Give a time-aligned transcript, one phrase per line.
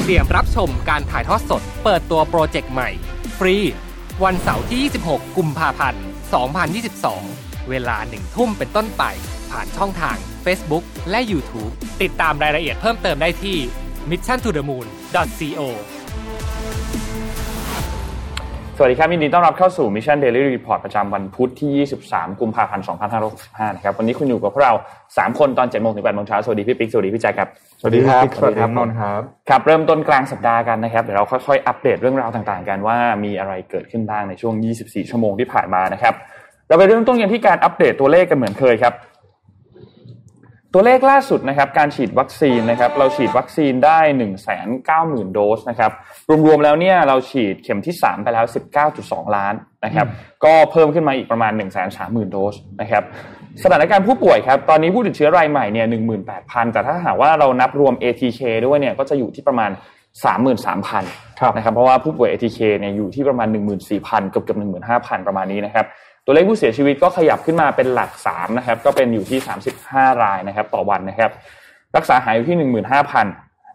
[0.00, 2.90] เตรียมรับชมการถ่ายทอดสด เปิดตัวโปรเจกต์ใหม่
[3.38, 3.56] ฟรี
[4.24, 6.04] วันเสาร์ที่ 26 กุมภาพันธ์
[7.06, 9.02] 2022 เวลาหนึ่งทุ่มเป็นต้นไป
[9.50, 13.58] ผ่านช่องทาง Facebook และ YouTube ติดตามรายละเอียดเพิ่มเติมได้ที่
[14.10, 15.60] missiontothemoon.co
[18.76, 22.84] สวัสดีครับยินดีต้อนรับเข้าสู่ Mission Daily Report ประจำวันพุธที่ 23 กุมภาพันธ์
[23.28, 24.74] 2565 นะครับ วันนี้คุณอยู่กับพวกเรา
[25.08, 27.48] 3 คนตอน7โมงถึง8โมงเช้า สวัสดีพี่ปิ๊ก สวัสดีพี่แจ๊คครับ
[27.80, 36.14] สวัสดีครับ สวัสดีครับนนท์ครับ ครับ เริ่มต้นกลางสัปดาห์กันนะครับ เดี๋ยวเราค่อยๆ อัปเดตเรื่องราวต่างๆ กันว่ามีอะไรเกิดขึ้นบ้างในช่วง 24 ชั่วโมงที่ผ่านมานะครับ
[36.68, 38.94] เราไปเริ่มต้นกันที่การอัปเดตตัวเลขกันเหมือนเคยครับ
[40.74, 45.90] ตัวเลขล่าสุดนะครับการฉีดวัคซีนนะครับเราฉีดวัคซีนได้ 1 9 0 0 0 0 โดสนะครับ
[46.46, 48.44] รวมๆแล้วเนี่ยเราฉีดเข็มที่ 3 ไปแล้ว
[48.90, 50.06] 19.2 ล้านนะครับ
[50.44, 53.02] ก็เพิ่มขึ้นมาอีกประมาณ 1 3 0 0 0 0 โดสนะครับ
[53.62, 55.86] สถานการณ์ผู้ป่วยครับตอนนี้ผู้ติดเชื้อรายใหม่เนี่ย
[56.28, 59.70] 18,000 แต่ถ้าหากว่าเรานับรวม ATK ด้วยเนี่ยก็จะอยู่ที่ประมาณ
[60.54, 63.48] 33,000ครับนะครับเพราะว่าผู้ป่วย ATK เนี่ยอยู่ที่ประมาณ
[63.90, 64.58] 14,000 เกือบเกือบ
[64.92, 65.86] 15,000 ประมาณนี้นะครับ
[66.24, 69.38] ตัวเลขผู้เสียชีวิตก็ขยับขึ้นมาเป็นหลัก3นะครับก็เป็นอยู่ที่
[69.80, 71.30] 35 รายนะครับต่อวันนะครับ
[71.96, 73.26] รักษาหายอยู่ที่ 15,000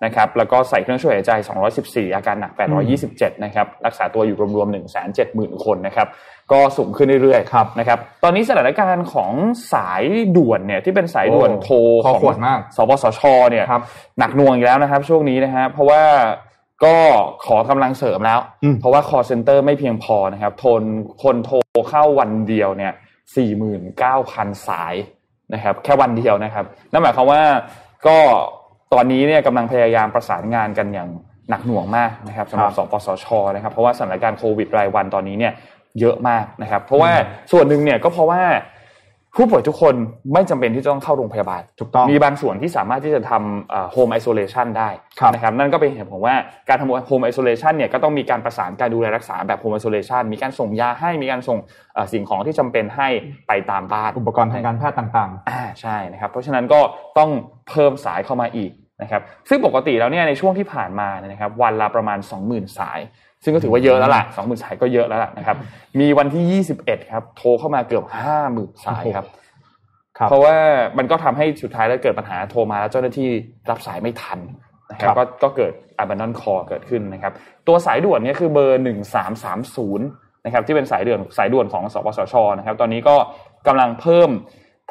[0.05, 1.31] นะครับแล้วก็ใส่เครื่องช่วยหายใจ
[1.73, 2.51] 214 อาการหนัก
[2.97, 4.73] 827 นะครับ รักษาตัวอยู่รวมๆ
[5.17, 6.07] 170,000 คนนะครับ
[6.51, 9.31] ก็สูงขึ้นเรื่อยๆครับนะครับ ตอนนี้สถานการณ์ของ
[9.73, 10.03] สาย
[10.37, 11.75] ด่วนเนี่ยที่เป็นสายด่วนโอ้โทร
[12.05, 13.81] คอของขวดมากสปสชเนี่ยครับ
[14.19, 16.01] หนักหน่วงอีกแล้วนะครับ ช่วงนี้นะฮะเพราะว่า
[16.83, 16.95] ก็
[17.45, 20.83] ขอกำลังเสริมแล้วอืมเพราะว่า call center ไม่เพียงพอนะครับ ทน
[21.23, 21.57] คนโทร
[21.89, 22.93] เข้าวันเดียวเนี่ย
[23.79, 24.95] 49,000 สาย
[25.53, 27.41] นะครับ แค่วันเดียวนะครับ นั่นหมายความว่า
[28.07, 28.17] ก็
[28.93, 31.09] ตอนนี้เนี่ยกำลังพยายามประสานงานกันอย่าง
[31.49, 35.53] หนักหน่วงมากนะครับสำหรับครับสปสชนะครับ เพราะว่าสถานการณ์โควิดรายวันตอนนี้เนี่ย
[35.99, 37.11] เยอะมากนะครับ เพราะว่า
[37.51, 38.41] ส่วนหนึ่งเนี่ยก็เพราะว่า
[39.37, 39.95] ผู้ป่วยทุกคน
[40.33, 44.89] ไม่จำเป็นที่จะต้องเข้าโรงพยาบาลถูกต้องมีบางส่วนที่สามารถที่จะทำ Home Isolation ได้
[45.19, 46.35] ครับนะครับนั่นก็เป็นเหตุผลว่า
[46.69, 51.57] การทำ Home Isolation เนี่ยก็ต้องมีการประสานการดูแลรักษาแบบ Home Isolation มีการส่งยาให้มีการส่ง
[51.93, 53.07] เอ่อสิ่งของที่จำเป็นให้
[53.47, 56.79] ไปตามบ้านอุปกรณ์ทางการแพทย์ต่างอ่าใช่นะครับเพราะฉะนั้นก็
[57.17, 57.29] ต้อง
[57.69, 58.71] เพิ่มสายเข้ามาอีก
[59.01, 62.99] นะครับซึ่งปกติแล้วเนี่ยในช่วงที่ผ่านมาเนี่ยนะครับวันละประมาณ 20,000 สาย
[63.47, 65.57] ซึ่งก็ถือว่าเยอะแล้วล่ะ20,000สายก็เยอะแล้วล่ะนะครับ
[65.99, 68.05] มีวันที่21ครับ โทรเข้ามาเกือบ
[68.45, 70.55] 50,000สายครับๆครับเพราะว่า
[70.97, 73.29] มันก็ทำให้สุดท้ายแล้วเกิดปัญหาโทรมาแล้วเจ้าหน้าที่
[73.69, 74.39] รับสายไม่ทัน
[74.91, 77.33] นะครับครับก็ก็เกิด abandon call เกิดขึ้นนะครับ
[77.67, 78.83] ตัวสายด่วนเนี่ยคือเบอร์
[79.43, 83.15] 1330นะครับ ที่เป็นสายด่วนสายด่วนของสปสชนะครับ ตอนนี้ก็
[83.67, 84.29] กำลังเพิ่ม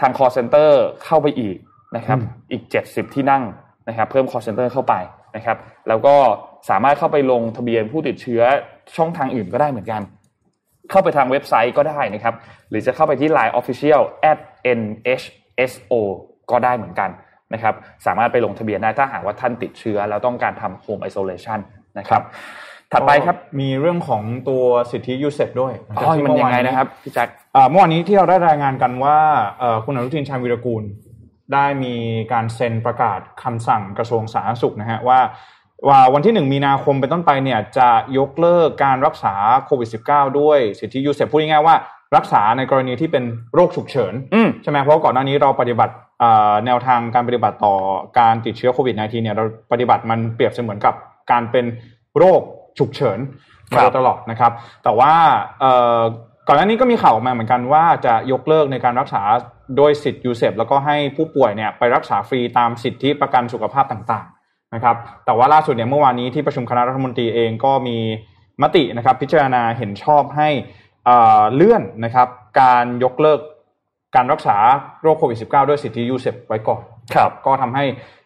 [0.01, 0.71] ทาง call center
[1.05, 1.57] เข้าไปอีก
[1.97, 2.19] นะครับ
[2.51, 3.43] อีก70ที่นั่ง
[3.89, 4.95] นะครับ เพิ่ม call center เข้าไป
[5.37, 5.57] นะครับ
[5.89, 6.15] แล้วก็
[6.71, 8.43] สามารถเข้าไปลงทะเบียนผู้ติดเชื้อ
[8.97, 10.03] ช่องทางอื่นก็ได้เหมือนกัน
[10.91, 12.35] เข้าไปทางเว็บไซต์ก็ได้นะครับ
[12.71, 14.39] หรือจะเข้าไปที่ Line Official at
[14.79, 15.93] nhso
[16.51, 17.11] ก็ได้เหมือนกัน
[17.53, 17.75] นะครับ
[18.07, 21.59] สามารถไปลงทะเบียนได้ถ้าหากว่าท่านติดเชื้อ แล้วต้องการทำ Home Isolation
[21.99, 22.23] นะครับ
[22.93, 29.19] ถัดไปครับมีเรื่องของตัวสิทธิ UCEP ด้วยอ๋อมันยังไงนะครับพี่แจ็คอ่าเมื่อวานนี้ที่เราได้รายงานกันว่า
[29.59, 30.85] เอ่อคุณอนุทินชาญวิรกูล
[31.55, 31.95] ได้มี
[32.33, 35.21] การเซ็นประกาศคำสั่งกระทรวงสาธารณสุขนะฮะว่า
[35.89, 37.89] ว่าวันที่หนึ่งมีนาคมเป็นต้นไปเนี่ยจะ
[38.19, 39.35] ยกเลิกการรักษา
[39.67, 41.77] โควิด -19 ด้วยสิทธิ UCEP พูดง่ายๆว่า
[42.17, 47.75] รักษาในกรณีที่เป็นโรคฉุกเฉินอืมใช่ไหมเพราะก่อนหน้านี้เราปฏิบัติเอ่อแนวทางการปฏิบัติต่อ
[48.19, 50.95] การติดเชื้อโควิด -19 เนี่ยเราปฏิบัติมันเปรียบเสมือนกับ
[51.31, 51.65] การเป็น
[52.19, 52.41] โรค
[52.79, 53.19] ฉุกเฉิน
[53.75, 54.53] ครัมาบโดยตลอดนะครับ
[54.85, 55.13] แต่ว่า
[55.61, 56.01] เอ่อ
[56.49, 59.23] ก่อนหน้านี้ก็มีข่าวออกมาเหมือนกันว่าจะยกเลิกในการรักษา
[59.77, 64.36] โดยสิทธิ์ UCEP แล้วก็ให้ผู้ป่วยเนี่ยไปรักษาฟรีตามสิทธิประกันสุขภาพต่างๆ
[64.77, 64.97] นะครับ
[65.27, 67.99] แต่ว่าล่าสุดเนี่ยเมื่อวานนี้ที่ประชุมคณะรัฐมนตรีเองก็มี
[68.63, 70.49] มตินะครับพิจารณาเห็นชอบให้
[71.05, 72.29] เอ่อเลื่อนนะครับ
[72.61, 73.41] การยกเลิก
[74.17, 74.57] การรักษา
[75.03, 76.83] โรคโควิด -19 ด้วยสิทธิยูเซฟไว้ก่อน
[77.15, 77.85] ครับก็ทำให้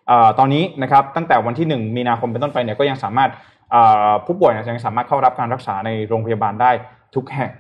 [0.09, 3.31] เอ่อตอนนี้นะครับตั้งแต่วันที่ 1 มีนาคมเป็นต้นไปเนี่ยก็ยังสามารถ
[3.71, 6.71] เอ่อผู้ป่วยเนี่ยยังสามารถเข้ารับการรักษาในโรงพยาบาลได้
[7.15, 7.51] ทุกแห่ง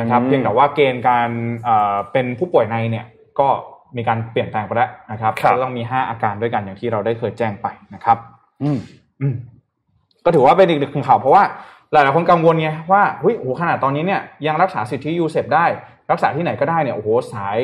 [0.00, 1.28] นะครับอืมเพียงแต่ว่าเกณฑ์การ
[1.64, 3.06] เอ่อเป็นผู้ป่วยในเนี่ย
[3.40, 3.48] ก็
[3.96, 8.18] มีการเปลี่ยนแปลงไปแล้วนะครับครับก็ต้องมี 5 อาการด้วยกันอย่างที่เราได้เคยแจ้งไปนะครับ
[8.62, 8.78] อืม
[9.20, 9.34] อืม
[10.24, 11.42] ก็ถือว่าเป็นอีกหนึ่งข่าวเพราะว่า
[11.92, 15.66] หลายๆคนกังวลไงว่าเฮ้ยโอ้โหขนาดตอนนี้เนี่ยยังรักษาสิทธิ UCEP ได้
[16.10, 17.58] รักษาที่ไหนก็ได้เนี่ยโอ้โหสาย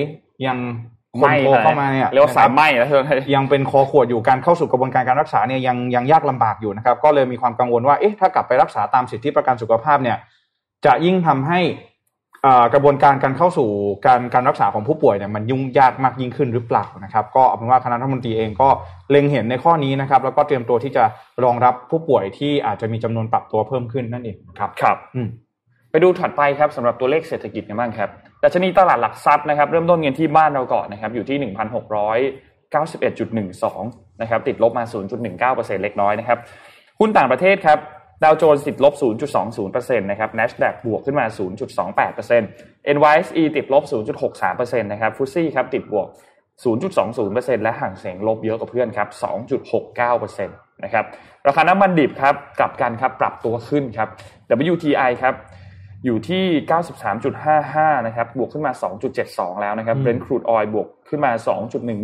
[0.47, 2.89] ยังไหม้คนโทรเข้ามาเนี่ยเรียกว่าสายไหม้แล้ว
[3.35, 10.17] ยังเป็นคอขวดอยู่การเข้าสู่กระบวนการการรักษาเนี่ยยังยังยากลำบากอยู่นะครับ ก็เลยมีความกังวลว่าเอ๊ะถ้ากลับไปรักษาตามสิทธิประกันสุขภาพเนี่ย
[10.87, 11.96] จะยิ่งทำให้อ่า
[12.75, 13.69] กระบวนการการเข้าสู่
[14.07, 18.69] การการรักษาของผู้ป่วยเนี่ยมันยุ่งยากมากยิ่งขึ้นหรือเปล่านะครับ ก็เอาเป็นว่าคณะรัฐมนตรีเองก็
[19.11, 21.05] เล็งเห็นในข้อนี้นะครับ แล้วก็เตรียมตัวที่จะ
[21.45, 25.29] รองรับผู้ป่วยที่อาจจะมีจำนวนปรับตัวเพิ่มขึ้นนั่นเองนะครับครับอืม
[25.91, 28.09] ไปดูถัดไปครับสำหรับตัวเลขเศรษฐกิจกันบ้างครับ
[28.43, 31.53] ดัชนีตลาดหลักทรัพย์นะครับ เริ่มต้นเงินที่บ้านเราก่อนนะครับ อยู่ที่
[33.53, 34.85] 1,691.12นะครับ ติดลบมา
[35.33, 36.39] 0.19%เล็กน้อยนะครับ
[37.01, 37.79] หุ้นต่างประเทศครับ
[38.23, 38.95] ดาวโจนส์ติดลบ
[39.47, 41.27] 0.20%นะครับ NASDAQ บวกขึ้นมา
[41.91, 43.85] 0.28% NYSE ติดลบ
[44.33, 46.07] 0.63%นะครับฟุตซี่ครับติดบวก
[46.65, 49.09] 0.20%และห่างเสียงลบเยอะกว่าเพื่อนครับ
[49.77, 51.05] 2.69%นะครับ
[51.47, 54.09] ราคาน้ำมันดิบครับกลับกันครับปรับตัวขึ้นครับ
[54.73, 55.35] WTI ครับ
[56.05, 56.45] อยู่ที่
[57.25, 58.73] 93.55 นะครับ บวกขึ้นมา
[59.17, 61.33] 2.72 แล้วนะครับ Brent crude oil บวกขึ้นมา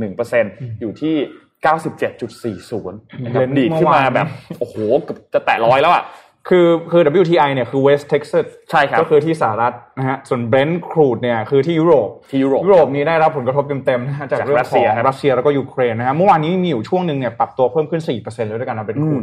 [0.05, 1.17] 2.11%อยู่ที่
[1.64, 4.29] 97.40นะครับ Brent ดีดขึ้นมาเมื่อวานแบบ
[4.61, 6.05] โอ้โหเกือบจะแตะร้อยแล้วอะ
[6.49, 19.23] คือคือ WTI เนี่ยคือ West Texas ใช่ครับก็คือที่สหรัฐนะฮะส่วน Brent crude เนี่ยคือที่ยุโรปที่ยุโรปยุโรปนี้ได้รับผลกระทบเต็มๆนะฮะจากจากเรื่องของรัสเซียครับรัสเซียแล้วก็ยูเครนนะฮะเมื่อวานนี้มีอยู่ช่วงหนึ่งเนี่ยปรับตัวเพิ่มขึ้น 4%เลยด้วยกันนะเป็นอืคูณ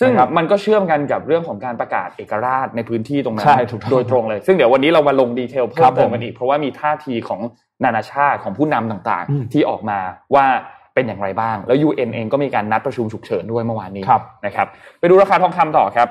[0.00, 7.40] ซึ่งนะครับมันก็เชื่อมกันกับเรื่องของการประกาศเอกราชในพื้นที่ตรงนั้นใช่ถูกต้องโดยตรงเลย ซึ่งเดี๋ยววันนี้เรามาลง detail เพิ่ครัมเติมผมกันอีกเพราะว่ามีท่าทีของ
[7.84, 9.98] นานาชาติของผู้นำต่างๆอืมที่ออกมา
[10.34, 10.46] ว่า
[10.96, 14.66] เป็นอย่างไรบ้าง แล้ว UN เองก็มีการนัดประชุมฉุกเฉินด้วยเมื่อวานนี้ครับนะครับ
[15.00, 16.08] ไปดูราคาทองคำต่อครับ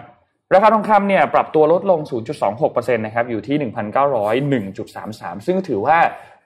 [0.53, 1.99] ราคาทองคำเนี่ยปรับตัวลดลง
[2.47, 3.71] 0.26%นะครับอยู่ที่
[4.65, 5.97] 1,901.33 ซึ่งถือว่า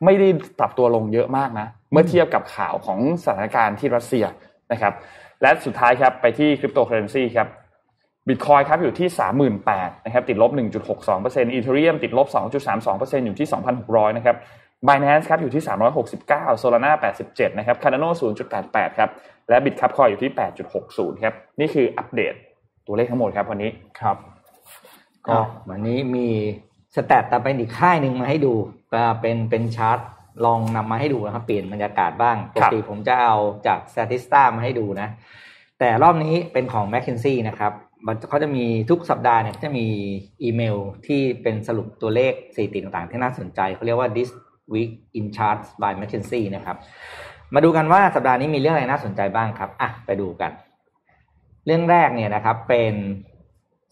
[0.05, 0.27] ไม่ได้
[0.59, 4.25] ปรับตัวลงเยอะมากนะ เมื่อเทียบกับข่าวของสถานการณ์ที่รัสเซีย
[4.71, 4.93] นะครับ
[5.41, 7.47] และสุดท้ายครับไปที่คริปโตเคอเรนซีครับ
[8.27, 9.07] บิตคอยครับอยู่ที่
[9.57, 10.51] 38,000นะครับติดลบ
[10.97, 12.27] 1.62%อีเทเรียมติดลบ
[12.77, 13.47] 2.32%อยู่ที่
[13.83, 14.35] 2,600 นะครับ
[14.87, 15.63] Binance ครับอยู่ที่
[16.11, 16.91] 369 Solana
[17.25, 18.09] 87 นะครับ Cardano
[18.53, 19.09] 0.88 ครับ
[19.49, 20.31] และ Bitcup อยู่ที่
[20.77, 22.33] 8.60 ครับ นี่คืออัปเดต
[22.87, 23.71] ตัวเลขทั้งหมดครับวันนี้
[24.01, 24.17] ครับ
[25.27, 25.37] ก็
[25.69, 26.27] วันนี้มี
[26.95, 28.53] สแตทแต่เป็นอีกค่ายหนึ่งมาให้ดู
[28.93, 29.99] ก็เป็นเป็นชาร์ต
[30.45, 33.35] ลองนำมาให้ดูนะครับ เปลี่ยนบรรยากาศบ้างปครักบติผมจะเอา
[33.67, 35.09] จาก Statista มาให้ดูนะ
[35.79, 37.73] แต่รอบนี้เป็นของ m c k เคนซี่นะครับ
[38.05, 39.87] มันเขาจะมีทุกสัปดาห์เนี่ยเขาจะมี
[40.43, 40.77] อีเมล
[41.07, 44.29] ที่เป็นสรุปตัวเลขสถิติต่างๆ ที่น่าสนใจเขาเรียกว่า this
[44.73, 46.77] week in charts by m c k เคนซี่นะครับ
[47.53, 50.51] มาดูกันว่าสัปดาห์นี้มีเรื่องอะไรน่าสนใจบ้างครับอะไปดูกัน
[51.65, 52.93] เรื่องแรกเนี่ยนะครับ เป็น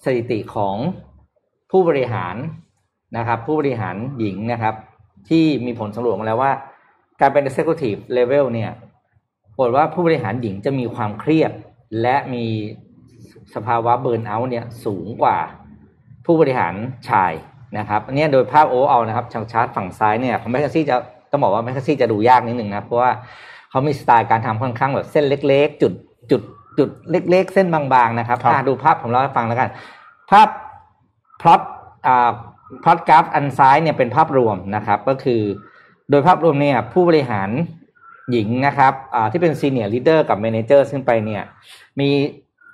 [0.03, 0.75] สถิติของ
[1.71, 2.35] ผู้บริหาร
[3.17, 4.75] นะครับ ผู้บริหารหญิงนะครับ
[5.29, 6.51] ที่มีผลสำรวจมาแล้วว่า
[7.19, 8.71] การเป็น executive level เนี่ย
[9.55, 11.51] ปรากฏว่าผู้บริหารหญิงจะมีความเครียด
[12.01, 12.45] และมี
[13.55, 15.37] สภาวะเบิร์นเอาท์เนี่ยสูงกว่า
[16.25, 16.73] ผู้บริหาร
[17.09, 17.33] ชาย
[17.77, 20.95] นะครับอันเนี้ยโดยภาพโอเอานะครับชางชาร์ตฝั่งซ้ายเนี่ยของ McKinsey จะ
[21.31, 23.11] ต้องบอกว่า McKinsey จะดูยากนิดหนึ่งนะเพราะว่า
[23.69, 25.93] เขามีสไตล์การทำค่อนข้างแบบเส้นเล็ก ๆ จุด
[26.31, 26.41] จุด
[26.77, 29.69] จุดเล็ก ๆ เส้นบางๆนะครับครับอะดูภาพผมเล่าให้ฟังแล้วกัน
[30.31, 30.47] ภาพ
[31.41, 31.61] พล็อต
[32.07, 32.31] อ่า
[32.83, 35.41] พล็อตกราฟอันซ้ายเนี่ยเป็นภาพรวมนะครับ ก็คือ
[36.09, 37.49] โดยภาพรวมเนี่ยผู้บริหาร
[38.31, 41.43] หญิงนะครับอ่าที่เป็นซีเนียร์ลีดเดอร์กับ m ม n เจอร์ขึ้นไปเนี่ย
[41.99, 42.09] มี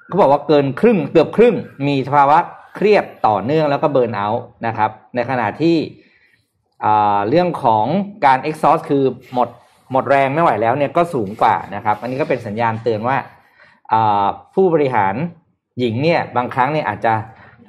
[0.08, 1.56] เขาบอกว่าเกินครึ่งเกือบครึ่ง
[1.88, 2.40] มีสภาวะ
[2.76, 5.78] เครียดต่อเนื่องแล้วก็เบิร์นเอาท์นะครับ ในขณะที่
[7.30, 7.86] เรื่องของ
[8.26, 9.04] การ exhaust คือ
[9.34, 9.50] หมด
[9.92, 13.18] หมดแรงไม่ไหวแล้วเนี่ยก็สูงกว่านะครับ อันนี้ก็เป็นสัญญาณเตือนว่า
[14.54, 15.16] ผู้บริหาร
[15.80, 17.14] หญิงเนี่ยบางครั้งเนี่ยอาจจะ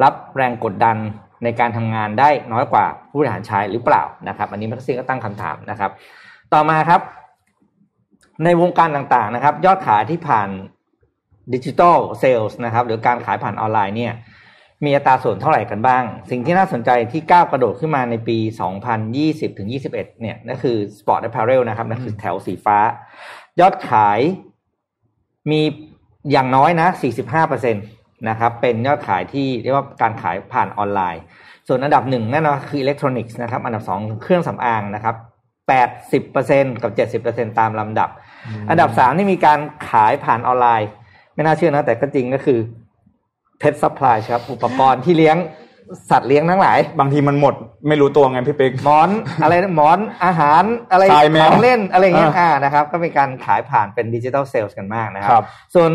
[0.03, 0.97] รับแรงกดดัน
[1.45, 5.91] ในการทำงานได้น้อยกว่าผู้บริหารชายหรือเปล่านะครับ อันนี้แม็กซี่ก็ตั้งคำถามนะครับ
[6.53, 7.01] ต่อมาครับ
[8.45, 10.49] ในวงการต่างๆนะครับ ยอดขายที่ผ่าน
[11.55, 14.13] ดิจิ t a ลเซลส์นะครับ หรือการขายผ่านออนไลน์เนี่ย
[14.87, 18.39] มีอัตราส่วนเท่าไหร่กันบ้าง สิ่งที่น่าสนใจที่ก้าวกระโดดขึ้นมาในปี
[18.99, 22.79] 2020 ถึง 21 เนี่ยนั่นคือ Sport Apparel นะครับนั่นคือแถวสีฟ้า
[23.61, 24.21] ยอดขาย
[25.51, 25.61] มี
[26.33, 26.89] อย่างน้อยนะ
[27.37, 31.23] 45%นะครับ เป็นยอดขายที่เรียกว่าการขายผ่านออนไลน์
[31.69, 35.17] ส่วนอันดับหนึ่งแน่นอนคืออิเล็กทรอนิกส์นะครับ อันดับสองเครื่องสำอางนะครับ
[36.05, 38.09] 80%กับ70%ตามลำดับ
[38.71, 40.89] อันดับสามที่มีการขายผ่านออนไลน์
[41.35, 42.59] ไม่น่าเชื่อนะ แต่ก็จริงก็คือ
[43.65, 45.37] pet supply ครับ อุปกรณ์ที่เลี้ยง
[46.11, 47.55] สัตว์เลี้ยงทั้งหลาย บางทีมันหมด
[47.89, 49.11] ไม่รู้ตัวไงพี่ปิ๊กหมอน
[49.43, 55.91] อะไรนะหมอนอาหารอะไรทรายแมวของเล่นอะไรอย่างเงี้ยอ่าอ่านะครับ ก็มีการขายผ่านเป็นดิจิ t a ลเซลล์กันมากนะคครัรับบส่วน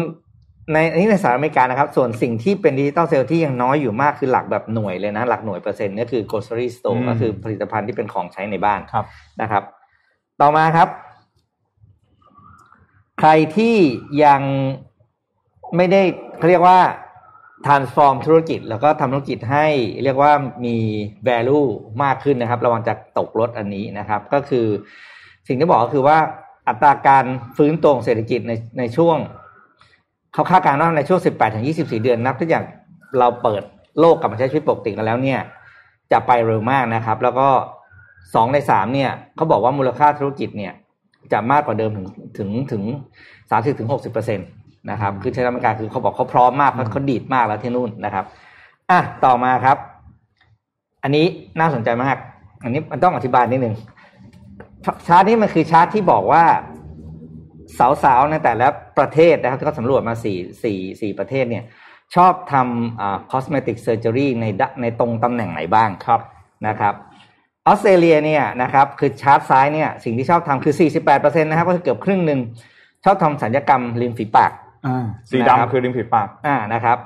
[0.74, 9.06] ในอันนี้ในสหรัฐอเมริกานะครับ ส่วนสิ่งที่เป็นดิจิ t a ลเซลล์ที่ยังน้อยอยู่มากคือหลักแบบหน่วยเลยนะ หลักหน่วยเปอร์เซ็นต์ก็คือ grocery store อืมก็คือผลิตภัณฑ์ที่เป็นของใช้ในบ้านครับ
[9.42, 9.64] นะครับ
[10.42, 10.90] ต่อมาครับ
[13.20, 13.76] ใครที่
[14.26, 14.42] ยัง
[15.76, 16.02] ไม่ได้
[16.38, 16.80] เขาเรียกว่า
[17.66, 19.68] transform ธุรกิจ แล้วก็ทำธุรกิจให้
[20.04, 20.32] เรียกว่า
[20.66, 20.78] มี
[21.28, 21.68] value
[22.04, 24.66] มากขึ้นนะครับ ระวังจะตกรถอันนี้นะครับ ก็คือ
[25.48, 26.18] สิ่งที่บอกก็คือว่า
[26.68, 27.26] อัตราการ
[27.58, 29.18] ฟื้นตัวเศรษฐกิจในในช่วง
[30.34, 32.60] เขาคาดการณ์ว่าในช่วง 18ถึง24 เดือนนับทุกอย่
[33.20, 33.64] เราเปิด
[34.00, 35.40] โลกกลับมาใช้ชีวิตปกติกันแล้วเนี่ย
[36.12, 37.48] จะไปเร็วมากนะครับ แล้วก็
[38.34, 40.74] สองในสามเนี่ยเขาบอกว่ามูลค่าธุรกิจเนี่ย
[41.32, 42.84] จะมากกว่าเดิมถึงถึงถึง
[43.52, 44.44] สามสิบถึงหกสิบเปอร์เซ็นต
[44.92, 48.26] นะครับ คือใช้อเมริกาคือเขาบอกเขาพร้อมมากเขาเขาดีดมากแล้วที่นู่นนะครับ
[48.90, 49.78] อะต่อมาครับ
[51.04, 51.26] อันนี้
[51.60, 52.18] น่าสนใจมาก
[52.64, 53.76] อันนี้มันต้องอธิบายนิดนึง
[55.08, 56.44] ชาร์ตนี้มันคือชาร์ตที่บอกว่า
[58.04, 58.68] สาวๆในแต่ละ
[58.98, 61.64] ประเทศนะครับที่เขาสำรวจมาสี่สี่สี่ประเทศเนี่ย
[62.16, 66.22] ชอบทำอ่า cosmetic surgery ในดในตรงตำแหน่งไหนบ้างครับ
[66.68, 66.94] นะครับ
[67.68, 70.74] ออสเตรเลียเนี่ยนะครับคือชาร์ตซ้ายเนี่ยสิ่งที่ชอบทำคือ
[71.08, 72.40] 48%นะครับก็คือเกือบครึ่งหนึ่ง
[73.06, 74.69] ชอบทำสัญญกรรมริมฝีปากอ่า
[75.30, 76.98] สีนะครับดำคือริมฝีปากอ่านะครับ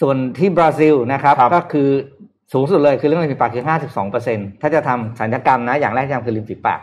[0.00, 1.88] ส่วนที่บราซิลนะครับครับก็คือ
[2.52, 3.64] สูงสุดเลยคือเรื่องริมฝีปากคือ
[4.12, 6.80] 52%ถ้าจะทำสัญญกรรมนะอย่างแรกที่ทำคือริมฝีปาก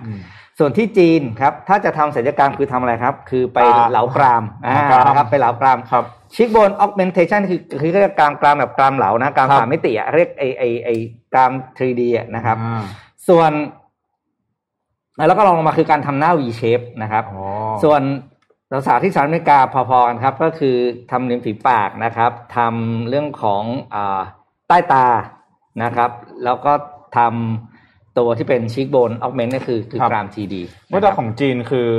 [0.60, 6.04] ส่วนที่จีนครับถ้าจะทำศัลยกรรมคือทำอะไรครับ คือไปตาเหลากรามอ่าเหลากรามนะครับไปเหลากรามครับ
[6.36, 10.90] ชิคโบนออกเมนเทชันคือคือเรียกกรามกรามแบบกรามเหลานะกรามครับสามมิติอะเรียกไอไอไอ
[11.34, 12.84] กราม 3D อะนะครับอ่า
[13.28, 13.52] ส่วน
[15.28, 17.46] แล้วก็ลองลงมาคือการทำหน้า V shape นะครับอ๋อ
[17.84, 18.02] ส่วน
[18.88, 20.75] สาวๆที่สหรัฐอเมริกาพอๆกันครับ ก็คือ
[21.12, 23.63] ทำริมฝีปากนะครับทำเรื่องของ
[23.94, 24.22] อา
[24.68, 25.06] ใต้ตา
[25.84, 26.12] นะครับ
[26.44, 26.74] แล้วก็
[27.18, 31.89] ทำตัวที่เป็นชิคโบนออกเมนนี่คือคือกรามทีดีเมื่อแต่ของจีนคือ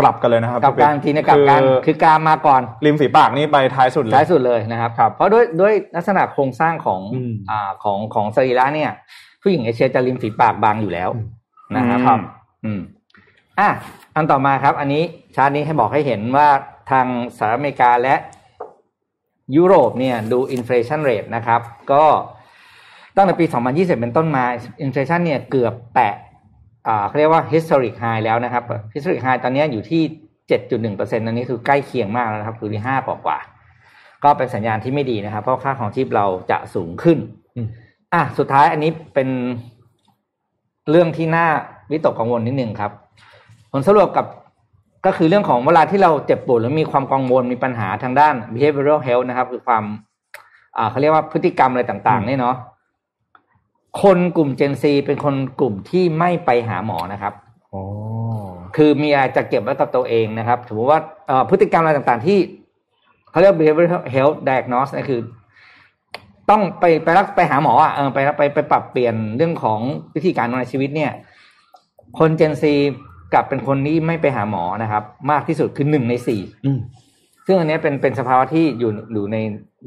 [0.00, 8.90] กลับกันเลยนะครับกับการทีเนี่ยกับการคือคือกรามมาก่อน ริมฝีปากนี่ไปท้ายสุดเลยท้ายสุดเลยนะครับครับเพราะด้วยด้วยลักษณะโครงสร้างของอืมอ่าของของสรีระเนี่ย
[9.42, 11.10] ผู้หญิงเอเชียจะริมฝีปากบางอยู่แล้ว
[11.76, 12.18] นะครับครับ
[12.64, 12.80] อืม
[13.60, 13.70] อะ
[14.16, 15.02] อันต่อมาครับ อันนี้
[15.36, 16.48] ชาร์ตนี้ให้บอกให้เห็นว่า
[16.90, 17.06] ทาง
[17.36, 18.14] สหรัฐอเมริกาและ
[19.56, 21.60] ยุโรปเนี่ยดู inflation rate นะครับ
[21.92, 22.04] ก็
[23.16, 24.44] ตั้งแต่ปี 2020 เป็นต้นมา
[24.82, 26.14] inflation เนี่ยเกือบแตะ
[26.86, 28.62] อ่าเขาเรียกว่า historic high แล้วนะครับ
[28.94, 30.02] historic high ตอนนี้อยู่ที่
[30.48, 37.18] 7.1%อันนี้คือใกล้เคียงมากแล้วนะครับ คือที่5กว่ากว่าๆก็เป็นสัญญาณที่ไม่ดีนะครับ เพราะค่าของชีพเราจะสูงขึ้น
[37.56, 37.68] อืม
[38.12, 39.28] อะสุดท้ายอันนี้เป็น
[40.90, 41.46] เรื่องที่น่า
[41.90, 42.92] วิตกกังวลนิดนึงครับ
[43.76, 44.26] ผลสรุปกับ
[45.06, 49.84] ก็คือเรื่องของเวลาที่เราเจ็บปวดหรือมีความกังวลมีปัญหาทางด้าน behavioral health นะครับ คือความ
[50.76, 52.56] อ่าเขาเรียกว่าพฤติกรรมอะไรต่างๆเนี่ยเนาะ
[54.02, 57.34] คนกลุ่ม Gen Z เป็นคนกลุ่มที่ไม่ไปหาหมอนะครับ
[57.74, 57.82] อ๋อ
[58.76, 62.38] คือมีอะไรจะเก็บไว้กับตัวเองนะครับถือว่าเอ่อพฤติกรรมอะไรต่างๆ ที่
[63.30, 65.20] เขาเรียก behavioral health diagnose นะคือ
[66.50, 69.80] ต้องไปไปรักไปหาหมออะเออไปไปไปปรับเปลี่ยนเรื่องของ
[70.14, 71.12] วิธีการดำเนินชีวิตเนี่ย
[72.18, 72.64] คน Gen Z
[73.34, 76.80] กลับเป็นคนที่ไม่ไปหาหมอนะครับ มากที่สุดคือหนึ่งในสี่อืม
[77.46, 79.36] ซึ่งอันเนี้ยเป็นเป็นสภาวะที่อยู่อยู่ใน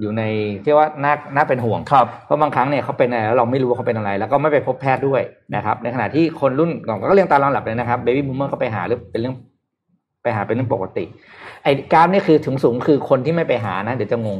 [0.01, 0.23] อยู่ใน
[0.65, 5.21] ที่ว่าน่าน่าเป็นห่วงครับเพราะบางครั้งเนี่ยเขาเป็นอะไรแล้วเราไม่รู้ว่าเขาเป็นอะไร แล้วก็ไม่ไปพบแพทย์ด้วย
[5.55, 9.35] นะครับ ในขณะที่คนรุ่นก่อนก็เรื่องตาลอนหลับเลยนะครับเบบี้บูมเมอร์ก็ไปหาหรือเป็นเรื่อง
[10.23, 11.05] ไปหาเป็นเรื่องปกติ
[11.63, 14.39] ไอ้กราฟนี่คือถึงสูงคือคนที่ไม่ไปหานะเดี๋ยวจะงง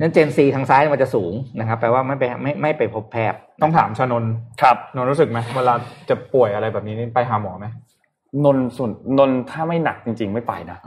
[0.00, 4.32] นั้นเจนซีทางซ้ายมันจะสูงนะครับแปลว่าไม่ไปไม่ไม่ไปพบแพทย์ต้องถามชานนท์
[4.62, 5.74] ครับนนท์รู้สึกไหมเวลา
[6.08, 7.66] จะป่วยอะไรแบบนี้นี่ไปหาหมอไหม
[8.44, 10.78] นนท์ส่วนนนท์ถ้าไม่หนักจริง ๆ ไม่ไปนะ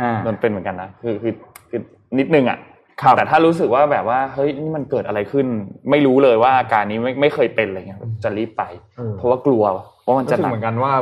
[0.00, 1.34] อ่านนท์เป็นเหมือนกันนะคือคือ
[1.70, 1.80] คือ
[2.18, 2.58] นิดนึงอะ
[3.02, 5.46] ครับแต่ถ้ารู้สึกว่าแบบว่าเฮ้ยนี่มันเกิดอะไรขึ้น
[5.90, 8.62] ไม่รู้เลยว่าอาการนี้ไม่ไม่เคยเป็นอะไรเงี้ยจะรีบไป
[8.96, 9.62] เออเพราะว่ากลัว
[10.06, 10.92] ว่ามันรู้จะสึกหนักเหมือนกันว่า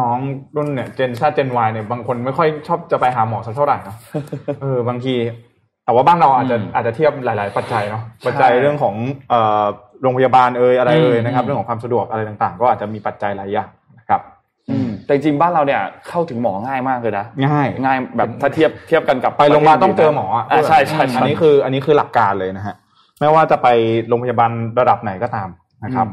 [0.00, 3.96] น้องๆรุ่นเนี่ยเจนชาติเจนวเนี่ยบางคนไม่ค่อยชอบจะไปหาหมอสักเท่าไหร่เนอะ
[4.62, 5.14] เออบางที
[5.84, 8.94] แต่ว่าบ้านเราอาจจะอืมอาจจะเทียบหลาย ๆ ปัจจัยเนาะปัจจัยเรื่องของ
[9.30, 9.64] เอ่อ
[10.02, 13.77] โรงพยาบาลเอ่ยอะไรเอ่ยอืมนะครับอืมเรื่องของความสะดวกอะไรต่าง ๆ ก็อาจจะมีปัจจัยหลายอย่างนะครับอืม
[15.08, 22.74] แต่จริงๆบ้านเราเนี่ยเข้าถึงหมอง่ายมากเลยนะง่าย ง่ายแบบถ้าเทียบเทียบกันกับไปโรงพยาบาลต้องเจอหมออะอ่าใช่ใช่ใช่อันนี้คือ อันนี้คือหลักการเลยนะฮะ
[23.20, 23.68] ไม่ว่าจะไป
[24.08, 25.48] โรงพยาบาลระดับไหนก็ตาม
[25.84, 26.06] นะครับ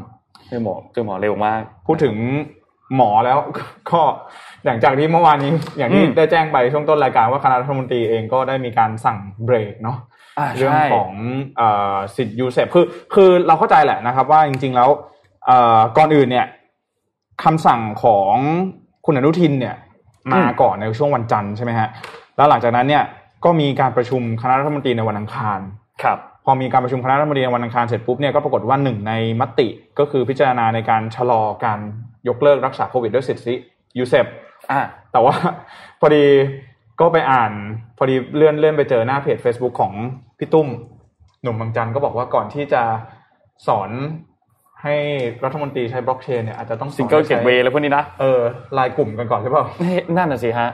[0.48, 2.14] เจอหมอเจอหมอเร็วมาก พูดถึง
[2.96, 3.38] หมอแล้ว
[3.90, 4.00] ก็
[4.64, 9.98] หลังจากที่เมื่อวานนี้ อย่างที่อืมได้แจ้งไปช่วงต้นรายการว่าคณะรัฐมนตรีเองก็ได้มีการสั่งเบรกเนาะ
[10.38, 11.12] อ่าเรื่องใช่ของ
[11.56, 12.84] เอ่อสิทธิ์ยูเซฟคือ
[13.14, 14.88] คือเราเข้าใจแหละนะครับ ว่าจริง ๆ แล้ว
[15.46, 16.46] เอ่อก่อนอื่นเนี่ย
[17.44, 18.36] คำสั่งของ
[19.06, 19.74] คุณอนุทินเนี่ย
[20.32, 21.88] มาก่อนในช่วงวันจันทร์ใช่ไหมฮะ
[22.36, 23.04] แล้วหลังจากนั้นเนี่ย
[23.44, 25.60] ก็มีการประชุมคณะรัฐมนตรีในวันอังคาร
[26.02, 31.78] ครับพอมีการประชุมคณะรัฐมนตรีในวันอังคารเสร็จปุ๊บเนี่ยก็ปรากฏว่าหนึ่งในมติก็คือพิจารณาในการชะลอการ
[32.28, 33.54] ยกเลิกรักษาโควิดด้วยสิทธิ
[33.98, 34.26] ยูเซฟ
[34.70, 34.80] อ่า
[35.12, 35.34] แต่ว่า
[36.00, 36.24] พอดี
[37.00, 37.52] ก็ไปอ่าน
[37.98, 39.92] พอดีเลื่อนเลื่อนไปเจอหน้าเพจ Facebook ของ
[40.38, 40.68] พี่ตุ้ม
[41.42, 42.82] หนุ่มบางจันทร์ก็บอกว่าก่อนที่จะ
[43.66, 43.90] สอน
[44.82, 44.94] ให้
[45.44, 48.40] รัฐมนตรีใช้บล็อกเชนเนี่ยอาจจะต้องสอน single gateway ใช้แล้วพวกนี้นะเออ
[48.78, 50.68] ไลน์กลุ่มกันก่อนใช่เปล่าเฮ้ยนั่นน่ะสิฮะ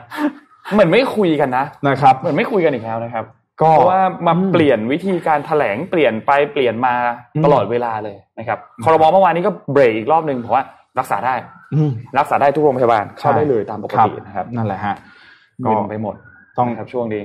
[0.72, 3.24] เหมือนไม่คุยกันนะนะครับเหมือนไม่คุยกันอีกแล้วนะครับ
[3.62, 6.94] ก็เพราะว่ามาอืมเปลี่ยนวิธีการแถลงเปลี่ยนไปเปลี่ยนมา
[7.34, 10.64] อืมตลอดเวลาเลยนะครับคอรมอเมื่อวานนี้ก็เบรกอีกรอบหนึ่งเพราะว่า
[10.98, 11.34] รักษาได้
[11.74, 14.94] อืมรักษาได้ทุกโรงพยาบาลเข้าได้ใช่เลยตามปกตินะครับ นั่นแหละฮะ
[15.60, 16.14] เงินไปหมด
[16.58, 17.22] ต้องนะครับช่วงนี้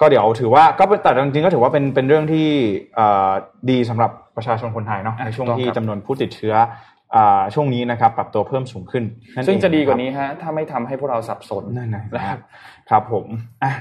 [0.00, 2.48] ก็เดี๋ยวถือว่าก็เป็นแต่จริงๆก็ถือว่าเป็นเป็นเรื่องที่
[2.94, 3.30] เอ่อ
[3.70, 6.54] ดีสำหรับ ประชาชนคนไทยเนาะอะในช่วงถูกต้องที่ครับจำนวนผู้ติดเชื้อ
[7.14, 12.38] อ่าช่วงนี้นะครับปรับตัวเพิ่มสูงขึ้นนั่นเอซึ่งจะดีกว่าครับนี้ฮะถ้าไม่ทำให้พวกเราสับสนนั่นนะนะครับ
[12.90, 13.26] ครับผม
[13.62, 13.72] อะ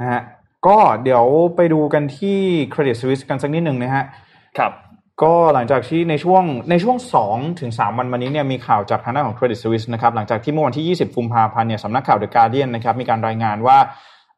[0.00, 0.20] นะฮะ
[0.66, 1.24] ก็เดี๋ยว
[1.56, 2.38] ไปดูกันที่
[2.72, 4.04] Credit Suisse กันสักนิดหนึ่งนะฮะ
[4.58, 4.72] ครับ
[5.22, 6.96] ก็หลังจากที่ในช่วงในช่วง
[7.28, 13.78] 2ถึง3วันวันนี้เนี่ยมีข่าวจากทางด้านของ Credit Suisse นะครับหลังจากที่เมื่อวันที่ 20กุมภาพันธ์เนี่ยสำนักข่าว The Guardian นะครับมีการรายงานว่า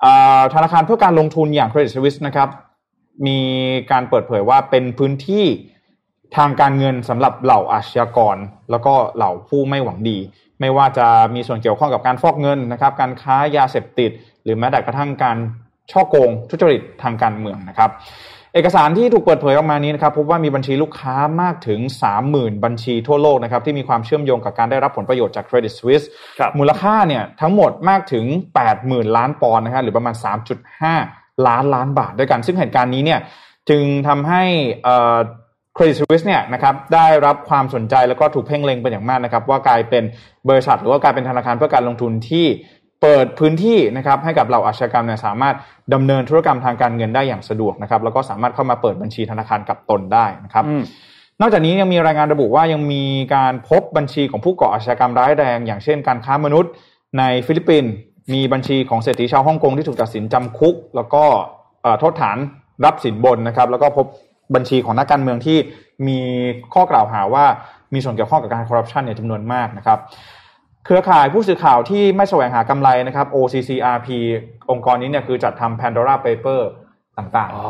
[0.05, 2.49] อ่าธนาคารเพื่อการลงทุนอย่าง Credit Suisse นะครับ
[3.27, 3.39] มี
[3.91, 5.47] การเปิดเผยว่าเป็นพื้นที่
[6.37, 8.37] ทางการเงินสำหรับเหล่าอาชญากร
[8.71, 10.19] แล้วก็เหล่าผู้ไม่หวังดี
[10.61, 14.11] ไม่ว่าจะมีส่วนเกี่ยวข้องกับการฟอกเงินนะครับ การค้ายาเสพติด
[14.45, 15.37] หรือแม้แต่กระทั่งการ
[15.93, 17.91] ช่อโกงทุจริตทางการเมืองนะครับ
[18.55, 21.81] เอกสารที่ถูกเปิดเผยออกมานี้นะครับพบว่ามีบัญชีลูกค้ามากถึง
[22.23, 26.07] 30,000 บัญชีทั่วโลกนะครับที่มีความเชื่อมโยงกับการได้รับผลประโยชน์จาก Credit Suisse
[26.39, 28.25] ครับมูลค่าเนี่ยทั้งหมดมากถึง
[28.71, 30.15] 80,000 ล้านปอนด์นะฮะหรือประมาณ
[30.81, 33.21] 3.5 ล้านล้านบาทด้วยกัน ซึ่งเหตุการณ์นี้เนี่ย
[33.69, 34.43] จึงทำให้
[34.85, 35.19] เอ่อ
[35.77, 40.05] Credit Suisse เนี่ยนะครับได้รับความสนใจแล้วก็ถูกเพ่งเล็งเป็นอย่างมากนะครับ ว่ากลายเป็น
[40.49, 42.47] บริษัท หรือว่ากลายเป็นธนาคารเพื่อการลงทุนที่
[43.03, 45.55] เปิดพื้นที่นะครับให้กับเหล่าอาชญากรรมเนี่ยสามารถ
[45.95, 50.83] ดำเนินธุรกรรมทางการเงินได้อย่างสะดวกนะครับ แล้วก็สามารถเข้ามาเปิดบัญชีธนาคารกับตนได้นะครับอืม
[51.41, 56.71] นอกจากนี้ยังมีรายงานระบุว่ายังมีการพบบัญชีของผู้ก่ออาชญากรรมร้ายแรง อย่างเช่นการค้ามนุษย์
[57.19, 57.93] ในฟิลิปปินส์
[58.33, 61.25] มีบัญชีของเศรษฐีชาวฮ่องกงที่ถูกตัดสินจำคุก แล้วก็
[61.83, 62.39] เอ่อโทษฐาน
[62.85, 64.07] รับสินบนนะครับ แล้วก็พบ
[64.55, 65.59] บัญชีของนักการเมืองที่
[66.09, 66.21] มี
[66.75, 67.45] ข้อกล่าวหาว่า
[67.95, 69.99] มีส่วนเกี่ยวข้องกับการคอร์รัปชันเนี่ยจำนวนมากนะครับ
[70.85, 74.09] เครือข่ายผู้สื่อข่าวที่ไม่แสวงหากำไรนะครับ OCCRP
[74.71, 76.61] องค์กรนี้เนี่ยคือจัดทำ Pandora Paper
[77.19, 77.69] ต่างๆอ๋อ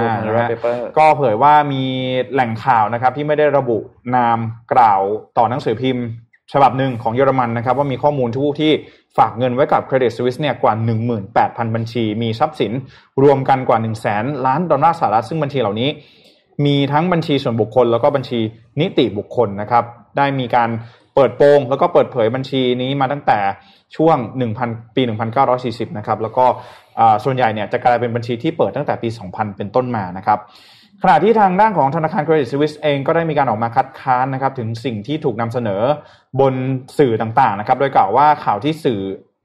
[0.00, 1.84] ดูา Pandora นะฮะ Paper ก็เผยว่ามี
[2.32, 3.78] แหล่งข่าวนะครับที่ไม่ได้ระบุ
[4.14, 4.38] นาม
[4.72, 5.00] กล่าว
[5.38, 6.04] ต่อหนังสือพิมพ์
[6.52, 8.72] ฉบับหนึ่งของเยอรมันนะครับว่ามีข้อมูลที่ผู้ที่
[9.16, 10.74] ฝากเงินไว้กับ Credit Suisse เนี่ยกว่า
[11.24, 12.72] 18,000 บัญชี มีทรัพย์สิน
[13.22, 15.88] รวมกันกว่า 1 0 0 0 0แสนล้านดอลลาร์สหรัฐซึ่งบัญชีเหล่านี้
[16.66, 18.40] มีทั้งบัญชีส่วนบุคคล แล้วก็บัญชี
[18.80, 19.84] นิติบุคคลนะครับ
[20.16, 20.70] ได้มีการ
[21.14, 23.38] เปิดโปงแล้วก็เปิดเผยบัญชีนี้มาตั้งแต่
[23.96, 24.16] ช่วง
[24.56, 25.02] 1,000 ปี
[25.50, 26.44] 1940 นะครับแล้วก็
[27.24, 30.38] ส่วนใหญ่เนี่ยจะกลายเป็นบัญชีที่เปิดตั้งแต่ปี 2000 เป็นต้นมานะครับ
[31.04, 35.82] ขณะที่ทางด้านของธนาคาร Credit Suisse เองก็ได้มีการออกมาคัดค้านนะครับถึงสิ่งที่ถูกนำเสนอ
[36.40, 36.54] บน
[36.98, 39.00] สื่อต่างๆนะครับ โดยกล่าวว่าข่าวที่สื่อ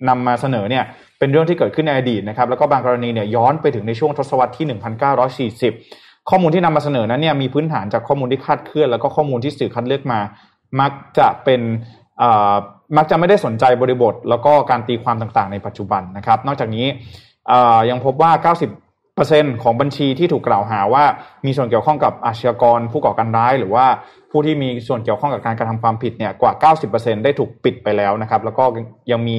[0.10, 0.84] นำมาเสนอเนี่ย
[1.20, 10.20] เป็นเรื่องที่เกิดขึ้นในอดีตนะครับแล้วก็บางกรณีเนี่ยย้อนไปถึงในช่วงทศวรรษที่ 1940 ข้อมูลที่นำมาเสนอนั้นเนี่ยมีพื้นฐานจากข้อมูลที่คาดเคลื่อน แล้วก็ข้อมูลที่สื่อคัดเลือกมา
[10.80, 11.62] มักจะเป็น
[12.98, 16.86] มักจะไม่ได้สนใจบริบท แล้วก็การตีความต่างๆ ในปัจจุบันนะครับ นอกจากนี้
[17.90, 18.87] ยังพบว่า 90
[19.64, 21.04] ของบัญชีที่ถูกกล่าวหาว่า
[21.46, 23.86] มีส่วนเกี่ยวข้องกับอาชญากรผู้ก่อการร้าย หรือว่า
[24.32, 28.64] ผู้ที่มีส่วนเกี่ยวข้องกับการกระทำความผิดเนี่ยกว่า 90%ได้ถูกปิดไปแล้วนะครับ แล้วก็
[29.12, 29.38] ยังมี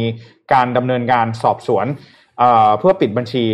[0.53, 1.87] การดำเนินการสอบสวน
[2.38, 3.45] เอ่อเพื่อปิดบัญชี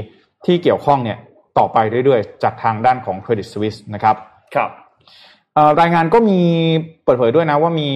[0.46, 1.18] ที่เกี่ยวข้องเนี่ย
[1.58, 4.16] ต่อไปเรื่อยๆ จากทางด้านของ Credit Suisse นะครับ
[4.54, 4.70] ครับ
[5.54, 6.40] เอ่อรายงานก็มี
[7.04, 7.88] เปิดเผยด้วยนะว่ามี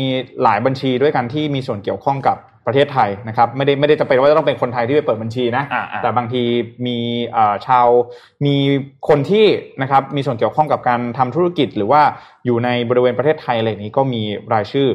[0.42, 2.36] หลายบัญชีด้วยกันที่มีส่วนเกี่ยวข้องกับ
[2.68, 6.42] ประเทศไทยนะครับไม่ได้ไม่ได้จะเป็นว่าจะต้องเป็นคนไทยที่ไปเปิดบัญชีนะอ่าอ่าแต่บางที
[6.86, 6.98] มี
[7.32, 7.86] เอ่อชาว
[8.46, 8.56] มี
[9.08, 9.46] คนที่
[9.82, 12.02] นะครับมีส่วนเกี่ยวข้องกับการทำธุรกิจ หรือว่า
[12.44, 14.88] อยู่ในบริเวณประเทศไทยอะไรอย่างนี้ก็มีรายชื่อ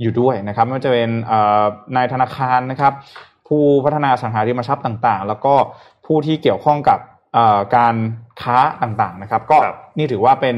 [0.00, 1.64] อยู่ด้วยนะครับไม่ว่าจะเป็นเอ่อ
[1.96, 2.92] นายธนาคารนะครับ
[3.48, 5.54] ผู้พัฒนาอสังหาริมทรัพย์ต่างๆ แล้วก็
[6.06, 7.00] ผู้ที่เกี่ยวข้องกับ
[7.34, 7.96] เอ่อการ
[8.42, 10.56] ค้าต่างๆนะครับ ก็ครับนี่ถือว่าเป็น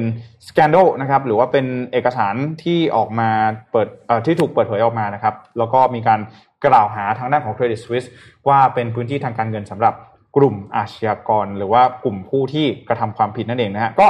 [0.49, 3.29] สแกน d a l นะครับหรือว่าเป็นเอกสารที่ออกมา
[3.73, 6.21] เปิดเอ่อที่ถูกเปิดเผยออกมานะครับ แล้วก็มีการ
[6.67, 8.09] กล่าวหาทางด้านของ Credit Suisse
[8.49, 9.95] ว่าเป็นพื้นที่ทางการเงินสำหรับ
[10.37, 14.07] กลุ่มอาชญากร หรือว่ากลุ่มผู้ที่กระทำความผิดนั่นเองนะฮะก็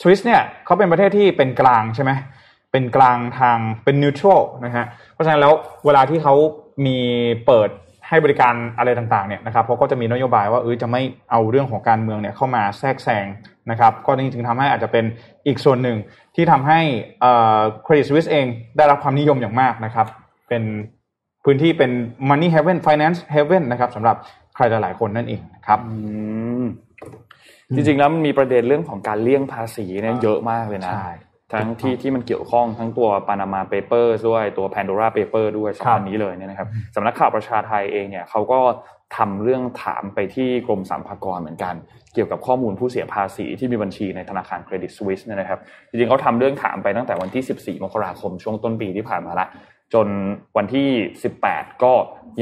[0.00, 2.12] สวิสเนี่ยเขาเป็นประเทศที่เป็นกลางใช่ไหม
[2.72, 5.52] เป็นกลางทางเป็นนิวทรัลนะฮะเพราะฉะนั้นแล้ว
[5.86, 6.34] เวลาที่เขา
[6.86, 6.98] มี
[7.46, 7.70] เปิด
[8.08, 13.26] ให้บริการอะไรต่างๆเนี่ยนะครับเขาก็จะมีนโยบายว่าเออจะไม่เอาเรื่องของการเมืองเนี่ยเข้ามาแทรกแซง
[13.70, 15.04] นะครับก็นี่จึงทำให้อาจจะเป็น
[15.46, 15.96] อีกส่วนหนึ่ง
[16.34, 16.80] ที่ทำให้
[17.20, 20.06] เอ่อ Credit Suisse เองได้รับความนิยมอย่างมากนะครับ
[20.48, 20.62] เป็น
[21.46, 21.90] พื้นที่เป็น
[22.28, 24.16] money heaven finance heaven นะครับสำหรับ
[24.54, 25.96] ใครหลายๆคนนั่นเองนะครับอื
[26.62, 26.64] ม
[27.74, 31.10] จริงๆแล้วมันมีประเด็นเรื่องของการเลี่ยงภาษีเนี่ยเยอะมากเลยนะใช่
[31.52, 38.60] ทั้งที่ที่มันเกี่ยวข้องทั้งตัว Panama Papers ด้วยตัว Pandora Paper ด้วยสองครับอันนี้เลยเนี่ยนะครับสำนักข่าวประชาไทยเองเนี่ยเขาก็
[39.16, 41.74] ทำเรื่องถามไปที่กรมสรรพากรเหมือนกัน
[42.14, 49.46] เกี่ยวกับข้อมูลผู้เสียภาษีที่มีบัญชีในธนาคารเครดิตสวิสเนี่ยนะครับจริงๆเขาทำเรื่องถามไปตั้งแต่วันที่ 14 มกราคมช่วงต้นปีที่ผ่านมาละ
[49.94, 50.06] จน
[50.56, 50.88] วันที่
[51.36, 51.92] 18 ก็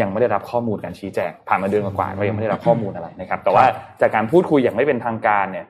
[0.01, 3.65] ยังไม่ได้รับข้อมูลการชี้แจงผ่านมาเดือนกว่าๆก็ยังไม่ได้รับข้อมูลอะไรนะครับ แต่ว่า
[4.01, 5.67] จากการพูดคุยอย่างไม่เป็นทางการเนี่ย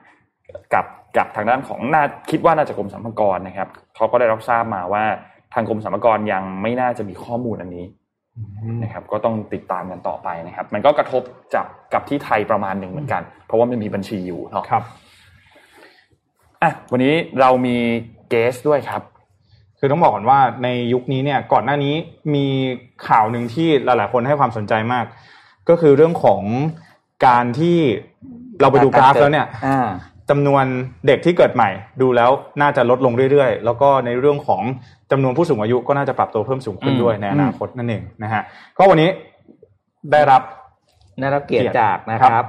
[0.73, 0.85] กับ
[1.17, 5.03] กับทางด้านของน่าคิดว่าน่าจะกรมสรรพากรนะครับเขาก็ได้รับทราบมาว่า
[5.53, 7.85] ทางกรมสรรพากรยังไม่น่าจะมีข้อมูลอันนี้
[8.83, 11.21] นะครับ ก็ต้องติดตามกันต่อไปนะครับ มันก็กระทบ
[11.53, 14.83] จากกับที่ไทยประมาณหนึ่งเหมือนกัน เพราะว่ามันมีบัญชีอยู่เนาะครับ
[16.61, 17.77] อะวันนี้เรามี
[18.29, 19.01] เกสด้วยครับ
[19.79, 21.93] คือต้องบอกก่อนว่าในยุคนี้เนี่ยก่อนหน้านี้
[22.35, 22.45] มี
[23.07, 25.05] ข่าวหนึ่งที่หลาย ๆ คนให้ความสนใจมาก
[25.69, 26.41] ก็คือเรื่องของ
[27.27, 27.77] การที่
[28.61, 29.89] เราไปดูกราฟแล้วเนี่ยอ่า
[30.29, 30.65] จำนวน
[31.07, 31.69] เด็กที่เกิดใหม่
[32.01, 34.61] ดูแล้วน่าจะลดลงเรื่อย ๆ แล้วก็ในเรื่องของ
[35.11, 38.41] จำนวนผู้สูงอายุก็น่าจะปรับตัวเพิ่มสูงขึ้นอืมด้วยในอนาคตนั่นเองนะฮะ
[38.77, 39.09] ก็วันนี้
[40.11, 40.41] ได้รับ
[41.21, 42.47] ได้รับเกียรเกียรติติจากนะคครัรับบ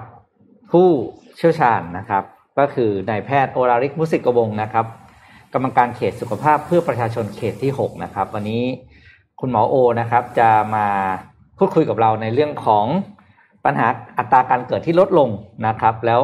[0.73, 0.89] ผู้
[1.37, 2.23] เชี่ยวชาญนะครับ
[2.59, 4.87] ก็คือนายแพทย์โอราริกมุสิกกวงศ์นะครับ
[5.57, 8.63] กรรมการเขตสุขภาพเพื่อประชาชนเขตที่หกนะครับ วันนี้
[9.41, 10.87] คุณหมอโอนะครับ จะมา
[11.59, 12.87] พูดคุยกับเราในเรื่องของ
[13.65, 13.87] ปัญหา
[14.19, 15.29] อัตราการเกิดที่ลดลง
[15.67, 16.21] นะครับ แล้ว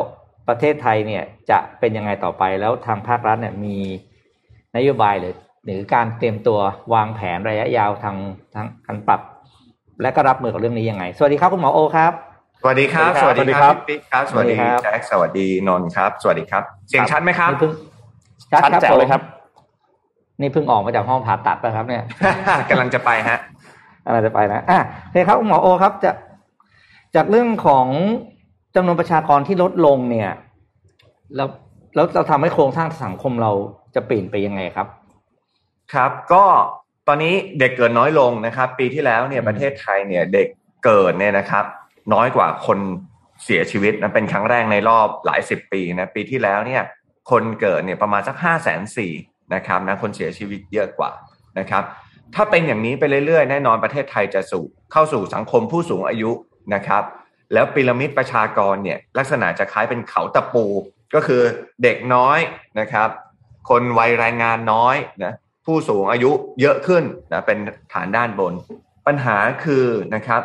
[0.48, 3.76] ประเทศไทยเนี่ยจะเป็นยังไงต่อไปแล้วทางภาครัฐเนี่ยมี
[4.76, 6.58] นโยบายหรือ หรือการเตรียมตัว
[6.94, 8.16] วางแผนระยะยาวทาง
[8.54, 9.20] ทางการปรับ
[10.02, 12.12] และก็รับมือกับเรื่องนี้ยังไง สวัสดีครับคุณหมอโอครับ
[12.60, 17.72] สวัสดีครับสสวัวัสสดีดีคครัรับบพี่ครับ สวัสดีสวัสดีครับแจ็คสวัสดีนนท์ครับ สวัสดีครับ เสียงชัดไหมครับนี่เพิ่ง
[18.52, 19.22] ชัดแจ๋วเลยครับ
[20.40, 22.02] นี่เพิ่งออกมาจากห้องผ่าตัดไปครับ เนี่ย
[22.70, 23.38] กำลังจะไปฮะ
[24.06, 26.10] อะไรจะไปนะอะโอเคครับคุณหมอโอครับจะ
[27.14, 27.86] จากเรื่องของ
[28.76, 30.30] จำนวนประชากรที่ลดลงเนี่ย
[31.36, 31.48] แล้ว
[31.94, 33.52] แล้วเราทำให้โครงสร้างสังคมเรา
[33.94, 34.86] จะเปลี่ยนไปยังไงครับ
[35.94, 36.44] ครับ ก็
[37.08, 40.46] ตอนนี้เด็กเกิดน้อยลงนะครับ ปีที่แล้วเนี่ยประเทศไทยเนี่ย เด็ก
[40.84, 41.64] เกิดเนี่ยนะครับ
[42.14, 42.78] น้อยกว่าคน
[43.44, 46.82] เสียชีวิตนะเป็นครั้งแรกในรอบหลายสิบปีนะปีที่แล้วเนี่ย
[47.30, 49.12] คนเกิดเนี่ยประมาณสักห้าแสนสี่
[49.54, 51.10] นะครับนะคนเสียชีวิตเยอะกว่า
[51.58, 51.84] นะครับ
[52.34, 56.30] ถ้าเป็นอย่างนี้ไปเรื่อยๆ แน่นอนประเทศไทยจะสู่เข้าสู่สังคมผู้สูงอายุ
[56.74, 57.02] นะครับ
[57.52, 60.64] แล้วพีระมิดประชากรเนี่ยลักษณะจะคล้ายเป็นเขาตะปู
[61.14, 61.42] ก็คือ
[61.82, 62.38] เด็กน้อย
[62.80, 63.08] นะครับ
[63.68, 65.32] คนวัยแรงงานน้อยนะ
[65.66, 66.30] ผู้สูงอายุ
[66.60, 67.58] เยอะขึ้นนะเป็น
[67.92, 68.54] ฐานด้านบน
[69.06, 70.42] ปัญหาคือนะครับ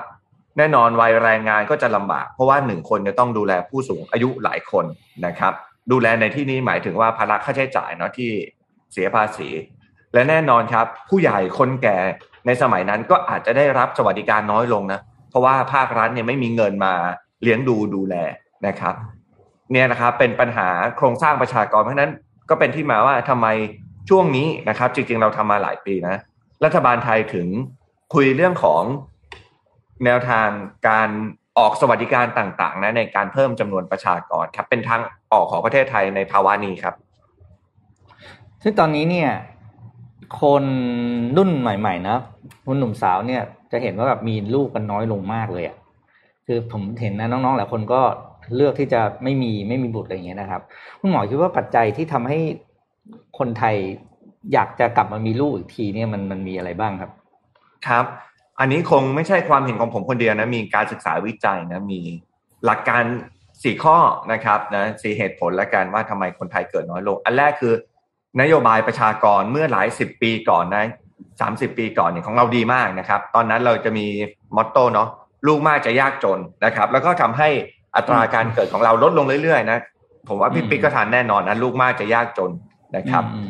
[0.57, 4.85] แน่นอนวัยแรงงานก็จะลำบาก เพราะว่าหนึ่งคนจะต้องดูแลผู้สูงอายุหลายคน
[5.25, 5.53] นะครับ
[5.91, 8.29] ดูแลในที่นี้หมายถึงว่าภาระค่าใช้จ่ายเนาะที่
[8.93, 9.49] เสียภาษี
[10.13, 11.97] และแน่นอนครับ ผู้ใหญ่คนแก่
[12.45, 16.93] ในสมัยนั้นก็อาจจะได้รับสวัสดิการน้อยลงนะเพราะว่าภาครัฐเนี่ยไม่มีเงินมา
[17.43, 18.15] เลี้ยงดูดูแล
[18.67, 18.95] นะครับ
[19.71, 22.13] เนี่ยนะครับเป็นปัญหาโครงสร้างประชากรเพราะฉะนั้น
[22.49, 23.47] ก็เป็นที่มาว่าทำไม
[24.09, 26.15] ช่วงนี้นะครับ จริงๆเราทำมาหลายปีนะ
[26.63, 27.47] รัฐบาลไทยถึง
[28.13, 28.83] คุยเรื่องของ
[30.05, 30.49] แนวทาง
[30.87, 31.09] การ
[31.57, 36.95] ออกสวัสดิการต่างๆนะในการเพิ่มจำนวนประชากรครับ เป็นทางออกของประเทศไทยในภาวะนี้ครับ
[38.63, 39.29] ซึ่งตอนนี้เนี่ย
[40.41, 40.63] คน
[41.37, 42.17] รุ่นใหม่ ๆ นะ
[42.65, 43.41] คุณหนุ่มสาวเนี่ย
[43.71, 45.77] จะเห็นว่าแบบมีลูกกันน้อยลงมากเลยอะ่ะ
[46.45, 48.01] คือผมเห็นนะน้องๆหลายคนก็
[48.55, 50.61] เลือกที่จะไม่มีไม่มีบุตรอะไรอย่างเงี้ยนะครับ
[50.99, 52.39] คุณหมอคิดว่าปัจจัยที่ทำให้
[53.37, 53.75] คนไทย
[54.53, 57.11] อยากจะกลับมามีลูกอีกทีเนี่ยมันมันมีอะไรบ้างครับ
[57.87, 58.05] ครับ
[58.59, 62.01] อันนี้คงไม่ใช่ความเห็นของผมคนเดียวนะมีการศึกษาวิจัยนะมี
[62.65, 63.03] หลักการ
[63.63, 63.97] สี่ข้อ
[64.31, 67.73] นะครับนะสี่เหตุผลและกันว่าทำไมคนไทยเกิดน้อยลง อันแรกคือ
[68.41, 70.85] นโยบายประชากรเมื่อหลายสิบปีก่อนนะ
[71.41, 74.05] สามสิบปีก่อนเนี่ยของเราดีมากนะครับ ตอนนั้นเราจะมี
[74.55, 75.09] มอตโต้เนาะ
[75.47, 77.49] ลูกมากจะยากจนนะครับ แล้วก็ทำให้
[77.95, 79.79] อัตราการเกิดของเราลดลงเรื่อยๆนะ
[80.27, 82.51] ผมว่าพี่อืมปิ๊กก็ทานแน่นอนนะลูกมากจะยากจน
[82.95, 83.49] นะครับอืม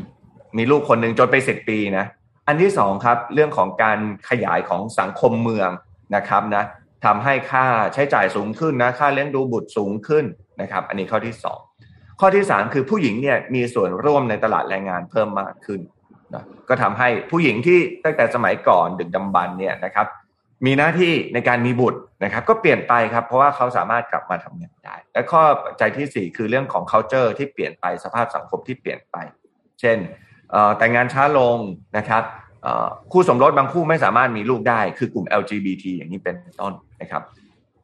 [0.58, 2.06] มีลูกคนหนึ่งจนไปสิบปีนะ
[2.48, 5.70] อันที่สองครับเรื่องของการขยายของสังคมเมือง
[6.16, 6.64] นะครับนะ
[7.06, 10.26] ทำให้ค่าใช้จ่ายสูงขึ้นนะค่าเลี้ยงดูบุตรสูงขึ้น
[10.62, 11.60] นะครับ อันนี้ข้อที่สอง
[12.20, 15.82] ข้อที่สามคือผู้หญิงเนี่ยมีส่วนร่วมในตลาดแรงงานเพิ่มมากขึ้น
[16.34, 20.08] นะก็ทำให้ผู้หญิงที่ตั้งแต่สมัยก่อนดึกดำบรรเนี่ยนะครับ
[20.66, 29.16] มีหน้าที่ในการมีบุตรนะครับ ก็เปลี่ยนไปครับ เพราะว่าเขาสามารถกลับมาทำงานได้ และข้อปัจที่สี่คือเรื่องของ culture ที่เปลี่ยนไปสภาพสังคมที่เปลี่ยนไป
[29.82, 29.98] เช่น
[30.78, 31.58] แต่งงานช้าลง
[31.98, 32.24] นะครับ
[33.12, 37.24] คู่สมรสบางคู่ไม่สามารถมีลูกได้ คือกลุ่ม LGBT อย่างนี้เป็นต้นนะครับ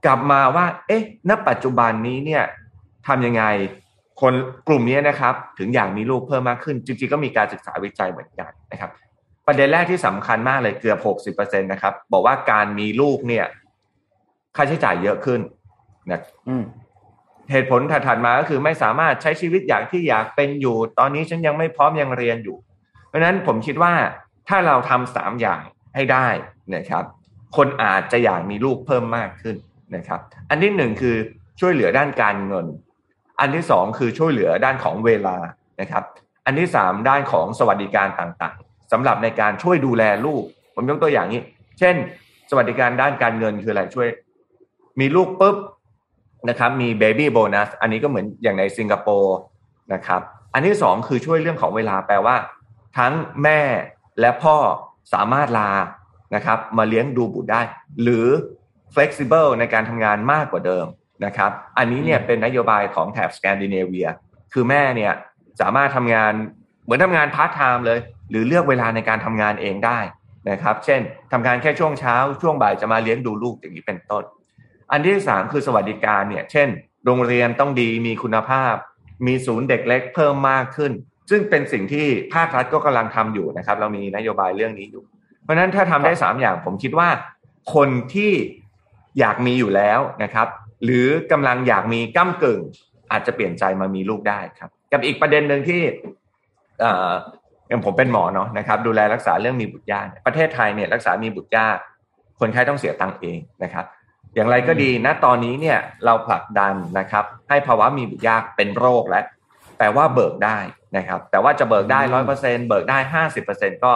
[0.05, 2.43] กลับมาว่า เอ๊ะ ณ ปัจจุบันนี้เนี่ย
[3.07, 3.43] ทำยังไง
[4.21, 4.33] คน
[4.67, 8.91] กลุ่มนี้นะครับ ถึงอยากมีลูกเพิ่มมากขึ้น จริงๆก็มีการศึกษาวิจัยเหมือนกันนะครับ
[9.47, 13.45] ประเด็นแรกที่สำคัญมากเลยเกือบ 60%นะครับ บอกว่าการมีลูกเนี่ย
[14.55, 15.39] ค่าใช้จ่ายเยอะขึ้น
[16.11, 16.21] นะ
[17.51, 22.57] เหตุผลถัดๆมาก็คือไม่สามารถใช้ชีวิตอย่างที่อยากเป็นอยู่ ตอนนี้ฉันยังไม่พร้อมยังเรียนอยู่
[23.07, 23.93] เพราะฉะนั้นผมคิดว่า
[24.49, 25.61] ถ้าเราทำสามอย่าง
[25.95, 26.27] ให้ได้
[26.75, 27.03] นะครับ
[27.57, 29.55] คนอาจจะอยากมีลูกเพิ่มมากขึ้น
[29.95, 31.15] นะครับ อันที่หนึ่งคือ
[31.59, 32.65] ช่วยเหลือด้านการเงิน
[33.39, 35.37] อันที่สองคือช่วยเหลือด้านของเวลา
[35.81, 36.03] นะครับ
[36.45, 40.43] อันที่สามด้านของสวัสดิการต่างๆสำหรับในการช่วยดูแลลูก
[40.75, 41.41] ผมยกตัวอย่างนี้
[41.79, 41.95] เช่น
[42.49, 44.07] สวัสดิการด้านการเงินคืออะไรช่วย
[44.99, 45.55] มีลูกปุ๊บ
[46.49, 49.37] นะครับมี baby bonus อันนี้ก็เหมือนอย่างในสิงคโปร์
[49.93, 50.21] นะครับ
[50.53, 52.35] อันที่สองคือช่วยเรื่องของเวลาแปลว่า
[52.97, 53.61] ทั้งแม่
[54.19, 54.55] และพ่อ
[55.13, 55.71] สามารถลา
[56.35, 57.61] นะครับ มาเลี้ยงดูบุตรได้
[58.03, 58.27] หรือ
[58.93, 60.85] flexible ในการทำงานมากกว่าเดิม
[61.25, 64.07] นะครับ อันนี้เนี่ยเป็นนโยบายของแถบสแกนดิเนเวีย
[64.53, 65.13] คือแม่เนี่ย
[65.61, 66.33] สามารถทำงาน
[66.83, 69.99] เหมือนทำงานพาร์ทไทม์เลย หรือเลือกเวลาในการทำงานเองได้
[70.49, 71.01] นะครับ เช่น
[71.31, 74.23] ทำงานแค่ช่วงเช้า ช่วงบ่ายจะมาเลี้ยงดูลูกอย่างนี้เป็นต้น
[74.91, 76.67] อันที่สามคือสวัสดิการเนี่ยเช่น
[77.05, 78.75] โรงเรียนต้องดีมีคุณภาพ
[79.27, 80.91] มีศูนย์เด็กเล็กเพิ่มมากขึ้น
[81.29, 85.03] ซึ่งเป็นสิ่งที่ภาครัฐก็กำลังทำอยู่นะครับ เรามีนโยบายเรื่องนี้อยู่
[85.43, 87.09] เพราะฉะนั้นถ้าทำได้สามอย่างผมคิดว่า
[87.75, 88.31] คนที่
[89.19, 90.47] อยากมีอยู่แล้วนะครับ
[90.83, 92.61] หรือกำลังอยากมีก้ากึ่ง
[93.11, 95.81] อาจจะเปลี่ยนใจมามีลูกได้ครับ กับอีกประเด็นหนึ่งที่
[96.79, 97.11] เอ่อ
[97.67, 101.77] อย่างผมเป็นหมอเนาะนะครับ ดูแลรักษาเรื่องมีบุตรยากประเทศไทยเนี่ยรักษามีบุตรยาก
[102.39, 103.85] คนไข้ต้องเสียตังค์เองนะครับ
[104.35, 109.25] อย่างไรก็ดีณตอนนี้เนี่ยเราผลักดันนะครับให้ภาวะมีบุตรยากเป็นโรคแล้ว
[109.77, 110.57] แปลว่าเบิกได้
[110.97, 113.91] นะครับ แต่ว่าจะเบิกได้ร้อยเปอร์เซ็นเบิกได้ห้าสิบเปอร์เซ็นก็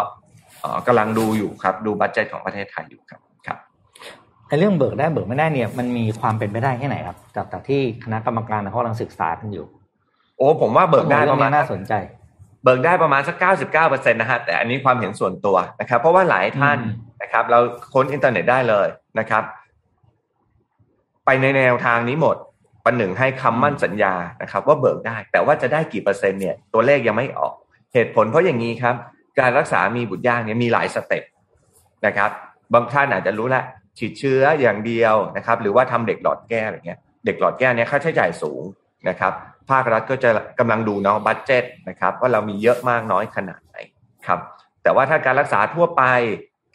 [0.61, 3.57] เอ่อกำลังดูอยู่ครับ ดูบัตเจตของประเทศไทยอยู่ครับครับ
[4.47, 9.65] ไอ้เรื่องเบิกได้เบิกไม่ได้เนี่ยมันมีความเป็นไปได้แค่ไหนครับจากจากที่คณะกรรมการเขากำลังศึกษากันอยู่
[10.37, 11.93] โอ้ผมว่าเบิกได้ประมาณเองนี้น่าสนใจ
[12.63, 17.59] เบิกได้ประมาณสักเก้าสิบเก้าเปอร์เซ็นต์นะฮะแต่อันนี้ความเห็นส่วนตัวนะครับ เพราะว่าหลายท่านอืมนะครับ เรา
[17.93, 18.87] ค้นอินเทอร์เน็ตได้เลย
[19.19, 19.43] นะครับ
[21.27, 22.37] ไปในแนวทางนี้หมด
[22.85, 27.53] ประหนึ่งให้คำมั่นสัญญานะครับ ว่าเบิกได้ แต่ว่าจะได้กี่เปอร์เซ็นต์เนี่ยตัวเลขยังไม่ออก
[27.93, 28.95] เหตุผลเพราะอย่างนี้ครับ
[29.39, 31.23] การรักษามีบุตรยากเนี่ยมีหลาย step
[32.05, 32.31] นะครับ
[32.73, 33.63] บางท่านอาจจะรู้ละ
[33.97, 38.61] ฉีดเชื้ออย่างเดียวนะครับ หรือว่าทำเด็กหลอดแก้วอะไรเงี้ยเด็กหลอดแก้วเนี่ยค่าใช้จ่ายสูง
[39.09, 39.33] นะครับ
[39.69, 43.75] ภาครัฐก็จะกำลังดูเนาะบัตเจ็ตนะครับว่าเรามีเยอะมากน้อยขนาดไหน
[44.27, 44.39] ครับ
[44.83, 46.03] แต่ว่าถ้าการรักษาทั่วไป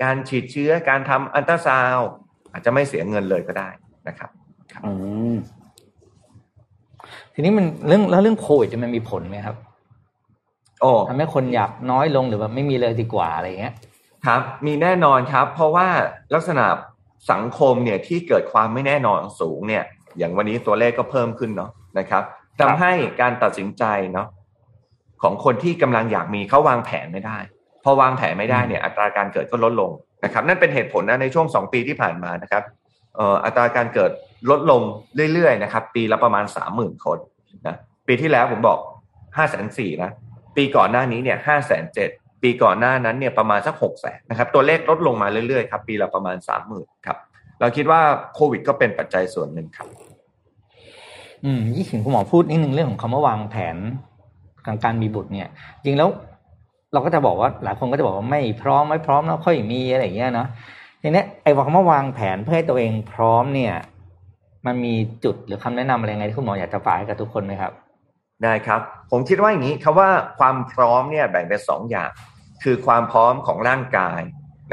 [0.03, 1.99] การฉีดเชื้อการทำอันตราซาว
[2.53, 3.69] อาจจะไม่เสียเงินเลยก็ได้
[4.09, 4.31] นะครับ
[4.85, 4.93] อื
[5.33, 5.35] ม
[7.35, 9.57] ทีนี้มันเรื่องแล้วเรื่องโควิดเนี่ยมันมีผลไหมครับ
[10.81, 13.75] โอ้ทำให้คนอยากน้อยลงหรือว่าไม่มีเลยดีกว่าอะไรเงี้ย
[14.27, 15.89] ครับ มีแน่นอนครับ เพราะว่า
[16.35, 16.65] ลักษณะ
[17.33, 19.85] สังคมเนี่ยที่เกิดความไม่แน่นอนสูงเนี่ย
[20.19, 22.23] อย่างวันนี้ตัวเลขก็เพิ่มขึ้นเนาะนะครับ
[22.61, 24.29] ทำให้การตัดสินใจเนาะ
[25.23, 27.39] ของคนที่กำลังอยากมีเขาวางแผนไม่ได้
[27.85, 29.91] พอวางแผนไม่ได้เนี่ย อัตราการเกิดก็ลดลง
[30.25, 32.63] นะครับ นั่นเป็นเหตุผลนะในช่วงสองปีที่ผ่านมานะครับ
[33.17, 34.11] เอ่ออัตราการเกิด
[34.51, 34.83] ลดลง
[35.33, 37.19] เรื่อยๆนะครับ ปีละประมาณสามหมื่นคน
[37.67, 37.77] นะ
[38.07, 38.79] ปีที่แล้วผมบอก
[39.37, 40.11] ห้าแสนสี่นะ
[40.57, 42.11] ปีก่อนหน้านี้เนี่ยห้าแสนเจ็ด
[42.43, 47.17] ปีก่อนหน้านั้นเนี่ยประมาณสักหกแสนนะครับ ตัวเลขลดลงมาเรื่อยๆครับปีละประมาณสามหมื่นครับ
[47.61, 48.01] เราคิดว่า
[48.35, 49.89] โควิด ก็เป็นปัจจัยส่วนหนึ่งครับ
[51.45, 53.77] อืมยี่ถึงคุณหมอพูดนิดนึงเรื่องของคำว่าวางแผน
[54.67, 55.49] การการมีบุตรเนี่ย
[55.85, 56.09] จริงแล้ว
[56.93, 60.49] เราก็จะบอกว่าหลายคนก็จะบอกว่าไม่พร้อมไม่พร้อมแล้วค่อยมีอะไรอย่างเงี้ยเนาะ
[61.03, 63.75] ทีนี้ไอ้คำว่าวางแผนเพื่อให้ตัวเองพร้อมเนี่ย
[64.67, 64.95] มันมี
[65.25, 67.73] จุดหรือคำแนะนำอะไรไงที่คุณหมออยากจะฝากให้กับทุกคนไหมครับ
[68.43, 72.11] ได้ครับ ผมคิดว่าอย่างนี้คำว่าความพร้อมเนี่ยแบ่งเป็นสองอย่าง
[72.63, 74.21] คือความพร้อมของร่างกาย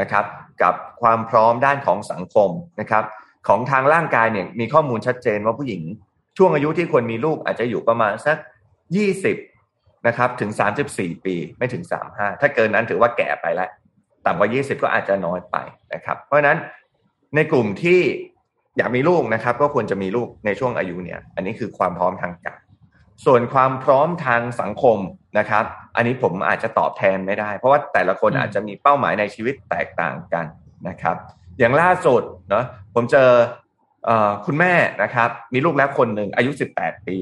[0.01, 0.25] นะครับ
[0.61, 2.49] กับความพร้อมด้านของสังคม
[2.79, 3.03] นะครับ
[3.47, 5.81] ของทางร่างกายเนี่ยมีข้อมูลชัดเจนว่าผู้หญิง
[6.37, 8.37] ช่วงอายุที่ควรมีลูกอาจจะอยู่ประมาณสัก
[8.95, 9.37] ยี่สิบ
[10.07, 13.69] นะครับถึงสามสิบสี่ปีไม่ถึงสามห้าถ้าเกินนั้นถือว่าแก่ไปแล้ว
[14.25, 15.55] ต่ำกว่ายี่สิบก็อาจจะน้อยไป
[15.93, 16.57] นะครับ เพราะฉะนั้น
[17.35, 17.99] ในกลุ่มที่
[18.77, 22.61] อยากมีลูกนะครับ ก็ควรจะมีลูกในช่วงอายุเนี่ย อันนี้คือความพร้อมทางกาย
[23.25, 24.97] ส่วนความพร้อมทางสังคม
[25.39, 25.63] นะครับ
[25.95, 30.45] อันนี้ผมอาจจะตอบแทนไม่ได้ เพราะว่าแต่ละคนอืมอาจจะมีเป้าหมายในชีวิตแตกต่างกัน
[30.87, 31.15] นะครับ
[31.59, 33.29] อย่างล่าสุดเนาะผมเจอ
[34.05, 37.17] เอ่อคุณแม่นะครับ มีลูกแล้วคนหนึ่งอายุ 18 ปี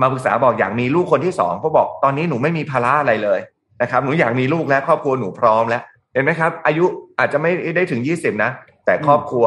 [0.00, 3.40] มาปรึกษาบอกอยากมีลูกคนที่สองเขาบอกตอนนี้หนูไม่มีภาระอะไรเลย
[3.82, 5.82] นะครับ หนูอยากมีลูกแล้วครอบครัวหนูพร้อมแล้ว
[6.12, 6.84] เห็นไหมครับ อายุ
[7.18, 8.50] อาจจะไม่ได้ถึง 20 นะ
[8.84, 9.46] แต่ครอบครัว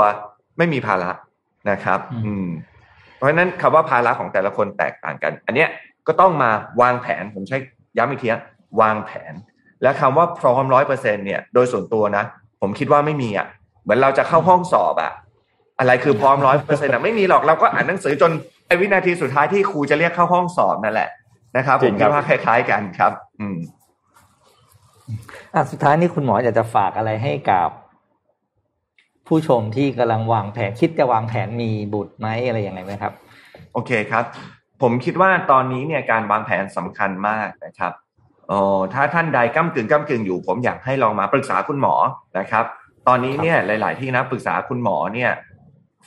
[0.57, 1.11] ไม่มีภาระ
[1.69, 2.47] นะครับอืมอืม
[3.17, 5.69] เพราะฉะนั้นคำว่าภาระของแต่ละคนแตกต่างกัน อันเนี้ย
[6.07, 7.57] ก็ต้องมาวางแผนผมใช้
[7.97, 8.41] ย้ำอีกทีนะ
[8.81, 9.33] วางแผน
[9.81, 12.23] และคำว่าพร้อมร้อยเปอร์เซ็นเนี่ย โดยส่วนตัวนะ
[12.61, 13.47] ผมคิดว่าไม่มีอะ
[13.83, 15.11] เหมือนเราจะเข้าห้องสอบอะ
[15.79, 18.31] อะไรคือพร้อมร้อยเปอร์เซ็นต์อะไม่มีหรอกเราก็อ่านหนังสือจน
[18.67, 21.09] ไอ้วินาทีสุดท้ายที่ครูจะเรียกเข้าห้องสอบนั่นแหละ
[21.57, 23.57] นะครับจผริมงคคิรัดบว่าคล้าย ๆ กันครับ อืม
[25.53, 27.69] อะสุดท้ายนี่คุณหมออยากจะฝากอะไรให้กับ
[29.27, 33.13] ผู้ชมที่กำลังวางแผนคิดจะวางแผนมีบุตรไหมอะไรยังไงไหมครับ
[33.73, 34.23] โอเคครับ
[34.81, 37.93] ผมคิดว่าตอนนี้เนี่ยการวางแผนสำคัญมากนะครับ
[38.49, 41.95] เออถ้าท่านใดก้ากึ่งก้ากึ่งอยู่ ผมอยากให้ลองมาปรึกษาคุณหมอ
[42.39, 42.65] นะครับ
[43.07, 45.31] ตอนนี้เนี่ยหลาย ๆ ที่นะปรึกษาคุณหมอเนี่ย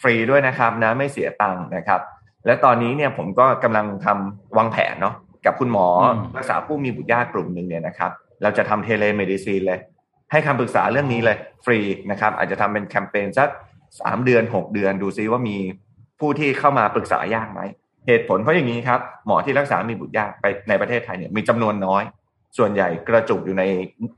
[0.00, 2.00] ฟรีด้วยนะครับนะไม่เสียตังค์นะครับ
[2.46, 5.14] และตอนนี้เนี่ยผมก็กำลังทำวางแผนเนาะ
[5.46, 8.10] กับคุณหมออืมรักษาผู้มีบุตรยากกลุ่มหนึ่งเนี่ยนะครับ
[8.42, 9.80] เราจะทำ telemedicine เลย
[10.30, 11.78] ให้คำปรึกษาเรื่องนี้เลยฟรี
[12.10, 13.48] นะครับ อาจจะทำเป็นแคมเปญสัก
[14.00, 15.56] สามเดือนหกเดือนดูซิว่ามี
[16.20, 17.60] ผู้ที่เข้ามาปรึกษายากไหม
[18.06, 22.02] เหตุผลเพราะอย่างนี้ครับ หมอที่รักษามีบุตรยากไปในประเทศไทยเนี่ยมีจำนวนน้อย
[22.58, 23.64] ส่วนใหญ่กระจุกอยู่ใน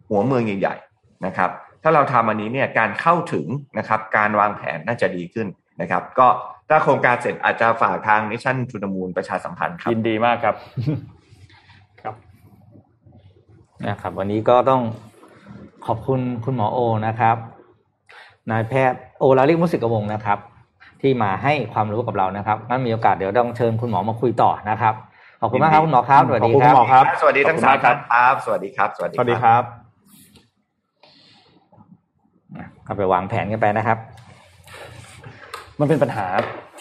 [0.08, 1.50] หัวเมืองใหญ่ๆนะครับ
[1.82, 3.46] ถ้าเราทำอันนี้เนี่ยการเข้าถึง
[3.78, 5.46] นะครับการวางแผนน่าจะดีขึ้น
[5.80, 6.28] นะครับ ก็
[6.68, 10.54] ถ้าโครงการเสร็จอาจจะฝากทางมิชชั่นทูนมูลประชาสัมพันธ์ครับยินดีมากครับ
[12.02, 12.14] ครับ
[13.88, 14.82] นะครับ วันนี้ก็ต้อง
[15.86, 17.36] ขอบคุณคุณหมอโอนะครับ
[18.50, 20.38] นายแพทย์โอลาลิกมุสิกวงศ์นะครับ
[21.00, 24.94] ที่มาให้ความรู้กับเรานะครับงั้นมีโอกาสเดี๋ยวต้องเชิญคุณหมอมาคุยต่อนะครับ
[25.40, 29.62] ขอบคุณมากครับคุณหมอครับสวัสขอบดีคุณคคุรัณบหมอครับ สวัสดีทั้งขอบคุณสามมากครับท่านครับ สวัสดีครับ สวัสดีสวัสดีครับ
[32.86, 33.98] ก็ไปวางแผนกันไปนะครับ
[35.80, 36.26] มันเป็นปัญหา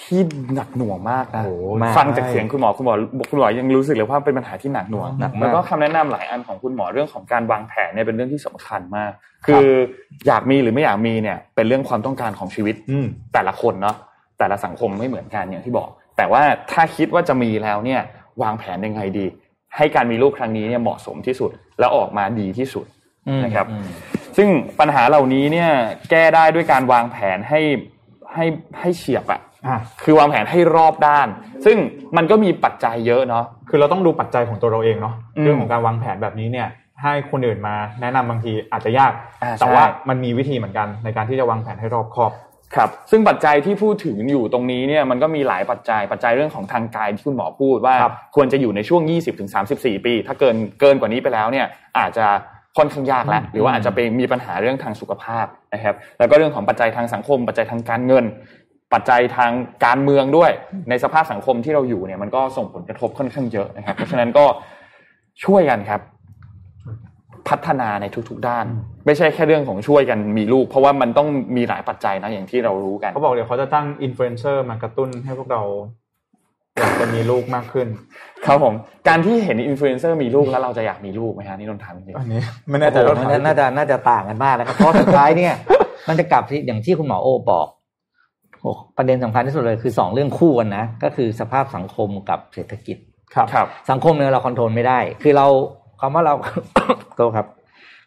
[0.01, 0.19] ที่
[0.55, 2.93] หนักหน่วงมากนะโอ้โหมากฟังจากเสียงคุณหมอคุณหมอ
[3.29, 9.11] คุณหมอยังรู้สึกเลยว่าเป็นปัญหาที่หนักหน่วงหนักมากแล้วก็คำแนะนำหลายอันของคุณหมอเรื่องของการวางแผนเนี่ยเป็นเรื่องที่สำคัญมาก
[9.45, 9.67] คือ
[10.27, 13.95] อยากมีหรือไม่อยากมีเนี่ยเป็นเรื่องความต้องการของชีวิตอืมแต่ละคนเนาะ
[14.39, 18.01] แต่ละสังคมไม่เหมือนกันอย่างที่บอก แต่ว่าถ้าคิดว่าจะมีแล้วเนี่ย
[18.41, 19.25] วางแผนยังไงดี
[19.77, 22.85] ให้การมีลูกครั้งนี้เนี่ยเหมาะสมที่สุด แล้วออกมาดีที่สุด
[23.27, 23.87] อืมนะครับอืม
[24.37, 25.69] ซึ่งปัญหาเหล่านี้เนี่ย
[26.09, 27.61] แก้ได้ด้วยการวางแผนให้
[28.33, 28.45] ให้
[28.79, 29.41] ให้เฉียบอะอะ
[30.03, 31.27] คือวางแผนให้รอบด้าน
[31.65, 31.77] ซึ่ง
[32.17, 36.67] มันก็มีปัจจัยเยอะเนาะคือเราต้องดูปัจจัยของตัวเราเองเนาะอืมเรื่องของการวางแผนแบบนี้เนี่ย
[37.03, 39.11] ให้คนอื่นมาแนะนำบางทีอาจจะยาก
[39.43, 42.31] อ่าแต่ว่าใช่มันมีวิธีเหมือนกันในการที่จะวางแผนให้รอบคอบ
[42.75, 49.01] ครับซึ่งปัจจัยที่พูดถึงอยู่ตรงนี้เนี่ยมันก็มีหลายปัจจัยปัจจัยเรื่องของทางกายที่คุณหมอพูดว่าครับควรจะอยู่ในช่วง
[49.53, 51.67] 20-34 ปี ถ้าเกินเกินกว่านี้ไปแล้วเนี่ย
[51.99, 52.25] อาจจะ
[52.77, 58.25] ค่อนข้างยากแล้วหรือว่าอาจจะไปมีปัญหาเรื่องทางสุขภาพนะครับแล้วก็เรื่องของปัจจัยทางสังคม ปัจจัยทางการเงิน
[58.93, 59.51] ปัจจัยทาง
[59.85, 60.51] การเมืองด้วย
[60.89, 64.45] ในสภาพสังคมที่เราอยู่เนี่ยมันก็ส่งผลกระทบค่อนข้างเยอะนะครับ เพราะฉะนั้นก็
[65.45, 66.01] ช่วยกันครับ
[67.49, 68.65] พัฒนาในทุก ๆ ด้าน
[69.05, 75.61] ไม่ใช่แค่เรื่องของช่วยกันมีลูก เพราะว่ามันต้องมีหลายปัจจัยนะอย่างที่เรารู้กันเขาบอกเดี๋ยวเขาจะตั้งอินฟลูเอนเซอร์มากระตุ้นให้พวกเรา
[76.79, 77.87] อยากจะมีลูกมากขึ้น
[78.45, 78.73] ครับผม
[79.07, 85.53] การที่เห็นอินฟลูเอนเซอร์มีลูกแล้วเราจะอยากมีลูกไหมฮะนี่นนท์ถามจริงอันนี้ไม่แน่ใจโอ้ว่าโหน่าจะน่าจะน่าจะต่างกันมากนะครับเพราะสุดท้ายเนี่ย
[86.07, 87.76] มันจะกลับที่อย่างที่คุณหมอโอบอกโอ้
[88.97, 92.97] ประเด็นสำคัญที่สุดเลยคือสองเรื่องคู่กันนะ ก็คือสภาพสังคมกับเศรษฐกิจ
[93.35, 95.47] ครับครับสังคมเนี่ยเรา control ไม่ได้ คือเรา
[96.01, 96.33] คำว่าเรา
[97.15, 97.47] โทษครับ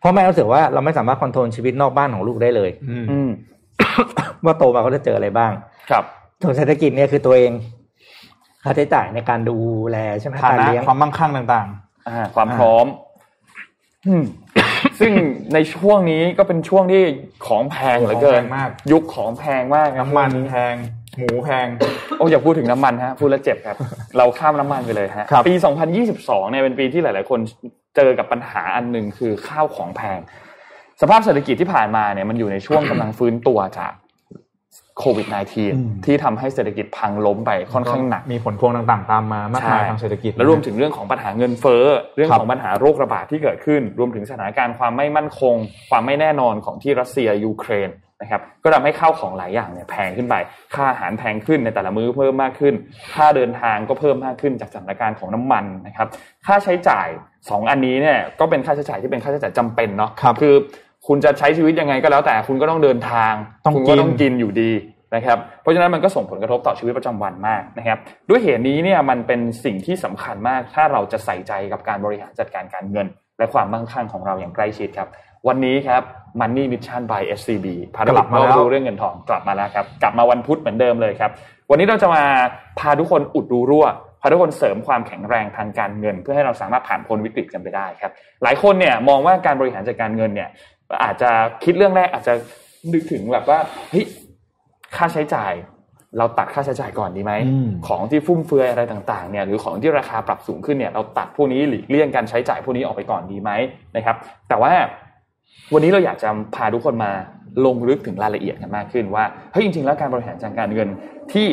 [0.03, 3.31] พ่อแม่รู้สึกว่าเราไม่สามารถ control ชีวิตนอกบ้านของลูกได้เลย อืมอืม
[4.45, 5.53] ว่าโตมาเขาจะเจออะไรบ้าง
[5.91, 6.05] ครับ
[6.43, 7.53] ส่วนเศรษฐกิจเนี่ยคือตัวเอง
[8.63, 9.57] ค่าใช้จ่ายในการดู
[9.91, 11.69] แลใช่ไหมฐาการนะเลี้ยงความมั่งคั่งต่าง
[12.09, 12.87] อ่าความพร้อม
[14.07, 14.25] อืม
[15.01, 15.13] ซึ่ง
[15.55, 17.03] ในช่วงนี้ก็เป็นช่วงที่
[17.47, 20.75] ของแพงเหลือเกินของแพงมาก ยุคของแพงมากๆครับน้ำมันแพง
[21.19, 21.67] หมูแพง
[22.19, 23.77] โอ้อย่าพูดถึงน้ำมันฮะพูดแล้วเจ็บครับ
[24.19, 25.53] เราข้ามน้ำมันไปเลยฮะครับปี
[26.03, 27.41] 2022 เนี่ยเป็นปีที่หลาย ๆ คน
[27.97, 30.19] เจอกับปัญหาอันหนึ่งคือข้าวของแพง
[31.01, 33.93] สภาพเศรษฐกิจที่ผ่านมาเนี่ยมันอยู่ในช่วงกำลังฟื้นตัวจาก
[35.01, 35.27] โควิด
[35.67, 41.85] -19 ที่ทำให้เศรษฐกิจพังล้มไปค่อนข้างหนัก มีผลพวงต่างๆ ตามมามากมายใช่ทางเศรษฐกิจ และรวมถึงเรื่องของปัญหาเงินเฟ้อ
[42.17, 45.55] เรื่องครับของปัญหาโรคระบาดที่เกิดขึ้น รวมถึงสถานการณ์ความไม่มั่นคง
[45.91, 47.91] ความไม่แน่นอนของที่รัสเซียยูเครน
[48.23, 50.35] นะครับก็ทำให้ข้าวของหลายอย่างเนี่ยแพงขึ้นไป
[50.75, 52.75] ค่าอาหารแพงขึ้นในแต่ละมื้อเพิ่มมากขึ้น
[53.15, 56.09] ค่าเดินทางก็เพิ่มมากขึ้นจากสถานการณ์ของน้ำมันนะครับ
[56.47, 57.09] ค่าใช้จ่าย
[57.51, 60.55] สองอันนี้เนี่ยก็เป็นค่าใช้จ่ายที่เป็นค่าใช้จ่ายจำเป็นเนาะครับคือ
[61.13, 63.33] คุณจะใช้ชีวิตยังไงก็แล้วแต่คุณก็ต้องเดินทาง
[63.67, 64.73] ต้องคุณก็ต้องกินกินอยู่ดี
[65.15, 73.07] นะครับ เพราะฉะนั้นมันก็ส่งผลกระทบต่อชีวิตประจำวันมากนะครับ ด้วยเหตุนี้เนี่ยมันเป็นสิ่งที่สำคัญมาก ถ้าเราจะใส่ใจกับการบริหารจัดการการเงิน
[73.39, 75.09] และความมั่งคั่งของเราอย่างใกล้ชิดครับ
[75.49, 76.03] วันนี้ครับ
[76.41, 81.31] Money Mission by SCB พาทุกกลับคมานแล้วรู้เรื่องเงินทองกลับมาแล้วครับ กลับมาวันพุธเหมือนเดิมเลยครับ
[81.71, 82.25] วันนี้เราจะมา
[82.79, 83.87] พาทุกคนอุดรูรั่ว
[84.23, 90.49] พาทุกคนเสริมความแข็งแรงทางการเงิน เพื่อให้เราสามารถผ่านพ้นวิกฤตกันไปได้ครับ หลายคนเนี่ยมองว่าการบริหารจัดการเงินเนี่ย
[91.03, 91.31] อาจจะ
[91.65, 92.35] คิดเรื่องแรกอาจจะ
[92.93, 93.59] นึกถึงแบบว่า
[93.91, 94.07] เฮ้ย
[94.97, 95.53] ค่าใช้จ่าย
[96.19, 103.51] เราตัดค่าใช้จ่ายก่อนดีไหมอืมของที่ฟุ่มเฟือยอะไรต่างๆเนี่ยหรือของที่ราคาปรับสูงขึ้นเนี่ย เราตัดพวกนี้หลีกเลี่ยงการใช้จ่ายพวกนี้ออกไปก่อนดีไหม
[103.97, 104.17] นะครับ
[104.49, 104.73] แต่ว่า
[105.73, 107.11] วันนี้เราอยากจะพาทุกคนมา
[107.67, 110.89] ลงลึกถึงรายละเอียดกันมากขึ้นว่าเฮ้ยจริงๆ แล้วการบริหารจัดการเงิน
[111.33, 111.47] ที่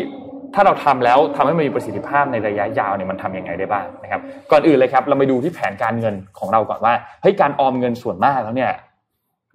[0.56, 4.21] ถ้าเราทำแล้วทำให้มันมีประสิทธิภาพในระยะยาวเนี่ยมันทำยังไงได้บ้างนะครับ
[4.52, 8.71] ก่อนอื่นเลยครับ เราไปดูที่แผนการเงินของเราก่อนว่าเฮ้ยการออมเงินส่วนมากแล้วเนี่ย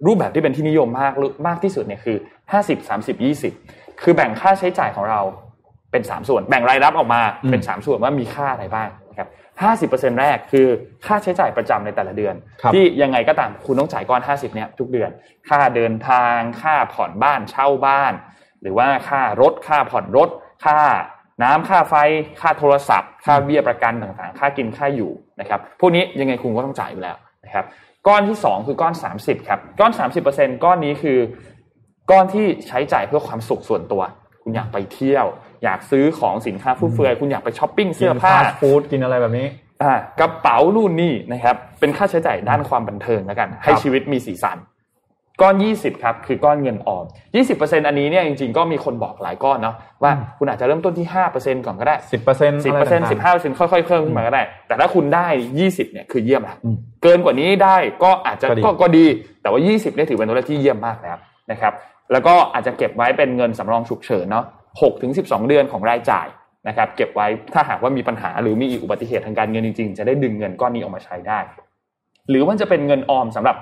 [0.05, 1.13] รูปแบบที่เป็นที่นิยมมาก
[1.47, 2.17] มากที่สุดเนี่ยคือ
[2.53, 3.15] 50 30
[3.59, 5.21] 20คือแบ่งค่าใช้จ่ายของเรา
[5.91, 9.29] เป็น3ส่วน แบ่งรายรับออกมาเป็น3ส่วนว่ามีค่าอะไรบ้างนะครับ
[9.91, 10.67] 50%แรกคือ
[11.05, 15.09] ค่าใช้จ่ายประจำในแต่ละเดือนครับที่ยังไงก็ตามคุณต้องจ่ายก้อน50เนี่ยทุกเดือน
[15.49, 18.13] ค่าเดินทาง ค่าผ่อนบ้านเช่าบ้าน
[18.61, 20.29] หรือว่าค่ารถค่าผ่อนรถ
[20.65, 20.79] ค่า
[21.43, 21.95] น้ำค่าไฟ
[22.41, 27.65] ค่าโทรศัพท์ ค่าเบี้ยประกันต่างๆ ค่ากินค่าอยู่นะครับ พวกนี้ยังไงคุณก็ต้องจ่ายอยู่แล้วนะครับ
[28.07, 29.91] ก้อนที่ 2 คือก้อน 30ครับก้อน
[30.27, 31.17] 30%ก้อนนี้คือ
[32.11, 34.01] ก้อนที่ใช้จ่ายเพื่อความสุขส่วนตัว
[34.43, 35.25] คุณอยากไปเที่ยว
[35.63, 39.47] อยากซื้อของสินค้าฟุ่มเฟือยคุณอยากไปช้อปปิ้งเสื้อผ้า กินฟาสต์ฟู้ดกินอะไรแบบนี้
[39.83, 44.57] อ่ากระเป๋ารุ่นนี่นะครับเป็นค่าใช้จ่ายด้านความบันเทิงแล้วกัน ให้ครับชีวิตมีสีสัน
[45.41, 47.05] ก้อน 20ครับคือก้อนเงินออม
[47.45, 55.27] 20%อันนี้เนี่ยจริงๆก็มีคนบอกหลายก้อนเนาะว่าคุณอาจจะเริ่มต้นที่ 5%ก่อนก็ได้สิบเปอร์เซ็นต์สิบเปอร์เซ็นต์สิบห้าเปอร์เซ็นต์ค่อยๆเพิ่มขึ้นมาก็ได้ แต่ถ้าคุณได้
[55.59, 56.57] ยี่สิบเนี่ยคือเยี่ยมแล้ว
[57.03, 59.05] เกินกว่านี้ได้ก็อาจจะก็ก็ดี
[59.41, 61.17] แต่ว่ายี่สิบเนี่ยถือเป็นตัวเลขที่เยี่ยมมากแล้ว
[61.51, 61.73] นะครับ
[62.11, 64.45] แล้วก็อาจจะเก็บไว้เป็นเงินสำรองฉุกเฉินเนาะ
[64.81, 66.27] หกถึงสิบสองเดือนของรายจ่าย
[66.67, 71.39] นะครับเก็บไว้ถ้าหากว่ามีปัญหาหรือมีอุบัติเหตุทางการเงินจริงๆ จะได้ดึงเงินก้อนนี้ออกมาใช้ได้
[72.29, 73.55] หรือมันจะเป็นเงินออมสำหรับ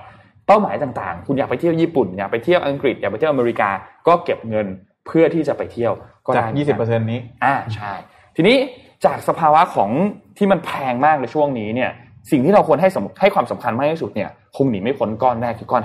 [0.47, 3.69] เป้าหมายต่างๆ คุณอยากไปเที่ยวญี่ปุ่นอยากไปเที่ยวอังกฤษอยากไปเที่ยวอเมริกา
[4.07, 4.67] ก็เก็บเงิน
[5.07, 5.93] เพื่อที่จะไปเที่ยว
[6.25, 7.91] ก็จากได้ยี่สิบเปอร์เซ็นต์นี้ อ่าใช่
[8.35, 8.57] ทีนี้
[9.05, 9.89] จากสภาวะของ
[10.37, 11.91] ที่มันแพงมากในช่วงนี้เนี่ย
[12.31, 15.83] สิ่งที่เราควรให้สำให้ความสำคัญมากที่สุดเนี่ยคงหนีไม่พ้นก้อนแรกคือก้อน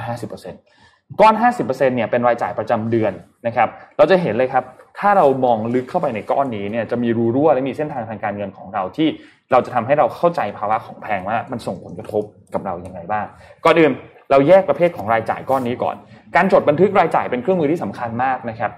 [0.58, 3.12] 50%ก้อน 50%เนี่ยเป็นรายจ่ายประจำเดือน
[3.46, 4.64] นะครับ เราจะเห็นเลยครับ
[4.98, 9.08] ถ้าเรามองลึกเข้าไปในก้อนนี้เนี่ยจะมีรูรั่วและมีเส้นทางทางการเงินของเราที่
[9.52, 12.22] เราจะทำให้เราเข้าใจภาวะของแพงว่ามันส่งผลกระทบ
[12.54, 13.26] กับเราอย่างไรบ้าง
[13.64, 13.92] ก่อนอื่น
[14.30, 15.96] เราแยกประเภทของรายจ่ายก้อนนี้ก่อน
[16.36, 18.72] การจดบันทึกรายจ่ายเป็นเครื่องมือที่สำคัญมากนะครับ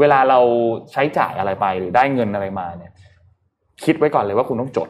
[0.00, 0.40] เวลาเรา
[0.92, 2.92] ใช้จ่ายอะไรไปหรือได้เงินอะไรมาเนี่ย
[3.84, 4.88] คิดไว้ก่อนเลยว่าคุณต้องจด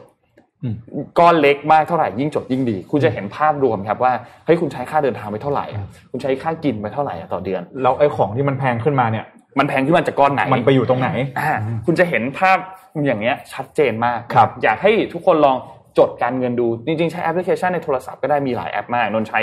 [0.63, 0.75] อืม
[1.19, 4.13] ก้อนเล็กมากเท่าไหร่ยิ่งจดยิ่งดี คุณจะเห็นภาพรวมครับว่า
[4.45, 5.81] เฮ้ยคุณใช้ค่าเดินทางไปเท่าไหร่อะ
[6.11, 9.25] คุณใช้ค่ากินไปเท่าไหร่อะต่อเดือนแล้วไอ้ของที่มันแพงขึ้นมาเนี่ย
[9.59, 11.49] มันแพงขึ้นมาจากก้อนไหน มันไปอยู่ตรงไหนอ่า
[11.85, 12.57] คุณจะเห็นภาพ
[13.07, 15.55] อย่างเนี้ยชัดเจนมากครับ อยากให้ทุกคนลอง
[15.97, 19.39] จดการเงินดู จริงๆ ใช้แอปพลิเคชันในโทรศัพท์ก็ได้มีหลายแอปมาก นนท์ใช้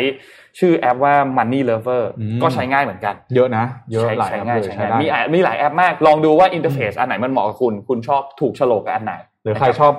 [0.58, 2.02] ชื่อแอปว่า Money Lover
[2.42, 9.92] ก็ใช้ง่ายเหมือนกัน เยอะนะ เยอะใช้หลายใช้แอปง่ายเลยใช้ใช้ง่ายได้มีอะมีหลายแอปมาก ลองดูว่า interface อันไหนมันเหมาะกับคุณ คุณชอบถูกโฉลกกับอันไหน หรือใครชอบ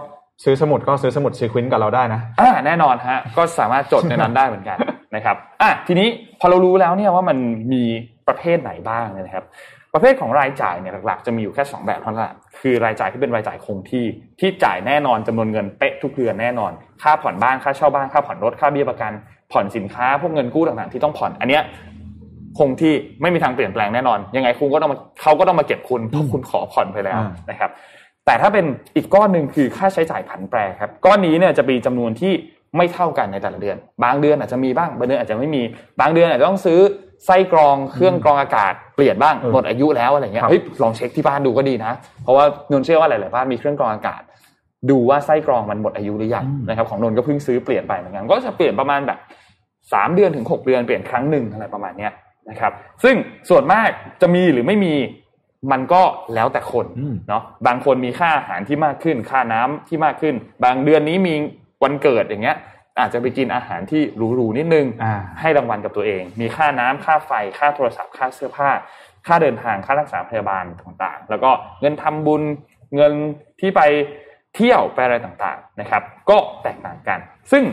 [0.43, 4.77] ซื้อสมุดก็ซื้อสมุดซีควินกับเราได้นะอ่าแน่นอนฮะ ก็สามารถจดในนั้นได้เหมือนกัน
[5.15, 6.07] นะครับอะทีนี้
[6.39, 7.37] พอเรารู้แล้วเนี่ยว่ามัน
[7.73, 7.83] มี
[8.27, 9.45] ประเภทไหนบ้างเนี่ยนะครับ
[9.95, 14.05] ประเภทของรายจ่ายเนี่ยหลักๆจะมีอยู่แค่ 2 แบบเท่านั้นแหละคือรายจ่ายที่เป็นรายจ่ายคงที่
[14.39, 16.71] ที่จ่ายแน่นอนจำนวนเงินเป๊ะทุกเดือนแน่นอน
[17.01, 19.11] ค่าผ่อนบ้านค่าเช่าบ้านค่าผ่อนรถค่าเบี้ยประกัน
[19.51, 21.63] ผ่อนสินค้าพวกเงินกู้ต่างๆ ที่ต้องผ่อนอันเนี้ย
[22.57, 27.69] คงที่ไม่มีทางเปลี่ยนแปลงแน่นอน ยังไงคุณก็ต้องมาเขาก็ต้องมาเก็บคุณเพราะคุณขอผ่อนไปแล้วอ่านะครับ
[28.25, 28.65] แต่ถ้าเป็น
[28.95, 32.33] อีกก้อนหนึ่งคือค่าใช้จ่ายผันแปรครับ ก้อนนี้เนี่ยจะมีจำนวนที่
[32.77, 35.61] ไม่เท่ากันในแต่ละเดือน บางเดือนอาจจะมีบ้าง บางเดือนอาจจะไม่มี
[35.99, 36.79] บางเดือนอาจจะต้องซื้อ
[37.26, 41.93] ไส้กรองเครื่องกรองอากาศเปลี่ยนบ้างเออหมดอายุแล้วอะไรเงี้ยครับเฮ้ยลองเช็คที่บ้านดูก็ดีนะ
[42.24, 44.22] เพราะว่านนท์เชื่อว่าหลาย ๆ บ้านมีเครื่องกรองอากาศ
[44.89, 49.20] ดูว่าไส้กรองมันหมดอายุหรือยังนะครับของนนท์ก็เพิ่งซื้อเปลี่ยนไปเหมือนกันก็จะเปลี่ยนประมาณแบบ
[49.93, 52.11] สามเดือนถึงหกเดือนเปลี่ยนครั้งหนึ่งอะไรประมาณเนี้ย
[52.49, 52.72] นะครับ
[53.03, 53.16] ซึ่ง
[53.49, 53.89] ส่วนมาก
[54.22, 54.93] จะมีหรือไม่มี
[55.72, 56.03] มันก็
[56.36, 61.34] แล้วแต่คนอืมเนาะบางคนมีค่าอาหารที่มากขึ้น ค่าน้ำที่มากขึ้น บางเดือนนี้มี
[61.84, 62.57] วันเกิดอย่างเงี้ย
[62.99, 64.01] อาจจะไปกินอาหารที่
[64.35, 68.69] หรูๆนิดนึงอ่าให้รางวัลกับตัวเอง มีค่าน้ำค่าไฟ ค่าโทรศัพท์ ค่าเสื้อผ้า
[69.27, 71.49] ค่าเดินทางค่ารักษาพยาบาลต่างๆ แล้วก็
[71.81, 72.41] เงินทำบุญ
[72.95, 73.13] เงิน
[73.61, 73.81] ที่ไป
[74.55, 77.19] เที่ยวไปอะไรต่างๆนะครับ ก็แตกต่างกัน
[77.51, 77.63] ซึ่ง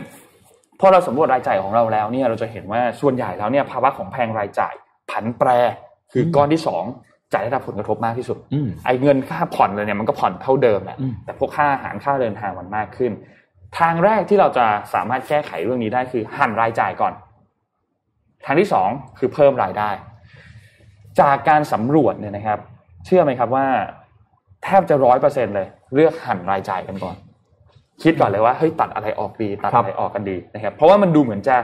[0.79, 4.73] พอเราสำรวจรายจ่ายของเราแล้วเนี่ยเราจะเห็นว่าส่วนใหญ่แล้วเนี่ยภาวะของแพงรายจ่าย
[5.11, 5.49] ผันแปร
[6.11, 6.83] คือก้อนที่สอง
[7.33, 13.11] จะได้รับผลกระทบมากที่สุดอืมไอ้เงินค่าผ่อนเลยเนี่ยมันก็ผ่อนเท่าเดิมแหละอืมแต่พวกค่าอาหารค่าเดินทางมันมากขึ้น
[13.79, 17.13] ทางแรกที่เราจะสามารถแก้ไขเรื่องนี้ได้คือหั่นรายจ่ายก่อน
[18.45, 19.89] ทางที่สองคือเพิ่มรายได้
[21.19, 22.59] จากการสำรวจเนี่ยนะครับ
[23.05, 23.65] เชื่อไหมครับว่า
[24.63, 27.15] แทบจะร้อยเปอร์เซ็นเลย เลือกหั่นรายจ่ายกันก่อน
[28.03, 31.55] คิดก่อนเลยว่าเฮ้ยตัดอะไรออกดีตัดอะไรออกกันดีนะครับ เพราะว่ามันดูเหมือนจะ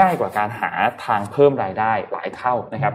[0.00, 0.70] ง่ายกว่าการหา
[1.04, 2.94] ทางเพิ่มรายได้หลายเท่านะครับ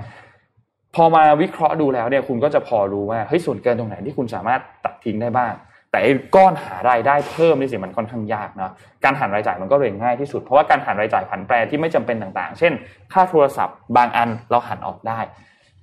[0.96, 5.54] พอมาวิเคราะห์ดูแล้วเนี่ยคุณก็จะพอรู้ว่าเฮ้ยส่วนเกินตรงไหนที่คุณสามารถตัดทิ้งได้บ้าง
[5.94, 6.02] แต่
[6.36, 8.72] ก้อนหารายได้เพิ่มนี่สิมันค่อนข้างยากนะ
[9.04, 12.74] การหันรายจ่ายมันก็เลยง่ายที่สุด เพราะว่าการหันรายจ่ายผันแปรที่ไม่จำเป็นต่างๆ เช่น
[13.14, 15.20] ค่าโทรศัพท์บางอันเราหันออกได้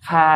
[0.09, 0.27] ค่า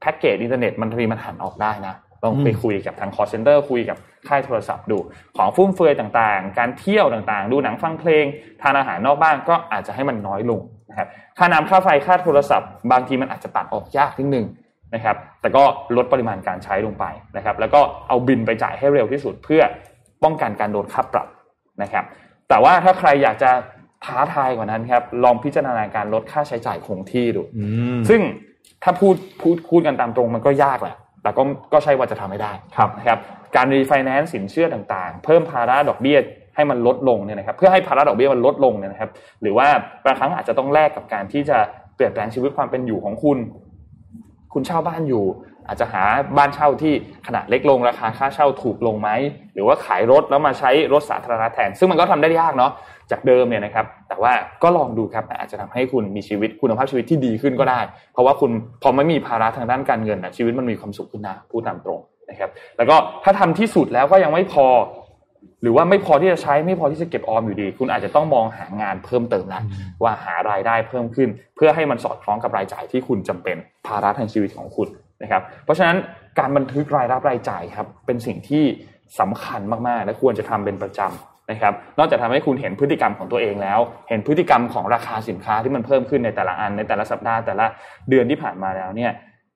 [0.00, 3.96] แพ็กเกจอินเทอร์เน็ตมันทีมันหันออกได้นะลองไปคุยกับทาง call center คุยกับ
[4.28, 4.98] ค่ายโทรศัพท์ดู
[5.36, 8.24] ของฟุ่มเฟือยต่างๆ การเที่ยวต่างๆ ดูหนังฟังเพลง
[8.62, 14.46] ทานอาหารนอกบ้านก็อาจจะให้มันน้อยลงนะครับค่าน้ำค่าไฟค่าโทรศัพท์ บางทีมันอาจจะตัดออกยากนิดนึง
[14.94, 15.62] นะครับแต่ก็
[15.96, 17.04] ลดปริมาณการใช้ลงไป
[17.36, 19.62] นะครับแล้วก็เอาบินไปจ่ายให้เร็วที่สุดเพื่อ
[20.24, 21.28] ป้องกันการโดนค่าปรับ
[21.82, 22.04] นะครับ
[22.48, 23.50] แต่ว่าถ้าใครอยากจะ
[24.04, 27.66] ท้าทายกว่านั้นครับลองพิจารณาการลดค่าใช้จ่ายคงที่ดูอื
[27.98, 28.20] มซึ่ง
[28.82, 31.42] ถ้าพูดพูดพูดกันตามตรงมันก็ยากแหละแต่ก็
[31.72, 33.18] ก็ใช่ว่าจะทำไม่ได้ครับนะครับ
[33.56, 36.18] การรีไฟแนนซ์สินเชื่อต่างๆ เพิ่มภาระดอกเบี้ย
[36.54, 39.10] ให้มันลดลงเนี่ยนะครับเพื่อให้ภาระดอกเบี้ยมันลดลงเนี่ยนะครับ
[39.42, 39.66] หรือว่า
[40.04, 41.58] บางครั้งอาจจะต้องแลกกับการที่จะ
[41.96, 43.38] เปลี่ยนแปลงชีวิตความเป็นอยู่ของคุณ
[44.54, 45.24] คุณเช่าบ้านอยู่
[45.68, 46.02] อาจจะหา
[46.36, 46.92] บ้านเช่าที่
[47.26, 49.08] ขนาดเล็กลงราคาค่าเช่าถูกลงไหม
[49.54, 52.72] หรือว่าขายรถแล้วมาใช้รถสาธารณะแทน ซึ่งมันก็ทำได้ยากเนาะ
[53.10, 54.32] จากเดิมเนี่ยนะครับแต่ว่า
[54.62, 57.80] ก็ลองดูครับอาจจะทำให้คุณมีชีวิตคุณภาพชีวิตที่ดีขึ้นก็ได้
[58.12, 58.50] เพราะว่าคุณ
[58.82, 62.00] พอไม่มีภาระทางด้านการเงินนะชีวิตมันมีความสุขขึ้นนะพูดตามตรง
[62.30, 64.66] นะครับแล้วก็ถ้าทำที่สุดแล้วก็ยังไม่พอ
[65.64, 69.62] หรือว่าไม่พอที่จะใช้ไม่พอที่จะเก็บออมอยู่ดี คุณอาจจะต้องมองหางานเพิ่มเติมแล้ว
[70.02, 73.56] ว่าหารายได้เพิ่มขึ้น เพื่อให้มันสอดคล้องกับรายจ่ายที่คุณจำเป็น
[73.86, 74.88] ภาระทางชีวิตของคุณ
[75.22, 75.96] นะครับ เพราะฉะนั้น
[76.38, 78.64] การบันทึกรายรับรายจ่ายครับเป็นสิ่งที่
[79.20, 87.66] สำคัญมากๆ และควรจะทำเป็นประจำนะครับ นอกจากทำให้คุณเห็นพฤติกรรมของตัวเองแล้ว เห็นพฤติกรรมของราคาสินค้าที่มันเพิ่มขึ้นในแต่ละอันในแต่ละสัปดาห์แต่ละ
[88.08, 89.12] เดือนที่ผ่านมาแล้วเนี่ย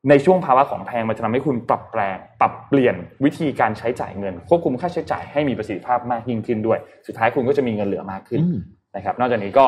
[0.09, 8.40] ในช่วงภาวะของแพงมันจะทำให้คุณปรับแปลงปรับเปลี่ยนวิธีการใช้จ่ายเงิน ควบคุมค่าใช้จ่ายให้มีประสิทธิภาพมากยิ่งขึ้นด้วย สุดท้ายคุณก็จะมีเงินเหลือมากขึ้น
[8.96, 9.64] นะครับ นอกจากนี้ก็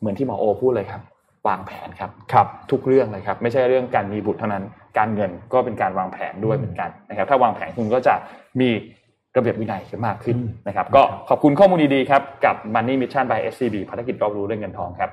[0.00, 1.02] เหมือนที่หมอโอพูดเลยครับ
[1.48, 4.64] วางแผนครับครับ ทุกเรื่องเลยครับ ไม่ใช่เรื่องการมีบุตรเท่านั้น
[4.98, 8.14] การเงินก็เป็นการวางแผนด้วยเหมือนกันนะครับ ถ้าวางแผนคุณก็จะ
[8.60, 8.68] มี
[9.36, 10.36] ระเบียบวินัยมากขึ้น
[10.68, 15.10] นะครับ ก็ขอบคุณข้อมูลดีๆครับ กับ Money Mission by SCB ภารกิจรอบรู้เรื่องเงินทองครับ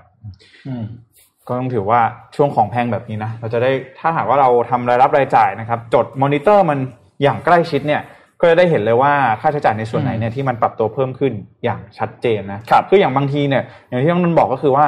[1.48, 2.02] ก็ต้องถือว่า
[2.36, 6.78] ช่วงของแพงแบบนี้นะเราจะได้ถ้าหากว่าเราทำรายรับรายจ่ายนะครับ จดมอนิเตอร์มัน
[7.24, 8.02] อย่างใกล้ชิดเนี่ย
[8.40, 11.34] ก็จะได้เห็นเลยว่าค่าใช้จ่ายในส่วนไหนเนี่ยที่มันปรับตัวเพิ่มขึ้น
[11.64, 14.86] อย่างชัดเจนนะครับคืออย่างบางทีเนี่ยอย่างที่น้องนนท์บอกก็คือว่า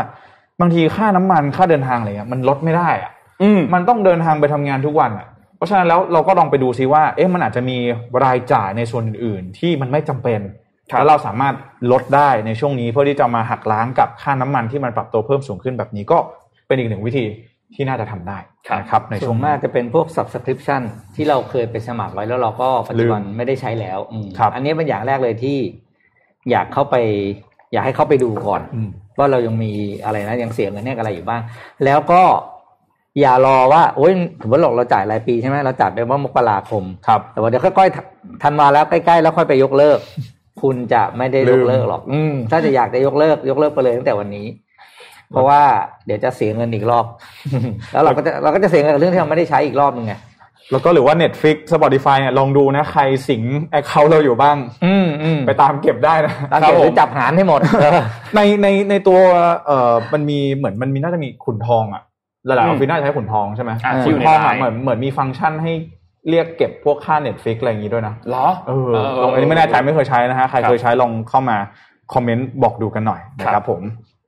[0.61, 7.77] บางทีค่าน้ำมันค่าเดินทางอะไรเงี้ยมันลดไม่ได้อะอืมมันต้องเดินทางไปทำงานทุกวันอะเพราะฉะนั้นแล้วเราก็ลองไปดูซิว่า เอ๊ะมันอาจจะมี
[8.23, 10.39] รายจ่ายในส่วนอื่น ๆ ที่มันไม่จำเป็น
[10.91, 11.55] ครับแล้วเราสามารถ
[11.91, 16.17] ลดได้ในช่วงนี้เพื่อที่จะมาหักล้างกับค่าน้ำมันที่มันปรับตัวเพิ่มสูงขึ้นแบบนี้ก็
[16.69, 17.25] เป็นอีกหนึ่งวิธี
[17.75, 18.37] ที่น่าจะทำได้
[18.79, 20.81] นะครับในส่ช่ววงนมากจะเป็นพวก subscription
[21.15, 25.57] ที่เราเคยไปสมัครไว้แล้วเราก็ปัจจุบันไม่ได้ใช้แล้วอืมครับอันนี้เป็นอย่างแรกเลยที่
[26.51, 26.95] อยากเข้าไป
[27.73, 29.71] อยากให้เข้าไปดูก่อนอืมว่าเรายังมี
[30.03, 31.41] อะไรนะยังเสียเงินเนี่ยอะไรอยู่บ้าง
[31.85, 32.21] แล้วก็
[33.19, 34.11] อย่ารอว่าโอ้ย
[34.41, 39.99] ถือว่าหลอกเราจ่ายรายปีใช่ไหมเราจ่ายไปว่ามกราคมครับแต่ว่าเดี๋ยวค่อยๆทันมาแล้วใกล้ๆแล้วค่อยไปยกเลิก
[40.61, 44.47] คุณจะไม่ได้ยกเลิกหรอก อืมถ้าจะอยากจะยกเลิก ยกเลิกไปเลยตั้งแต่วันนี้
[45.31, 45.61] เพราะว่า
[46.05, 47.05] เดี๋ยวจะเสียเงินอีกรอบ
[47.93, 50.15] แล้วเราก็จะเราก็จะเสียเงินกับเรื่องที่เราไม่ได้ใช้อีกรอบนึงไง
[50.71, 58.01] แล้วก็หรือว่า Netflix Spotify เนี่ยลองดูนะ ใครสิงแอคเคาท์เราอยู่บ้าง อืมอืมไปตามเก็บได้นะตามเก็บหรือจับหารให้หมดเออ
[58.35, 59.19] ในในในตัว
[59.65, 62.01] เอ่อมันมีเหมือนมันมีน่าจะมีขุนทองอะ
[62.45, 65.71] หลายๆออือมฟฟิศน่าจะใช้ขุนทองใช่ไหมอ่าที่ขุอยู่นในทองไลอะน์เหมือนเหมือนมีฟังก์ชันให้
[66.29, 68.91] เรียกเก็บพวกค่า Netflix อะไรอย่างงี้ด้วยนะเหรอเออ
[69.23, 71.57] ลองอันนี้ไม่แน่ใจไม่เคยใช้นะฮะใครเคยใช้ลองเข้ามา
[72.13, 73.81] คอมเมนต์บอกดูกันหน่อยนะคครัรับบผม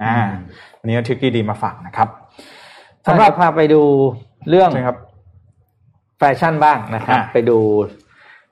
[0.04, 0.18] อ่า
[0.80, 2.10] อันนี้ทริคดีๆมาฝากนะครับ
[3.08, 3.82] สำหรับพาไปดู
[4.50, 4.98] เรื่องใช่ครับ
[6.18, 7.58] แฟชั่นบ้างนะครับอะไปดู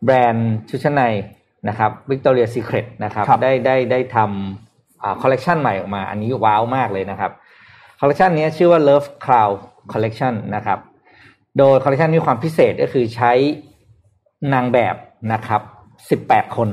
[0.04, 1.04] แบรนด์ชุดชั้นใน
[1.68, 7.32] นะครับ Victoria Secret นะครับครับได้ได้ได้ทำคอลเลกชันใหม่ออกมา อันนี้ว้าวมากเลยนะครับ
[8.00, 9.56] คอลเลกชันนี้ชื่อว่า Love Cloud
[9.91, 10.80] Collection นะครับ
[11.58, 13.32] โดยคอลเลกชันมีความพิเศษก็คือใช้
[14.54, 14.95] นางแบบ
[15.34, 15.62] นะครับ
[16.26, 16.70] 18คน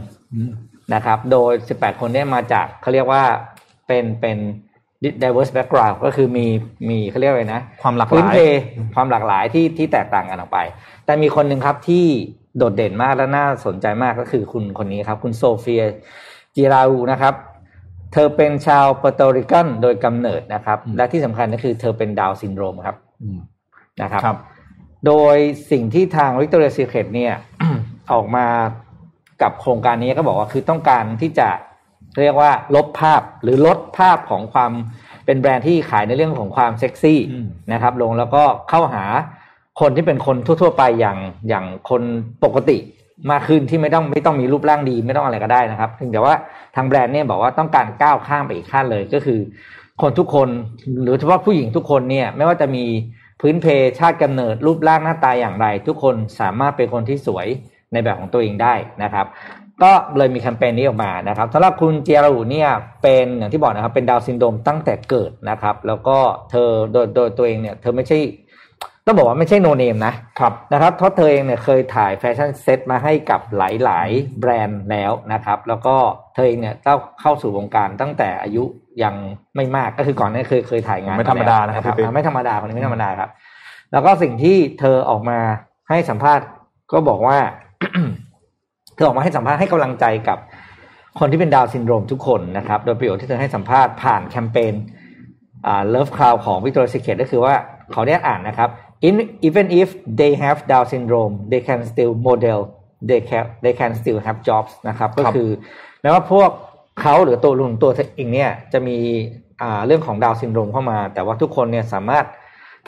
[0.94, 3.24] นะครับ โดย18คนเนี้มาจากเขาเรียกว่า
[3.86, 4.38] เป็นเป็น
[5.22, 6.46] diverse background ก็คือมี
[6.88, 8.38] มีเขาเรียกอะไรนะ ความหลากหลายพื้นเพ
[8.94, 10.58] ความหลากหลายที่ที่แตกต่างกันออกไป
[11.06, 12.04] แต่มีคนหนึ่งครับที่
[12.56, 15.82] โดดเด่นมากและน่าสนใจมากก็คือคุณคนนี้ครับ คุณโซเฟีย
[16.54, 17.34] จิราอูนะครับ
[18.12, 23.38] เธอเป็นชาวเปอร์โตริกันโดยกำเนิดนะครับ และที่สำคัญก็คือเธอเป็นดาวน์ซินโดรมครับอืม
[24.02, 24.38] นะครับครับ
[25.06, 25.36] โดย
[25.70, 27.34] สิ่งที่ทาง Victoria Secret เนี่ย
[28.12, 28.46] ออกมา
[29.42, 31.48] กับโครงการนี้ก็บอกว่าคือต้องการที่จะ
[32.22, 34.72] เรียกว่าลบภาพหรือลดภาพของความ
[35.26, 39.04] เป็นแบรนด์ที่ขายในเรื่องของความเซ็กซี่อืมนะครับ ลงแล้วก็เข้าหา
[39.80, 42.02] คนที่เป็นคนทั่ว ๆ ไปอย่างอย่างคน
[42.44, 42.78] ปกติ
[43.30, 46.34] มากขึ้นที่ไม่ต้องไม่ต้องมีรูปร่างดีไม่ต้องอะไรก็ได้นะครับเพียงแต่ว่า
[46.76, 49.40] ทางแบรนด์เนี่ยบอกว่าต้องการก้าวข้ามไปอีกขั้นเลยก็คือ
[50.02, 50.48] คนทุกคน
[51.02, 52.84] หรือเฉพาะผู้หญิงทุกคนเนี่ยไม่ว่าจะมี
[53.40, 53.66] พื้นเพ
[53.98, 57.46] ชาติกำเนิดรูปร่างหน้าตาอย่างไร ทุกคนสามารถเป็นคนที่สวย
[57.92, 59.26] ในแบบของตัวเองได้นะครับ
[59.82, 62.70] ก็เลยมีแคมเปญนี้ออกมานะครับสำหรับคุณเจียรูเนี่ย
[63.02, 66.18] เป็นอย่างที่บอกนะครับเป็นดาวน์ซินโดรมตั้งแต่เกิดนะครับ แล้วก็
[66.50, 68.18] เธอโดยโดยตัวเองเนี่ยเธอไม่ใช่
[69.06, 75.96] ต้องบอกว่าไม่ใช่ no name นะครับนะครับเพราะเธอเองเนี่ยเคยถ่ายแฟชั่นเซ็ตมาให้กับหลาย ๆ แบรนด์แล้วนะครับ แล้วก็
[76.34, 78.64] เธอเองเนี่ยเข้าเข้าสู่วงการตั้งแต่อายุ
[79.02, 79.14] ยัง
[79.56, 83.30] ไม่มากก็คือก่อนหนานี้เคยเคยถ่ายงานไม่ธรรมดานะครับแล้วพี่ปิ๊กอ่าไม่ธรรมดาคนนี้ไม่ธรรมดาครับ
[83.92, 85.38] แล้วก็สิ่งที่เธอออกมา
[85.88, 86.46] ให้สัมภาษณ์
[86.92, 87.38] ก็บอกว่า
[88.96, 90.38] เธอออกมาให้สัมภาษณ์ให้กำลังใจกับ
[91.18, 94.74] คนที่เป็นดาวน์ซินโดรมทุกคนนะครับ โดยประโยชน์ที่เธอให้สัมภาษณ์ผ่านแคมเปญ
[95.66, 97.54] อ่า Love Cloud ของ Victoria's Secret ก็คือว่า
[97.92, 98.68] เขาได้อ่านนะครับ
[99.08, 99.88] In- even if
[100.20, 102.60] they have Down syndrome they can still model
[103.08, 105.48] they can they can still have jobs นะครับ ก็คือ
[106.02, 106.50] แม้ว่าพวก
[107.00, 108.96] เขาหรือตัวลุงตัวเองเนี่ยจะมี
[109.62, 112.24] อ่าเรื่องของดาวน์ซินโดรมเข้ามา แต่ว่าทุกคนเนี่ยสามารถ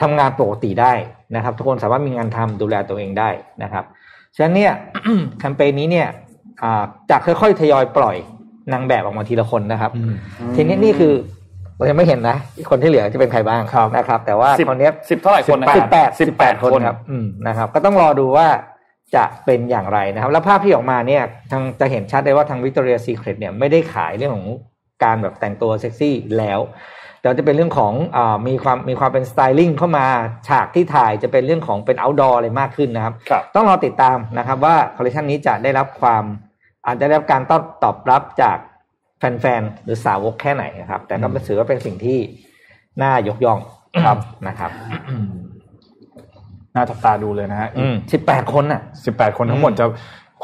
[0.00, 0.92] ทำงานปกติได้
[1.34, 3.30] นะครับ ทุกคนสามารถมีงานทำดูแลตัวเองได้
[3.62, 3.84] นะครับ
[4.36, 4.72] ฉะนั้นเนี่ย
[5.38, 6.08] แคมเปญนี้เนี่ย
[6.62, 8.16] อ่าจะค่อยๆทยอยปล่อย
[8.72, 9.90] นางแบบออกมาทีละคนนะครับ
[10.54, 11.14] ทีนี้นี่คือ
[11.76, 12.36] เรายังไม่เห็นนะ
[12.70, 18.46] คนที่เหลือจะเป็นใครบ้างครับนะครับ แต่ว่าสิบคนเนี้ยสิบเท่าไหร่คนนะสิบแปดสิบแปดคนครับอืมนะครับ ก็ต้องรอดูว่า
[19.16, 24.48] จะเป็นอย่างไรนะครับ แล้วภาพที่ออกมาเนี่ยทางจะเห็นชัดเลยว่าทาง Victoria Secret เนี่ยไม่ได้ขายเรื่องของ
[25.04, 26.58] การแบบแต่งตัวเซ็กซี่แล้ว
[27.20, 30.06] แต่จะเป็นเรื่องของอามีความมีความเป็น styling เข้ามา
[30.48, 36.24] ฉากที่ถ่ายจะเป็นเรื่องของเป็น outdoor อะไรมากขึ้นนะครับครับต้องรอติดตามนะครับว่าคอลเลคชันนี้จะได้รับความ
[36.86, 38.58] อาจจะได้รับการตอบตอบรับจาก
[39.18, 42.18] แฟนๆ หรือสาวกแค่ไหนนะครับ แต่ก็เป็นถือว่าเป็นสิ่งที่
[43.02, 43.58] น่ายกย่อง
[44.04, 44.70] ครับนะครับ
[46.74, 47.68] น่าจับตาดูเลยนะฮะ
[48.12, 49.86] สิบแปดคนน่ะสิบแปดคนทั้งหมดจะ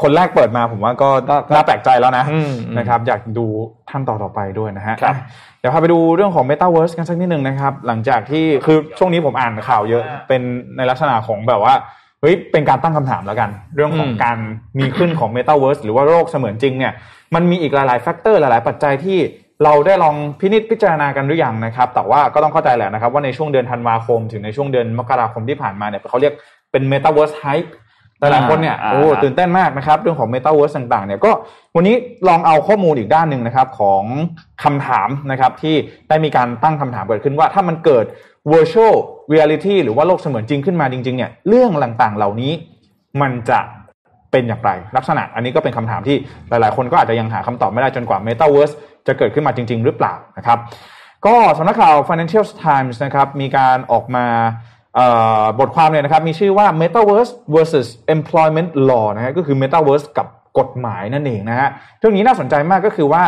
[0.03, 3.47] คนแรกเปิดมาผมว่าก็ก็ก็น่าแปลกใจแล้วนะอืมอืมนะครับอยากดู
[3.91, 5.25] ท่านต่อต่อไปด้วยนะฮะครับอะ
[5.61, 10.43] เดี๋ยวพาไปดูเรื่องของ Metaverse กันสักนิดหนึ่งนะครับ หลังจากที่คือช่วงนี้ผมอ่านข่าวเยอะเป็น
[10.77, 11.75] ในลักษณะของแบบว่า
[12.21, 14.39] เฮ้ยเป็นการตั้งคำถามแล้วกัน เรื่องของอืมการ
[14.79, 16.93] มีขึ้นของ Metaverse หรือว่าโลกเสมือนจริงเนี่ย
[17.35, 19.19] มันมีอีกหลายๆแฟกเตอร์หลาย ๆ ปัจจัยที่
[19.65, 26.35] เราได้ลองพินิจพิจารณากันหรือยังนะครับ แต่ว่าก็ต้องเข้าใจแหละนะครับว่าในช่วงเดือนธันวาคม ถึงในช่วงเดือนมกราคมที่ผ่านมาเนี่ยเขาเรียก
[26.73, 27.71] เป็น Metaverse Hype
[28.31, 31.31] หลายๆคนเนี่ยอ่าโอ้อ่าตื่นเต้นมากนะครับ เรื่องของ Metaverse ต่างๆเนี่ยก็
[31.77, 31.95] วันนี้
[32.29, 34.03] ลองเอาข้อมูลอีกด้านหนึ่งนะครับของ
[34.65, 35.75] คำถามนะครับที่
[36.09, 38.05] ได้มีการตั้งคำถามเกิดขึ้นว่าถ้ามันเกิด
[38.53, 38.95] virtual
[39.33, 42.53] reality หรือว่าโลกเสมือนจริงขึ้นมาจริงๆเนี่ยเรื่องต่างๆเหล่านี้
[43.23, 43.61] มันจะ
[44.31, 46.17] เป็นอย่างไร ลักษณะอันนี้ก็เป็นคำถามที่
[46.51, 48.75] หลายๆ คนก็อาจจะยังหาคำตอบไม่ได้จนกว่า Metaverse
[49.07, 50.59] จะเกิดขึ้นมาจริง ๆ หรือเปล่านะครับ
[51.27, 54.74] ก็สำนักข่าว Financial Times นะครับมีการออกมาเอ่อ
[55.61, 60.27] บทความเนี่ยนะครับมีชื่อว่า Metaverse versus Employment Law นะฮะก็คือ Metaverse กับ
[60.59, 61.69] กฎหมายนั่นเองนะฮะ
[61.99, 63.25] เรื่องนี้น่าสนใจมากก็คือว่า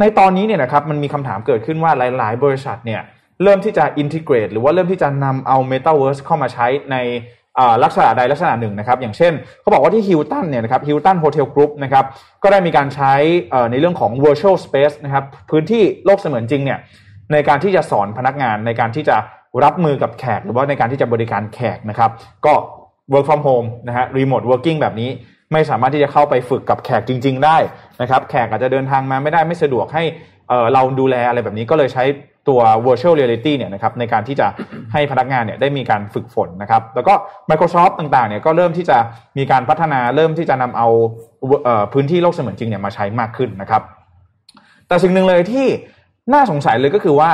[0.00, 3.00] ในตอนนี้เนี่ยนะครับมันมีคำถามเกิดขึ้นว่าหลาย ๆ บริษัทเนี่ย
[3.42, 6.96] เริ่มที่จะ integrate หรือว่าเริ่มที่จะนำเอา Metaverse เข้ามาใช้ใน
[7.84, 12.04] ลักษณะใดลักษณะหนึ่งนะครับ อย่างเช่นเขาบอกว่าที่ Hilton เนี่ยนะครับ Hilton Hotel Group นะครับ
[12.42, 13.14] ก็ได้มีการใช้
[13.70, 16.78] ในเรื่องของ virtual space นะครับพื้นที่โลกเสมือนจริงเนี่ย
[17.32, 19.16] ในการที่จะสอนพนักงานในการที่จะ
[19.64, 22.10] รับมือกับแขกหรือว่าในการที่จะบริการแขกนะครับ
[22.46, 22.52] ก็
[23.12, 25.10] work from home นะฮะ remote working แบบนี้
[25.52, 27.56] ไม่สามารถที่จะเข้าไปฝึกกับแขกจริง ๆ ได้
[28.02, 30.04] นะครับ แขกอาจจะเดินทางมาไม่ได้ไม่สะดวกให้
[30.74, 32.04] เราดูแลอะไรแบบนี้ก็เลยใช้
[32.48, 34.46] ตัว virtual reality เนี่ยนะครับในการที่จะ
[34.92, 37.14] ให้พนักงานเนี่ยได้มีการฝึกฝนนะครับ แล้วก็
[37.50, 38.98] Microsoft ต่างๆเนี่ยก็เริ่มที่จะ
[39.38, 40.88] มีการพัฒนาเริ่มที่จะนำเอา
[41.64, 43.82] เออพื้นที่โลกเสมือนจริงเนี่ยมาใช้มากขึ้นนะครับ
[44.88, 45.66] แต่สิ่งหนึ่งเลยที่
[46.32, 47.30] น่าสงสัยเลยก็คือว่า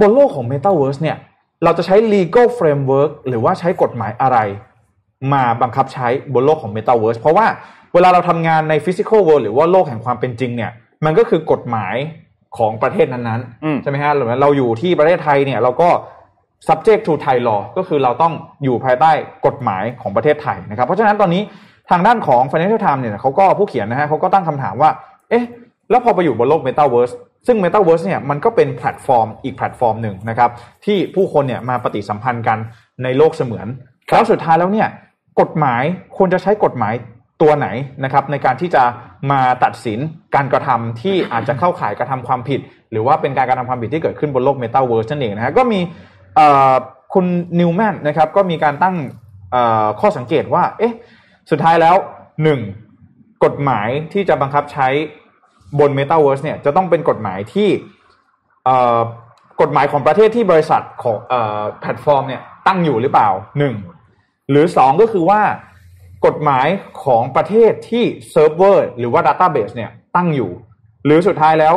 [0.00, 1.16] บนโลกของ Metaverse เนี่ย
[1.64, 4.38] เราจะใช้ legal framework หรือว่าใช้กฎหมายอะไร
[5.32, 7.46] มาบังคับใช้บนโลกของ Metaverse เพราะว่า
[7.94, 10.70] เวลาเราทำงานใน Physical World หรือว่าโลกแห่งความเป็นจริงเนี่ย
[11.04, 11.94] มันก็คือกฎหมาย
[12.58, 15.88] ของประเทศนั้นอืมๆใช่ไหมฮะหรือว่าเราอยู่ที่ประเทศไทยเนี่ยเราก็
[16.68, 18.32] subject to Thai law ก็คือเราต้อง
[18.64, 19.10] อยู่ภายใต้
[19.46, 21.42] กฎหมายของประเทศไทยนะครับ เพราะฉะนั้นตอนนี้
[21.90, 24.90] ทางด้านของ Financial Times เนี่ยเขาก็ผู้เขียนนะฮะเขาก็ตั้งคำถามว่า
[25.30, 25.44] เอ๊ะ
[25.90, 27.14] แล้วพอไปอยู่บนโลก Metaverse
[27.46, 30.50] ซึ่ง Metaverse เนี่ยมันก็เป็นแพลตฟอร์มอีกแพลตฟอร์มหนึ่งนะครับ
[30.84, 32.58] ที่ผู้คนเนี่ยมาปฏิสัมพันธ์กัน
[33.02, 33.66] ในโลกเสมือน
[34.12, 34.88] แล้วสุดท้ายแล้วเนี่ย
[35.40, 35.82] กฎหมาย
[36.16, 36.94] ควรจะใช้กฎหมาย
[37.42, 37.68] ตัวไหน
[38.04, 38.82] นะครับในการที่จะ
[39.30, 39.98] มาตัดสิน
[40.34, 45.80] การกระทำที่อาจจะเข้าข่ายกระทำความผิด หรือว่าเป็นการกระทำความผิดที่เกิดขึ้นบนโลก Metaverse นั่นเองนะฮะก็มี
[46.36, 46.72] เอ่อ
[47.14, 47.26] คุณ
[47.60, 48.96] นิวแมนนะครับก็มีการตั้ง
[49.52, 50.94] เอ่อข้อสังเกตว่าเอ๊ะ
[51.50, 51.96] สุดท้ายแล้ว
[52.42, 52.60] หนึ่ง
[53.44, 54.88] กฎหมายที่จะบังคับใช้
[55.80, 57.68] บน Metaverse เนี่ยจะต้องเป็นกฎหมายที่
[58.64, 58.98] เอ่อ
[59.60, 63.74] กฎหมายของประเทศที่บริษัทของเอ่อแพลตฟอร์มเนี่ยตั้งอยู่หรือเปล่าหนึ่ง
[64.50, 65.40] หรือสองก็คือว่า
[66.26, 66.66] กฎหมาย
[67.04, 70.50] ของประเทศที่เซิร์ฟเวอร์หรือว่า Database เนี่ยตั้งอยู่
[71.04, 71.74] หรือสุดท้ายแล้ว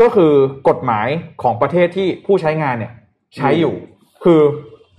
[0.00, 0.32] ก็คือ
[0.68, 1.08] กฎหมาย
[1.42, 2.92] ของประเทศที่ผู้ใช้งานเนี่ย
[3.36, 3.74] ใช้อยู่
[4.24, 4.40] คือ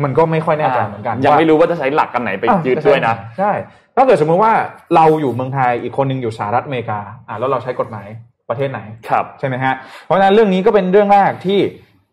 [0.03, 3.51] มันก็ไม่ค่อยแน่ใจเหมือนกัน ยังว่าไม่รู้ว่าจะใช้หลักกันไหนไปยึดด้วยนะ ใช่
[3.95, 4.53] ถ้าเกิดสมมติว่า
[4.95, 8.07] เราอยู่เมืองไทยอีกคนหนึ่งอยู่สหรัฐอเมริกาอ่าแล้วเราใช้กฎหมาย
[8.51, 8.79] ประเทศไหน
[9.09, 9.73] ครับใช่ไหมฮะ
[10.03, 11.59] เพราะฉะนั้นเรื่องนี้ก็เป็นเรื่องแรกที่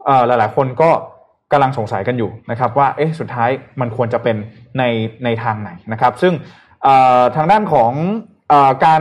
[0.05, 0.91] เอ่อหลาย ๆ คนก็
[1.53, 4.37] กำลังสงสัยกันอยู่นะครับว่าเอ๊ะสุดท้ายมันควรจะเป็น
[4.79, 4.83] ใน
[5.25, 6.33] ในทางไหนนะครับ ซึ่ง
[6.83, 7.93] เอ่อทางด้านของ
[8.49, 9.01] เอ่อการ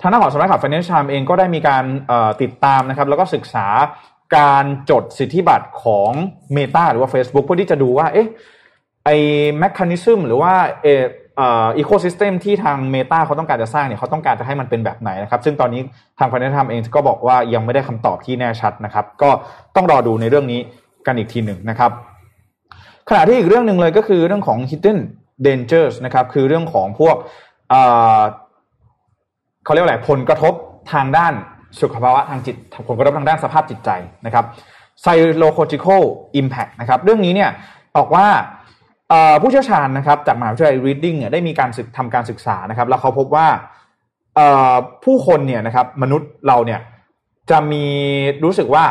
[0.00, 3.66] ทางด้านของสำนักข่าว Financial Times เองก็ได้มีการเอ่อติดตามนะครับ แล้วก็ศึกษา
[4.38, 6.10] การจดสิทธิบัตรของ
[6.56, 8.28] Meta หรือว่า Facebook เพื่อที่จะดูว่าเอ๊ะ
[9.04, 9.16] ไอ้
[9.58, 10.86] mechanism หรือว่าเอ
[11.34, 15.80] อเอ่อ ecosystem ที่ทาง Meta เขาต้องการจะสร้างเนี่ยเขาต้องการจะให้มันเป็นแบบไหนนะครับ ซึ่งตอนนี้
[16.18, 19.30] ทาง Financial Times เองก็บอกว่ายังไม่ได้คำตอบที่แน่ชัดนะครับ ก็
[19.76, 20.60] ต้องรอดูในเรื่องนี้
[21.06, 21.90] กันอีกทีหนึ่งนะครับ
[23.08, 24.98] ขณะที่อีกเรื่องหนึ่งเลยก็คือเรื่องของ hidden
[25.46, 27.16] dangers นะครับคือเรื่องของพวก
[27.68, 27.80] เอ่
[28.18, 28.20] อ
[29.64, 30.54] เขาเรียกว่าอะไรผลกระทบ
[30.92, 31.32] ทางด้าน
[31.80, 32.56] สุขภาวะทางจิต
[32.88, 33.90] ผลกระทบทางด้านสภาพจิตใจ
[34.26, 34.44] นะครับ
[35.02, 36.02] psychological
[36.40, 37.50] impact นะครับ เรื่องนี้เนี่ย
[37.96, 38.26] บอกว่า
[39.42, 43.46] ผู้เชี่ยวชาญนะครับจากมหาวิทยาลัย Reading เนี่ยได้มีการศึกทำการศึกษานะครับ แล้วเขาพบว่า
[44.36, 44.74] เอ่อ
[45.04, 46.80] ผู้คนเนี่ยนะครับมนุษย์เราเนี่ย
[47.50, 47.84] จะมี
[48.44, 48.84] รู้สึกว่า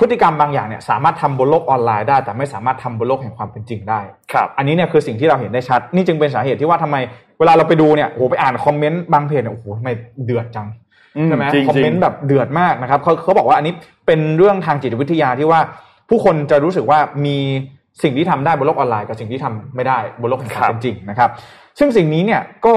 [0.00, 4.00] พฤติกรรมบางอย่างเนี่ยสามารถทำบนโลกออนไลน์ได้ แต่ไม่สามารถทำบนโลกแห่งความเป็นจริงได้
[4.32, 6.96] ครับอันนี้เนี่ยคือสิ่งที่เราเห็นได้ชัด นี่จึงเป็นสาเหตุที่ว่าทำไม
[7.38, 9.90] เวลาเราไปดูเนี่ยโอ้โหไปอ่านคอมเมนต์บางเพจเนี่ยโอ้โหทำไม
[10.24, 10.68] เดือดจัง
[11.16, 13.74] อืมใช่ไหมจริงๆคอมเมนต์แบบเดือดมากนะครับเขาเขาบอกว่าอันนี้
[14.06, 15.60] เป็นเรื่องทางจิตวิทยาที่ว่า
[16.08, 17.38] ผู้คนจะรู้สึกว่ามี
[18.02, 21.30] สิ่งที่ทำได้บนโลกออนไลน์กับสิ่งที่ทำไม่ได้บนโลกแห่งความเป็นจริงนะครับ
[21.78, 22.74] ซึ่งสิ่งนี้เนี่ยก็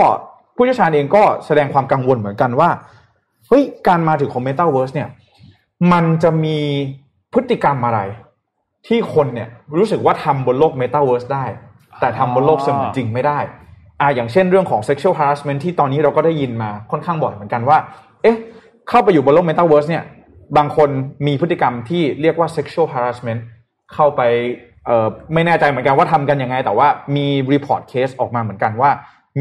[0.56, 2.70] ผู้เชี่ยวชาญเองก็แสดงความกังวลเหมือนกันว่า
[3.48, 5.10] เฮ้ยการมาถึงของ Metaverse เนี่ย
[5.92, 6.58] มันจะมี
[7.34, 8.00] พฤติกรรมอะไร
[8.88, 11.46] ที่คนเนี่ยรู้สึกว่าทำบนโลก Metaverse ได้
[12.00, 13.40] แต่ทำบนโลกเสมือนจริงไม่ได้
[14.00, 17.78] อ่าอย่างเช่นเรื่องของ sexual harassment ที่ตอนนี้เราก็ได้ยินมาค่อนข้างบ่อยเหมือนกันว่า
[18.24, 18.38] เอ๊ะ
[18.90, 20.04] เข้าไปอยู่บนโลก Metaverse เนี่ย
[20.58, 20.90] บางคน
[21.28, 23.42] มีพฤติกรรมที่เรียกว่า sexual harassment
[23.94, 24.22] เข้าไป
[24.86, 28.92] เอ่อไม่แน่ใจเหมือนกันว่าทำกันยังไง แต่ว่ามี report case ออกมาเหมือนกันว่า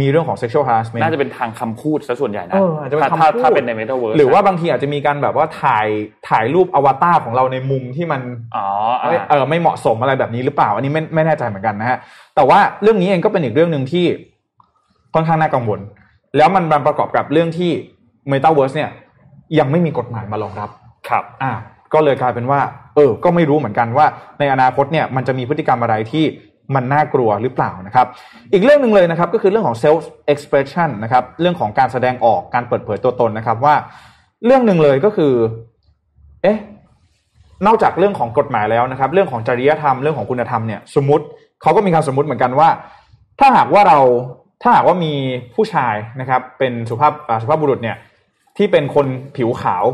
[0.01, 5.87] มีเรื่องของ sexual harassment น่าจะเป็นทางคำพูดซะส่วนใหญ่นะเอออาจจะเป็นถ้าคำถ้าพูดถ้าเป็นใน Metaverse หรือว่าบางทีอาจจะมีการแบบว่าถ่าย
[6.29, 8.21] ถ่ายรูปอวตารของเราในมุมที่มัน
[8.57, 8.67] อ๋อ
[9.01, 11.99] อะไม่เออไม่เหมาะสมอะไรแบบนี้หรือเปล่า อันนี้ไม่ไม่แน่ใจเหมือนกันนะฮะ
[12.37, 14.07] แต่ว่าเรื่องนี้เองก็เป็นอีกเรื่องหนึ่งที่
[15.15, 15.81] ค่อนข้างน่ากังวล
[16.37, 17.71] แล้วมันมันประกอบกับเรื่องที่
[18.33, 18.91] Metaverse เนี่ย
[19.59, 20.71] ยังไม่มีกฎหมายมารองรับ
[21.09, 21.53] ครับ อ่า
[21.95, 22.61] ก็เลยกลายเป็นว่า
[22.95, 24.07] เออ ก็ไม่รู้เหมือนกันว่า
[24.39, 26.25] ในอนาคตเนี่ยมันจะมีพฤติกรรมอะไรที่
[26.75, 28.07] มันน่ากลัวหรือเปล่านะครับ
[28.53, 33.75] อีกเรื่องหนึ่งเลยนะครับก็คือเรื่องของ self expression นะครับเรื่องของการแสดงออกการเปิดเผยตัวตนนะครับว่า
[34.47, 35.33] เรื่องหนึ่งเลยก็คือ
[36.43, 36.59] เอ๊ะ
[37.67, 41.25] นอกจากเรื่องของกฎหมายแล้วนะครับ เรื่องของจริยธรรมเรื่องของคุณธรรมเนี่ยสมมติ
[41.63, 42.69] เขาก็มีการสมมติเหมือนกันว่า
[43.41, 43.99] ถ้าหากว่าเรา
[44.63, 45.13] ถ้าหากว่ามี
[45.55, 47.13] ผู้ชายนะครับ เป็นสุภาพ
[47.43, 47.97] สุภาพบุรุษเนี่ย
[48.57, 49.85] ที่เป็นคนผิวขาว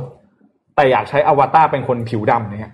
[0.78, 2.72] แต่อยากใช้อวตารเป็นคนผิวดำเนี่ย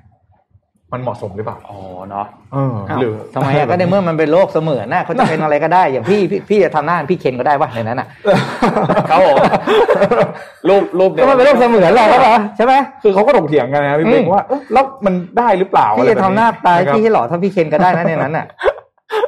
[0.93, 1.79] มันเหมาะสมหรือเปล่าอ๋อ
[2.11, 8.09] เนาะเอออ้าวหรือทำไมอะก็ในเมื่อมันเป็นโลกเสมือนน่ะเขาจะเป็นอะไรก็ได้ อย่างพี่พี่พี่จะทำหน้าพี่เคนก็ได้ป่ะในนั้นอะ
[9.11, 9.37] ครับผม
[10.69, 18.47] รูปรูปก็มันเป็นโลกเสมือนแหละครับใช่ไหมคือเขาก็ถกเถียงกันนะพี่เบงอืมว่าเอ๊ะแล้วมันได้หรือเปล่าพี่จะทำหน้าตายอะไรแบบพี่ให้หล่อเท่าพี่เคนก็ได้นะในนั้นอะ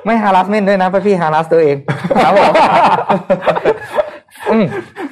[0.05, 1.77] ไม่ฮารัสเมนด้วยนะเพราะพี่ฮารัสตัวเอง
[2.25, 2.53] ครับผม
[3.13, 3.96] อืม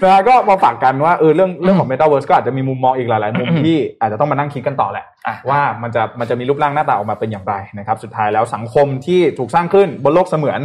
[0.03, 10.61] นะฮะก็มาฝากกันว่าเออเรื่องเรื่องของ Metaverse ก็อาจจะมีมุมมองอีกหลาย ๆ มุมที่อาจจะต้องมานั่งคิดกันต่อแหละอะว่ามันจะมันจะมีรูปร่างหน้าตาออกมาเป็นอย่างไรนะครับ สุดท้ายแล้วสังคมที่ถูกสร้างขึ้นบนโลกเสมือน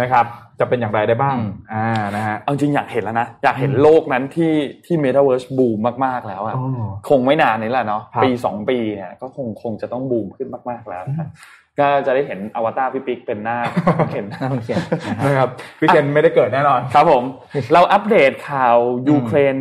[0.00, 0.26] นะครับ
[0.60, 4.52] จะเป็นอย่างไรได้บ้างอืมอ่านะฮะเอาจริงอยากเห็นแล้วนะ อยากเห็นโลกนั้นที่
[4.86, 11.28] ที่ Metaverse บูมมากๆแล้วอะอ๋อคงไม่นานนี้แหละเนาะครับปีสองปีเนี่ยก็คงคงจะต้องบูมขึ้นมากๆแล้วนะครับ
[11.80, 13.58] ก็จะได้เห็นอวตารพี่ปิ๊กเป็นหน้า
[14.14, 15.48] เห็นน่าสงสารนะฮะนะครับ
[15.80, 17.22] พี่เจนไม่ได้เกิดแน่นอนครับผม
[17.72, 18.76] เราอัปเดตข่าว
[19.08, 19.56] ยูเครน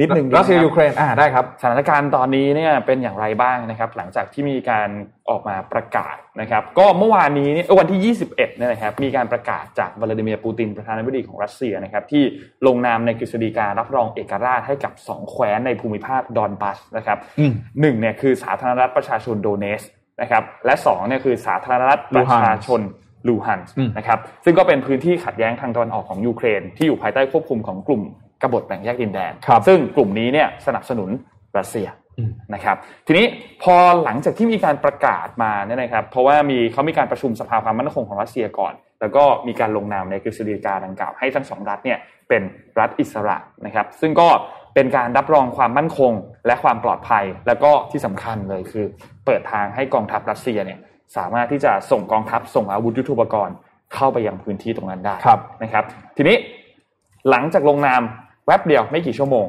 [0.00, 4.88] นิดหนึ่งดีไหมรัสเซียครับยูเครนอ่าได้ครับสถานการณ์ตอนนี้เนี่ยเป็นอย่างไรบ้างนะครับ หลังจากที่มีการ
[5.30, 12.24] ออกมาประกาศนะครับ ก็เมื่อวานนี้เนี่ยเอ้ยวันที่ 21เนี่ยนะครับ มีการประกาศจากวลาดิเมียร์ปูตินประธานาธิบดีของรัสเซียนะครับ ที่
[12.66, 19.82] ลงนามในกฤษฎีการับรองเอกราชให้กับ 2 แคว้นในภูมิภาคดอนบัสนะครับอืมหนึ่งเนี่ยคือสาธารณรัฐประชาชนโดเนส
[20.20, 22.80] นะครับและสองเนี่ยคือสาธารณรัฐประชาชน
[23.28, 28.02] ลูฮันส์อืมนะครับซึ่งก็เป็นพื้นที่ขัดแย้งทางตะวันออกของยูเครน ที่อยู่ภายใต้ควบคุมของกลุ่ม
[28.42, 31.10] กบฏแบ่งแยกดินแดนครับซึ่งกลุ่มนี้เนี่ยสนับสนุน
[31.58, 31.88] รัสเซีย
[32.18, 33.26] อืมนะครับทีนี้
[33.62, 41.98] พอหลังจากที่มีการประกาศมาเนี่ยนะครับเพราะว่ามีเขามีการประชุมสภาความมั่นคงของรัสเซียก่อน แล้วก็มีการลงนามในกฤษฎีกาดังกล่าวให้ทั้งสองรัฐเนี่ย
[42.28, 42.42] เป็น
[42.78, 43.36] รัฐอิสระ
[43.66, 44.28] นะครับซึ่งก็
[44.74, 46.12] เป็นการรับรองความมั่นคง
[46.46, 48.84] และความปลอดภัย แล้วก็ที่สำคัญเลยคือ
[49.26, 50.78] เปิดทางให้กองทัพรัสเซียเนี่ย
[51.16, 53.56] สามารถที่จะส่งกองทัพส่งอาวุธยุทโธปกรณ์
[53.94, 55.84] เข้าไปยังพื้นที่ตรงนั้นได้ครับนะครับ
[56.16, 56.36] ทีนี้
[57.30, 58.02] หลังจากลงนาม
[58.46, 59.46] แวบเดียวไม่กี่ชั่วโมง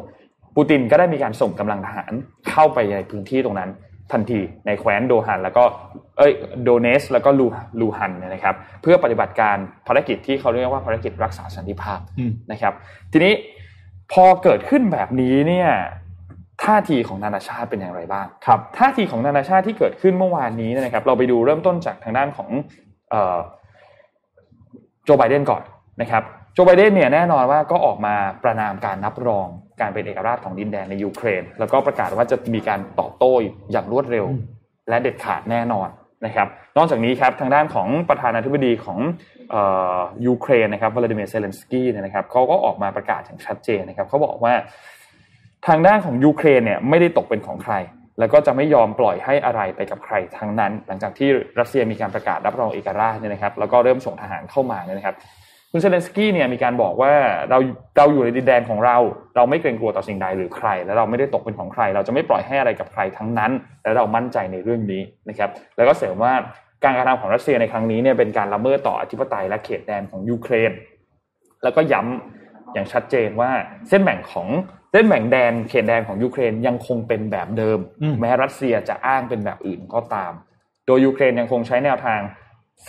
[0.55, 2.13] ปูตินก็ได้มีการส่งกำลังทหาร
[2.49, 3.69] เข้าไปในพื้นที่ตรงนั้น
[4.11, 5.63] ทันทีในแคว้นโดฮัน แล้วก็
[6.17, 6.31] เอ้ย
[6.63, 7.45] โดเนส แล้วก็ลู
[7.79, 12.73] ลูฮันเนี่ยนะครับ เพื่อปฏิบัติการภารกิจที่เขาเรียกว่าภารกิจรักษาสันติภาพอืมนะครับ
[13.11, 13.33] ทีนี้
[14.13, 15.69] พอเกิดขึ้นแบบนี้เนี่ย
[16.63, 22.49] ท่าทีของนานาชาติเป็นอย่างไรบ้างครับท่าทีของนานาชาติที่เกิดขึ้นเมื่อวานนี้เนยนะครับ เราไปดูเริ่มต้นจากทางด้านของ
[23.11, 23.37] เอ่อ
[25.05, 25.61] โจไบเดนก่อน
[26.01, 29.47] นะครับโจไบเดนเนี่ยแน่นอนว่าก็ออกมาประณามการรับรอง
[29.81, 33.31] การเป็นเอกราชของดินแดนในยูเครน แล้วก็ประกาศว่าจะมีการตอบโต้
[33.71, 34.25] อย่างรวดเร็ว
[34.89, 35.89] และเด็ดขาดแน่นอน
[36.25, 36.47] นะครับ
[36.77, 38.99] นอกจากนี้ครับทางด้านของประธานาธิบดีของ
[39.51, 39.61] เอ่
[39.97, 44.53] อยูเครนนะครับวลาดิเมียร์เซเลนสกี้เนี่ยนะครับเขาก็ออกมาประกาศอย่างชัดเจนนะครับเขาบอกว่า
[45.67, 47.73] ทางด้านของยูเครนเนี่ยไม่ได้ตกเป็นของใคร
[48.19, 55.15] แล้วก็จะไม่ยอมปล่อยให้อะไรไปกับใครทั้งนั้น หลังจากที่รัสเซียมีการประกาศรับรองเอกราชเนี่ยนะครับ แล้วก็เริ่มส่งทหารเข้ามาเนี่ยนะครับ
[55.71, 57.13] คุณเซเลนสกี้เนี่ยมีการบอกว่า
[57.49, 57.57] เรา
[57.97, 58.97] เราอยู่ในดินแดนของเรา
[59.35, 63.51] เราไม่เกรงกลัวต่อสิ่งใดหรือใคร และเราไม่ได้ตกเป็นของใคร เราจะไม่ปล่อยให้อะไรกับใครทั้งนั้น
[63.83, 66.33] และเรามั่นใจในเรื่องนี้นะครับ แล้วก็เสริมว่า
[66.83, 70.71] การกระทำของรัสเซียในครั้งนี้เนี่ยเป็นการละเมิดต่ออธิปไตยและเขตแดนของยูเครน
[71.63, 73.51] แล้วก็ย้ำอย่างชัดเจนว่า
[73.89, 74.47] เส้นแบ่งของ
[74.91, 80.33] เส้นแบ่งแดนเขตแดนของยูเครนยังคงเป็นแบบเดิมอืมแม้รัสเซียจะอ้างเป็นแบบอื่นก็ตาม
[80.85, 82.19] โดยยูเครนยังคงใช้แนวทาง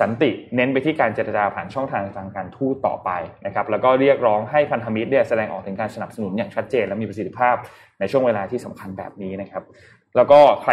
[0.00, 3.10] สันติเน้นไปที่การเจรจาผ่านช่องทางทางการทูตต่อไป
[3.46, 7.56] นะครับแล้วก็เรียกร้องให้พันธมิตรเนี่ยแสดงออกถึงการสนับสนุนอย่างชัดเจน และมีประสิทธิภาพ
[8.00, 9.62] ในช่วงเวลาที่สำคัญแบบนี้นะครับ
[10.16, 10.72] แล้วก็ใคร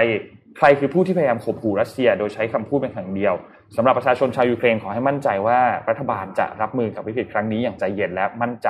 [0.57, 3.33] ใครคือผู้ที่พยายามข่มขู่รัสเซีย โดยใช้คำพูดเป็นครั้งเดียว
[3.75, 5.59] สำหรับประชาชนชาวยูเครนขอให้มั่นใจว่า
[5.89, 8.67] รัฐบาลจะรับมือกับวิกฤตครั้งนี้อย่างใจเย็นและมั่นใจ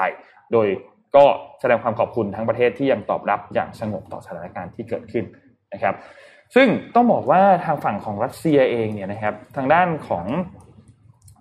[0.53, 0.67] โดย
[1.15, 1.25] ก็
[1.59, 5.25] แสดงความขอบคุณทั้งประเทศที่ยังตอบรับอย่างสงบต่อสถานการณ์ที่เกิดขึ้น
[5.73, 5.95] นะครับ
[6.55, 10.25] ซึ่งต้องบอกว่าทางฝั่งของรัสเซียเองเนี่ยนะครับ ทางด้านของ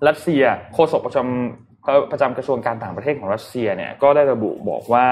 [0.09, 0.43] รัสเซีย
[0.75, 5.07] โฆษกประจำประจำกระทรวงการต่างประเทศของรัสเซียเนี่ยก็ได้ระบุบอกว่า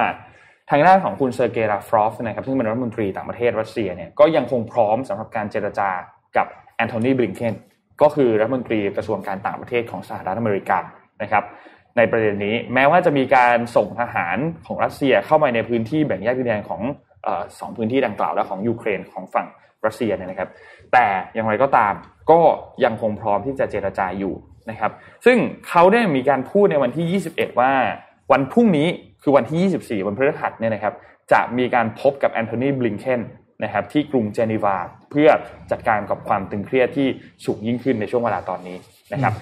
[0.71, 5.91] ทางด้านของคุณเซอร์เกย์ลาฟรอฟนะครับซึ่งเป็นรัฐมนตรีต่างประเทศรัสเซียเนี่ยก็ยังคงพร้อมสำหรับการเจรจา
[6.37, 6.47] กับ
[6.77, 7.55] แอนโทนีบลิงเคน
[8.03, 10.79] ก็คือรัฐมนตรีกระทรวงการต่างประเทศของสหรัฐอเมริกา
[11.23, 11.45] นะครับ
[11.97, 14.37] ในประเด็นนี้ แม้ว่าจะมีการส่งทหาร
[14.67, 16.83] ของรัสเซียเข้ามาในพื้นที่แบ่งแยกดินแดนของ
[17.59, 19.47] สองพื้นที่ดังกล่าวและของยูเครนของฝั่ง
[19.87, 20.49] รัสเซียเนี่ยนะครับ
[20.93, 21.95] แต่อย่างไรก็ตาม
[22.31, 22.41] ก็
[22.85, 24.35] ยังคงพร้อมที่จะเจรจาอยู่
[24.71, 24.93] นะครับ
[25.27, 25.39] ซึ่ง
[25.69, 27.73] เขาได้มีการพูดในวันที่ 21 ว่า
[28.33, 28.89] วันพรุ่งนี้
[29.23, 30.95] คือวันที่ 24 วันพฤหัสเนี่ยนะครับ
[31.33, 33.21] จะมีการพบกับแอนโทนีบลิงเคน
[33.65, 34.77] นะครับที่กรุงเจนีวา
[35.11, 35.29] เพื่อ
[35.71, 37.09] จัดการกับความตึงเครียดที่
[37.45, 38.77] สูงยิ่งขึ้นในช่วงเวลาตอนนี้
[39.13, 39.35] นะครับ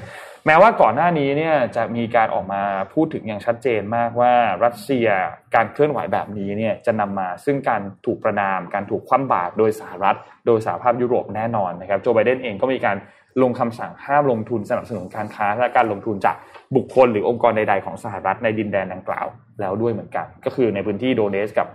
[0.47, 2.63] แม้ว่าก่อนหน้านี้เนี่ยจะมีการออกมา
[2.93, 4.33] พูดถึงอย่างชัดเจนมากว่า
[4.65, 5.07] รัสเซีย
[5.55, 10.17] การเคลื่อนไหวแบบนี้เนี่ยจะนำมาซึ่งการถูกประนาม การถูกคว่ำบาตรโดยสหรัฐ
[10.47, 12.97] โดยสหภาพยุโรปแน่นอนนะครับโจไบเดนเองก็มีการ
[13.43, 16.37] ลงคำสั่งห้ามลงทุนสนับสนุนการค้า และการลงทุนจาก
[16.77, 19.27] บุคคลหรือองค์กรใดๆของสหรัฐในดินแดนดังกล่าว
[19.61, 21.69] แล้วด้วยเหมือนกัน ก็คือในพื้นที่โดเนสกับ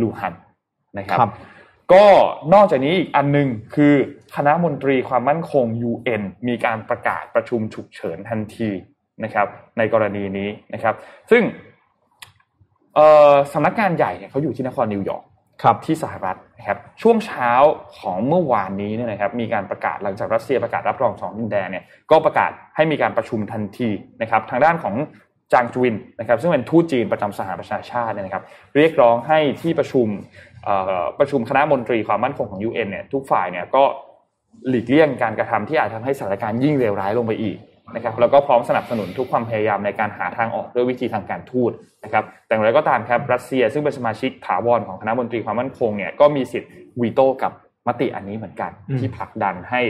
[0.00, 0.34] ลูฮัน
[0.98, 1.18] นะครับ
[1.92, 2.06] ก็
[2.54, 3.94] นอกจากนี้อีกอันนึงคือ
[4.36, 8.70] คณะมนตรีความมั่นคง UN มีการประกาศประชุมฉุกเฉินทันที
[9.24, 9.46] นะครับ
[9.78, 10.94] ในกรณีนี้นะครับ
[11.30, 11.42] ซึ่ง
[13.52, 15.24] สำนักงานใหญ่เนี่ยเขาอยู่ที่นครนิวยอร์ก
[15.62, 17.50] ครับที่สหรัฐนะครับช่วงเช้า
[17.98, 23.90] ของเมื่อวานนี้เนี่ยนะครับมีการประกาศหลังจากรัสเซียประกาศรับรองสองดินแดนเนี่ยก็ประกาศให้มีการประชุมทันที
[24.22, 24.94] นะครับทางด้านของ
[25.52, 28.44] จางจวินนะครับซึ่งเป็นทูตจีนประจำสหประชาชาติเนี่ยนะครับ
[28.76, 30.06] เรียกร้องให้ที่ประชุม
[31.18, 33.84] ประชุมคณะมนตรีความมั่นคงของ UN เนี่ยทุกฝ่ายเนี่ยก็
[34.68, 37.56] หลีกเลี่ยงการกระทำที่อาจทำให้สถานการณ์ยิ่งเลวร้ายลงไปอีก
[37.94, 41.70] นะครับแล้วก็พร้อมสนับสนุนทุกความพยายามในการหาทางออกด้วยวิธีทางการทูต
[42.04, 46.70] นะครับแต่อย่างไรก็ตามครับรัสเซียซึ่งเป็นสมาชิกถาวรของคณะมนตรีความมั่นคงเนี่ยก็มีสิทธิ์
[47.00, 47.52] วีโต้กับ
[47.88, 48.70] มติอันนี้เหมือนกัน
[49.00, 49.82] ที่ผลักดันให้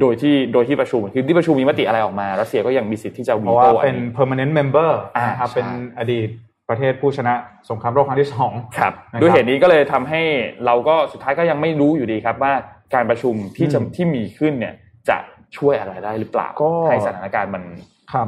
[0.00, 4.90] โดยที่โดยที่ประชุมคือที่ประชุมมีมติอะไรออกมา รัสเซียก็ยังมีสิทธิ์ที่จะวีโต้เพราะว่าเป็น permanent member
[5.28, 6.28] นะครับเป็นอดีต
[6.68, 7.34] ประเทศผู้ชนะ
[7.70, 10.22] สงครามโลกครั้งที่สองครับด้วยเหตุนี้ก็เลยทำให้
[10.66, 12.52] เราก็สุดท้ายก็ยังไม่รู้อยู่ดีครับว่า
[12.94, 14.74] การประชุมที่จะที่มีขึ้นเนี่ย
[15.08, 15.16] จะ
[15.56, 16.48] ช่วยอะไรได้หรือเปล่า
[16.88, 17.62] ให้สถานการณ์มัน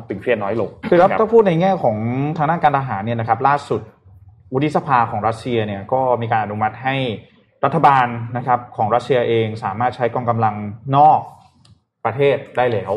[0.09, 1.97] ตึงเครียดน้อยลงคือรับต้องพูดในแง่ของ
[2.37, 3.81] ทางด้านการทหารเนี่ยนะครับ ล่าสุด
[4.53, 6.97] วุฒิสภาของรัสเซียเนี่ยก็มีการอนุมัติให้
[7.65, 8.07] รัฐบาล
[8.37, 10.55] นะครับของรัสเซียเองสามารถใช้กองกำลัง
[10.97, 11.21] นอก
[12.05, 12.93] ประเทศได้แล้ว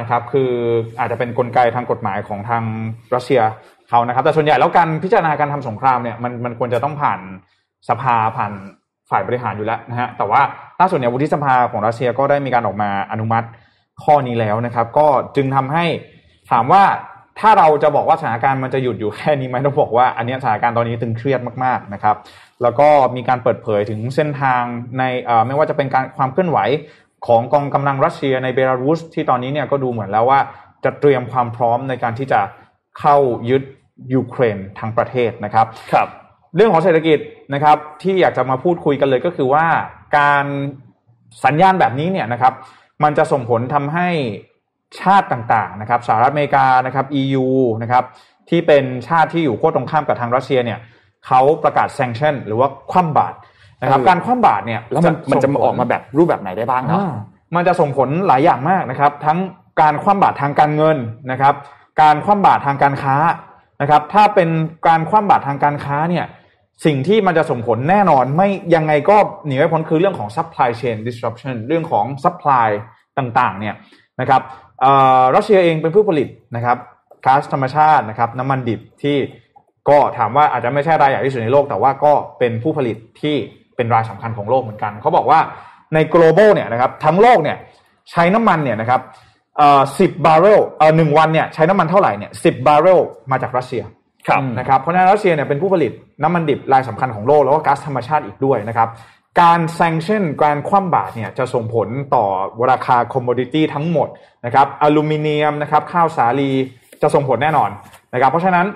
[0.00, 0.50] นะครับ คือ
[0.98, 2.62] อาจจะเป็นนกลไกทางกฎหมายของทาง
[3.14, 3.40] รัสเซีย
[3.88, 7.20] เขานะครับ แต่ส่วนใหญ่แล้วการพิจารณาการทำสงครามเนี่ยมันมันควรจะต้องผ่าน
[7.88, 8.52] สภาผ่าน
[9.10, 10.40] ฝ่ายบริหารอยู่แล้วนะฮะแต่ว่า
[10.80, 13.46] ล่าสุดเนี่ยวุฒิสภาของรัสเซียก็ได้มีการออกมาอนุมัติ
[14.04, 15.06] ข้อนี้แล้วนะครับ ก็
[15.36, 15.84] จึงทำให้
[16.50, 16.84] ถามว่า
[17.40, 22.16] ถ้าเราจะบอกว่าสถานการณ์มันจะหยุดอยู่แค่นี้ไหมต้องบอกว่าอันนี้สถานการณ์ตอนนี้ตึงเครียดมากๆนะครับ
[22.62, 24.62] แล้วก็มีการเปิดเผยถึงเส้นทาง
[24.98, 25.02] ใน
[25.46, 26.58] ไม่ว่าจะเป็นการความเคลื่อนไหว
[27.26, 30.40] ของกองกำลังรัสเซียในเบลารุสที่ตอนนี้เนี่ยก็ดูเหมือนแล้วว่า
[30.84, 32.40] จะเตรียมความพร้อมในการที่จะ
[33.00, 33.16] เข้า
[33.50, 33.62] ยึด
[34.14, 36.08] ยูเครนทั้งประเทศนะครับครับ
[36.56, 37.18] เรื่องของเศรษฐกิจ
[37.54, 39.66] นะครับที่อยากจะมาพูดคุยกันเลยก็คือว่า
[40.16, 40.44] การ
[41.44, 42.52] สัญญาณแบบนี้เนี่ยนะครับ
[43.02, 44.08] มันจะส่งผลทำให้
[45.00, 47.46] ชาติต่างๆนะครับสหรัฐอเมริกานะครับ EU
[47.82, 48.04] นะครับ
[48.48, 50.78] ที่เป็นชาติที่อยู่ขั้วตรงข้ามกับทางรัสเซียเนี่ย
[51.26, 53.36] เขาประกาศแซงชั่นหรือว่าคว่ำบาตร
[53.82, 57.00] นะครับการคว่ำบาตรเนี่ยแล้วมันมันจะออกมาแบบรูปแบบไหนได้บ้างเนาะ
[57.54, 59.38] มันจะส่งผลหลายอย่างมากนะครับ ทั้ง
[59.80, 60.96] การคว่ำบาตรทางการเงิน
[61.30, 61.54] นะครับ
[62.02, 63.16] การคว่ำบาตรทางการค้า
[63.80, 64.48] นะครับ ถ้าเป็น
[64.88, 66.24] การคว่ำบาตรทางการค้าเนี่ย
[66.84, 69.16] สิ่งที่มันจะส่งผลแน่นอนไม่ยังไงก็
[69.46, 72.68] หนีไม่พ้นคือเรื่องของ supply chain disruption เรื่องของ supply
[73.18, 73.74] ต่างๆเนี่ย
[74.20, 74.42] นะครับ
[75.34, 76.76] รัสเซียเองเป็นผู้ผลิตนะครับ
[77.26, 79.16] ก๊าซธรรมชาตินะครับน้ำมันดิบที่
[79.88, 83.36] ก็ถามว่าอาจจะไม่ใช่รายใหญ่ที่สุดในโลก แต่ว่าก็เป็นผู้ผลิตที่
[83.76, 85.40] เป็นรายสำคัญของโลกเหมือนกัน เขาบอกว่า
[85.94, 87.56] ใน global เนี่ยนะครับทั้งโลกเนี่ย
[88.10, 89.00] ใช้น้ำมันเนี่ยนะครับ
[90.00, 90.60] สิบบาร์เรล
[90.96, 93.00] หนึ่งวันเนี่ยใช้น้ำมันเท่าไหร่เนี่ยสิบบาร์เรล
[93.30, 93.82] มาจากรัสเซีย
[94.58, 98.88] นะครับเพราะนั้นรัสเซียเนี่ยเป็นผู้ผลิตน้ำมันดิบรายสำคัญของโลกแล้วก็ก๊าซธรรมชาติอีกด้วยนะครับ
[99.40, 102.24] การ sanction การคว่ำบาตรเนี่ยจะส่งผลต่อ
[102.70, 104.08] ราคา commodity ทั้งหมด
[104.46, 106.50] นะครับอลูมิเนียมนะครับข้าวสาลี
[107.02, 107.70] จะส่งผลแน่นอน
[108.14, 108.66] นะครับเพราะฉะนั้น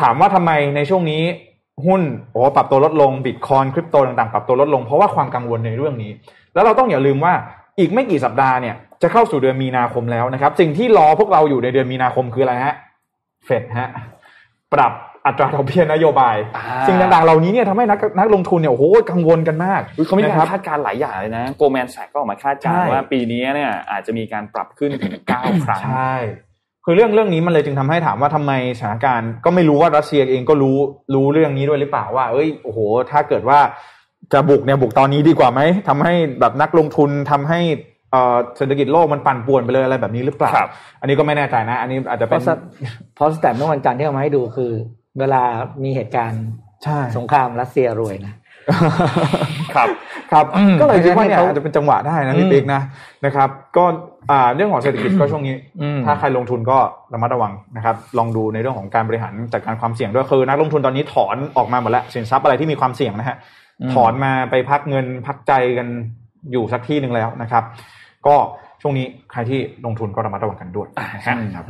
[0.00, 1.22] ถามว่าทำไมในช่วงนี้
[1.86, 6.10] หุ้นโอ้ปรับตัวลดลงบิตคอยน์คริปโตต่างๆ ปรับตัวลดลงเพราะว่าความกังวลในเรื่องนี้
[6.54, 7.32] แล้วเราต้องอย่าลืมว่า
[7.78, 12.74] อีกไม่กี่สัปดาห์เนี่ยจะเข้าสู่เดือนมีนาคมแล้วนะครับสิ่งที่รอพวกเราอยู่ในเดือนมีนาคมคืออะไรฮะ
[13.46, 13.90] เฟดฮะ
[14.74, 14.92] ปรับ
[15.26, 26.14] อัตราดอกเบี้ยนโยบายอ่าสิ่งต่างๆ เหล่านี้เนี่ยทำให้นักนักลงทุนเนี่ยโอ้โหกังวลกันมากอุ๊ยเขามีนะกาครัรบคาดการณ์หลายอย่างเลยนะโกลแมนแสกก็ออกมาคาดการณ์ใช่ว่าปีนี้เนี่ยอาจจะมีการปรับขึ้นถึง9ครั้งใช่
[26.84, 30.76] คือเรื่องเรื่องนี้มันเลยจึงทำให้ถามว่าทำไมสถานการณ์ก็ไม่รู้ว่ารัสเซียเองก็รู้
[31.14, 32.78] รู้เรื่องนี้ด้วยหรือเปล่าว่า เอ้ยโอ้โห
[33.10, 33.58] ถ้าเกิดว่า
[34.32, 37.60] จะบุกเนี่ยบุกตอนนี้ดีกว่าไหมทำให้แบบนักลงทุนทำให้
[38.16, 42.50] เอ่อเศรษฐกิจโลกมันปั่นป่วนไปเลยอะไรแบบนี้หรือเปล่าครับอันนี้ก็ไม่แน่ใจนะ อันนี้อาจจะเพเป็นราะส
[43.14, 44.72] เพราะสแตทเมื่อวันจันทร์ที่เอามาให้ดูคือ
[45.18, 45.42] เวลา
[45.84, 46.42] มีเหตุการณ์
[46.84, 48.34] ใช่สงครามรัสเซียรวยนะ
[49.74, 49.88] ครับ
[50.32, 52.82] ครับอืมก็เลยคิดว่าเนี่ยเพราะฉะนั้นอาจจะเป็นจังหวะได้นะอืพี่มปิ๊กนะ
[53.24, 53.84] นะครับ ก็
[54.30, 56.78] อ่าเรื่องของเศรษฐกิจก็ช่วงนี้อืมถ้าใครลงทุนก็
[57.12, 63.36] ระมัดระวังนะครับ ลองดูในเรื่องของการบริหารจัดการความเสี่ยงด้วยคือนักลงทุนตอนนี้ถอนออกมาหมดแล้วสินทรัพย์อะไรที่มีความเสี่ยงนะฮะ
[63.94, 65.88] ถอนมาไปพักเงินพักใจกัน
[66.52, 67.64] อยู่สักที่หนึ่งแล้วนะครับ
[68.26, 68.36] ก็
[68.82, 71.64] ช่วงนี้ใครที่ลงทุนก็ระมัดระวังกันด้วยอ่าครับครับ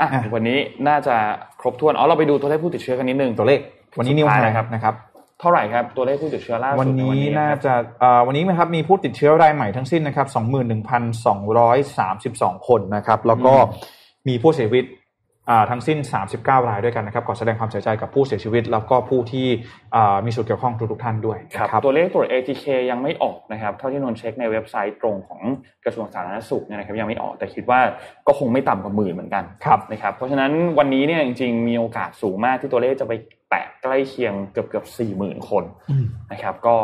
[0.00, 1.16] อะอะวันนี้น่าจะ
[1.60, 3.60] ครบถ้วนอ๋อเราไปดูตัวเลขผู้ติดเชื้อกันนิดนึงตัวเลข
[3.98, 4.94] วันนี้นิวสุดไฮท้ายนะครับนะครับ
[5.40, 10.26] เท่าไหร่ครับตัวเลขผู้ติดเชื้อล่าสุดวันนี้ใน่าจะเอ่อวันนี้นะครับมีผู้ติดเชื้อรายใหม่ทั้งสิ้นนะครับ
[11.52, 13.54] 21,232คนนะครับ แล้วก็
[14.28, 14.98] มีผู้เสียชีวิตอ่า
[15.70, 15.98] ทั้งสิ้น
[16.32, 19.46] 39 รายด้วยกันนะครับขอแสดงความเสียใจกับผู้เสียชีวิต แล้วก็ผู้ที่
[19.94, 25.40] อ่ามีส่วนเกี่ยวข้องทุกๆท่านด้วยครับนะครับตัวเลขตรวจ ATK ยังไม่ออกนะครับเท่าที่นนท์เช็คในเว็บไซต์ตรงของ
[25.84, 27.80] กระทรวงสาธารณสุขเนี่ยนะครับยังไม่ออกแต่คิดว่า
[28.26, 33.12] ก็คงไม่ต่ำกว่าหมื่นเหมือนกันครับนะครับเพราะฉะนั้นวันนี้เนี่ยจริงๆ มีโอกาสสูงมากที่ตัวเลขจะไป
[33.50, 35.64] แตะใกล้เคียงเกือบเกือบสี่หมื่นคน
[36.32, 36.76] นะครับก็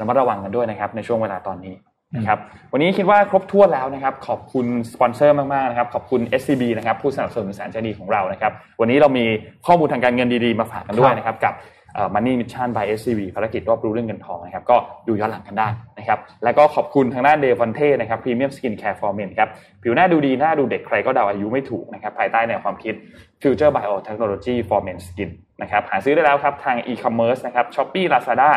[0.00, 1.74] ระมัดระวังกันด้วยนะครับในช่วงเวลาตอนนี้
[2.16, 2.38] นะครับ
[2.72, 9.24] วันนี้คิดว่าครบถ้วนแล้วนะครับ ขอบคุณสปอนเซอร์มากๆนะครับ ขอบคุณ SCB นะครับผู้สนับสนุนแสนใจดีของเรานะครับ วันนี้เรามี
[9.66, 11.54] ข้อมูลทางการเงินดีๆ มาฝากกันด้วยนะครับกับ
[11.94, 14.76] เอ่อ Money Mission by SCB ภารกิจรอบรู้เรื่องเงินทองนะครับ ก็
[15.08, 19.48] ดูย้อนหลังกันได้นะครับ แล้วก็ขอบคุณทางด้านเดวันเท่นะครับ Premium Skin Care for Men ครับ
[19.82, 22.94] ผิวหน้าดูดี หน้าดูเด็กใครก็เดาอายุไม่ถูกนะครับ ภายใต้แนวความคิด
[23.42, 25.30] Future Biotechnology for Men Skin
[25.62, 28.50] นะครับหาซื้อได้แล้วครับทาง e-commerce นะครับ Shopee Lazada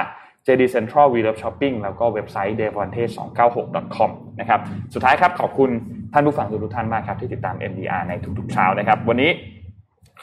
[0.47, 3.55] JD Central We Love Shopping แล้วก็เว็บไซต์ d e v o n t e 2 9
[3.55, 4.59] 6 com นะครับ
[4.93, 5.69] สุดท้ายครับขอบคุณ
[6.13, 9.31] ท่านผู้ฟังทุกท่านมากครับที่ติดตาม MDR ในทุกๆเช้านะครับ วันนี้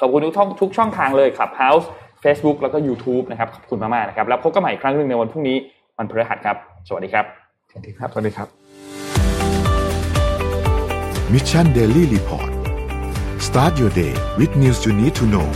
[0.00, 1.86] ขอบคุณทุกช่องทุกช่องทางเลย Clubhouse
[2.24, 5.56] Facebook แล้วก็ YouTube นะครับ ขอบคุณมากๆนะครับ แล้วพบกันใหม่อีกครั้งหนึ่งในวันพรุ่งนี้
[5.98, 6.56] วันพฤหัสครับ
[6.88, 7.24] สวัสดีครับ
[7.70, 8.48] สวัสดีครับ สวัสดีครับ
[11.32, 12.50] Mission Daily Report
[13.46, 15.48] start your day with news you need to know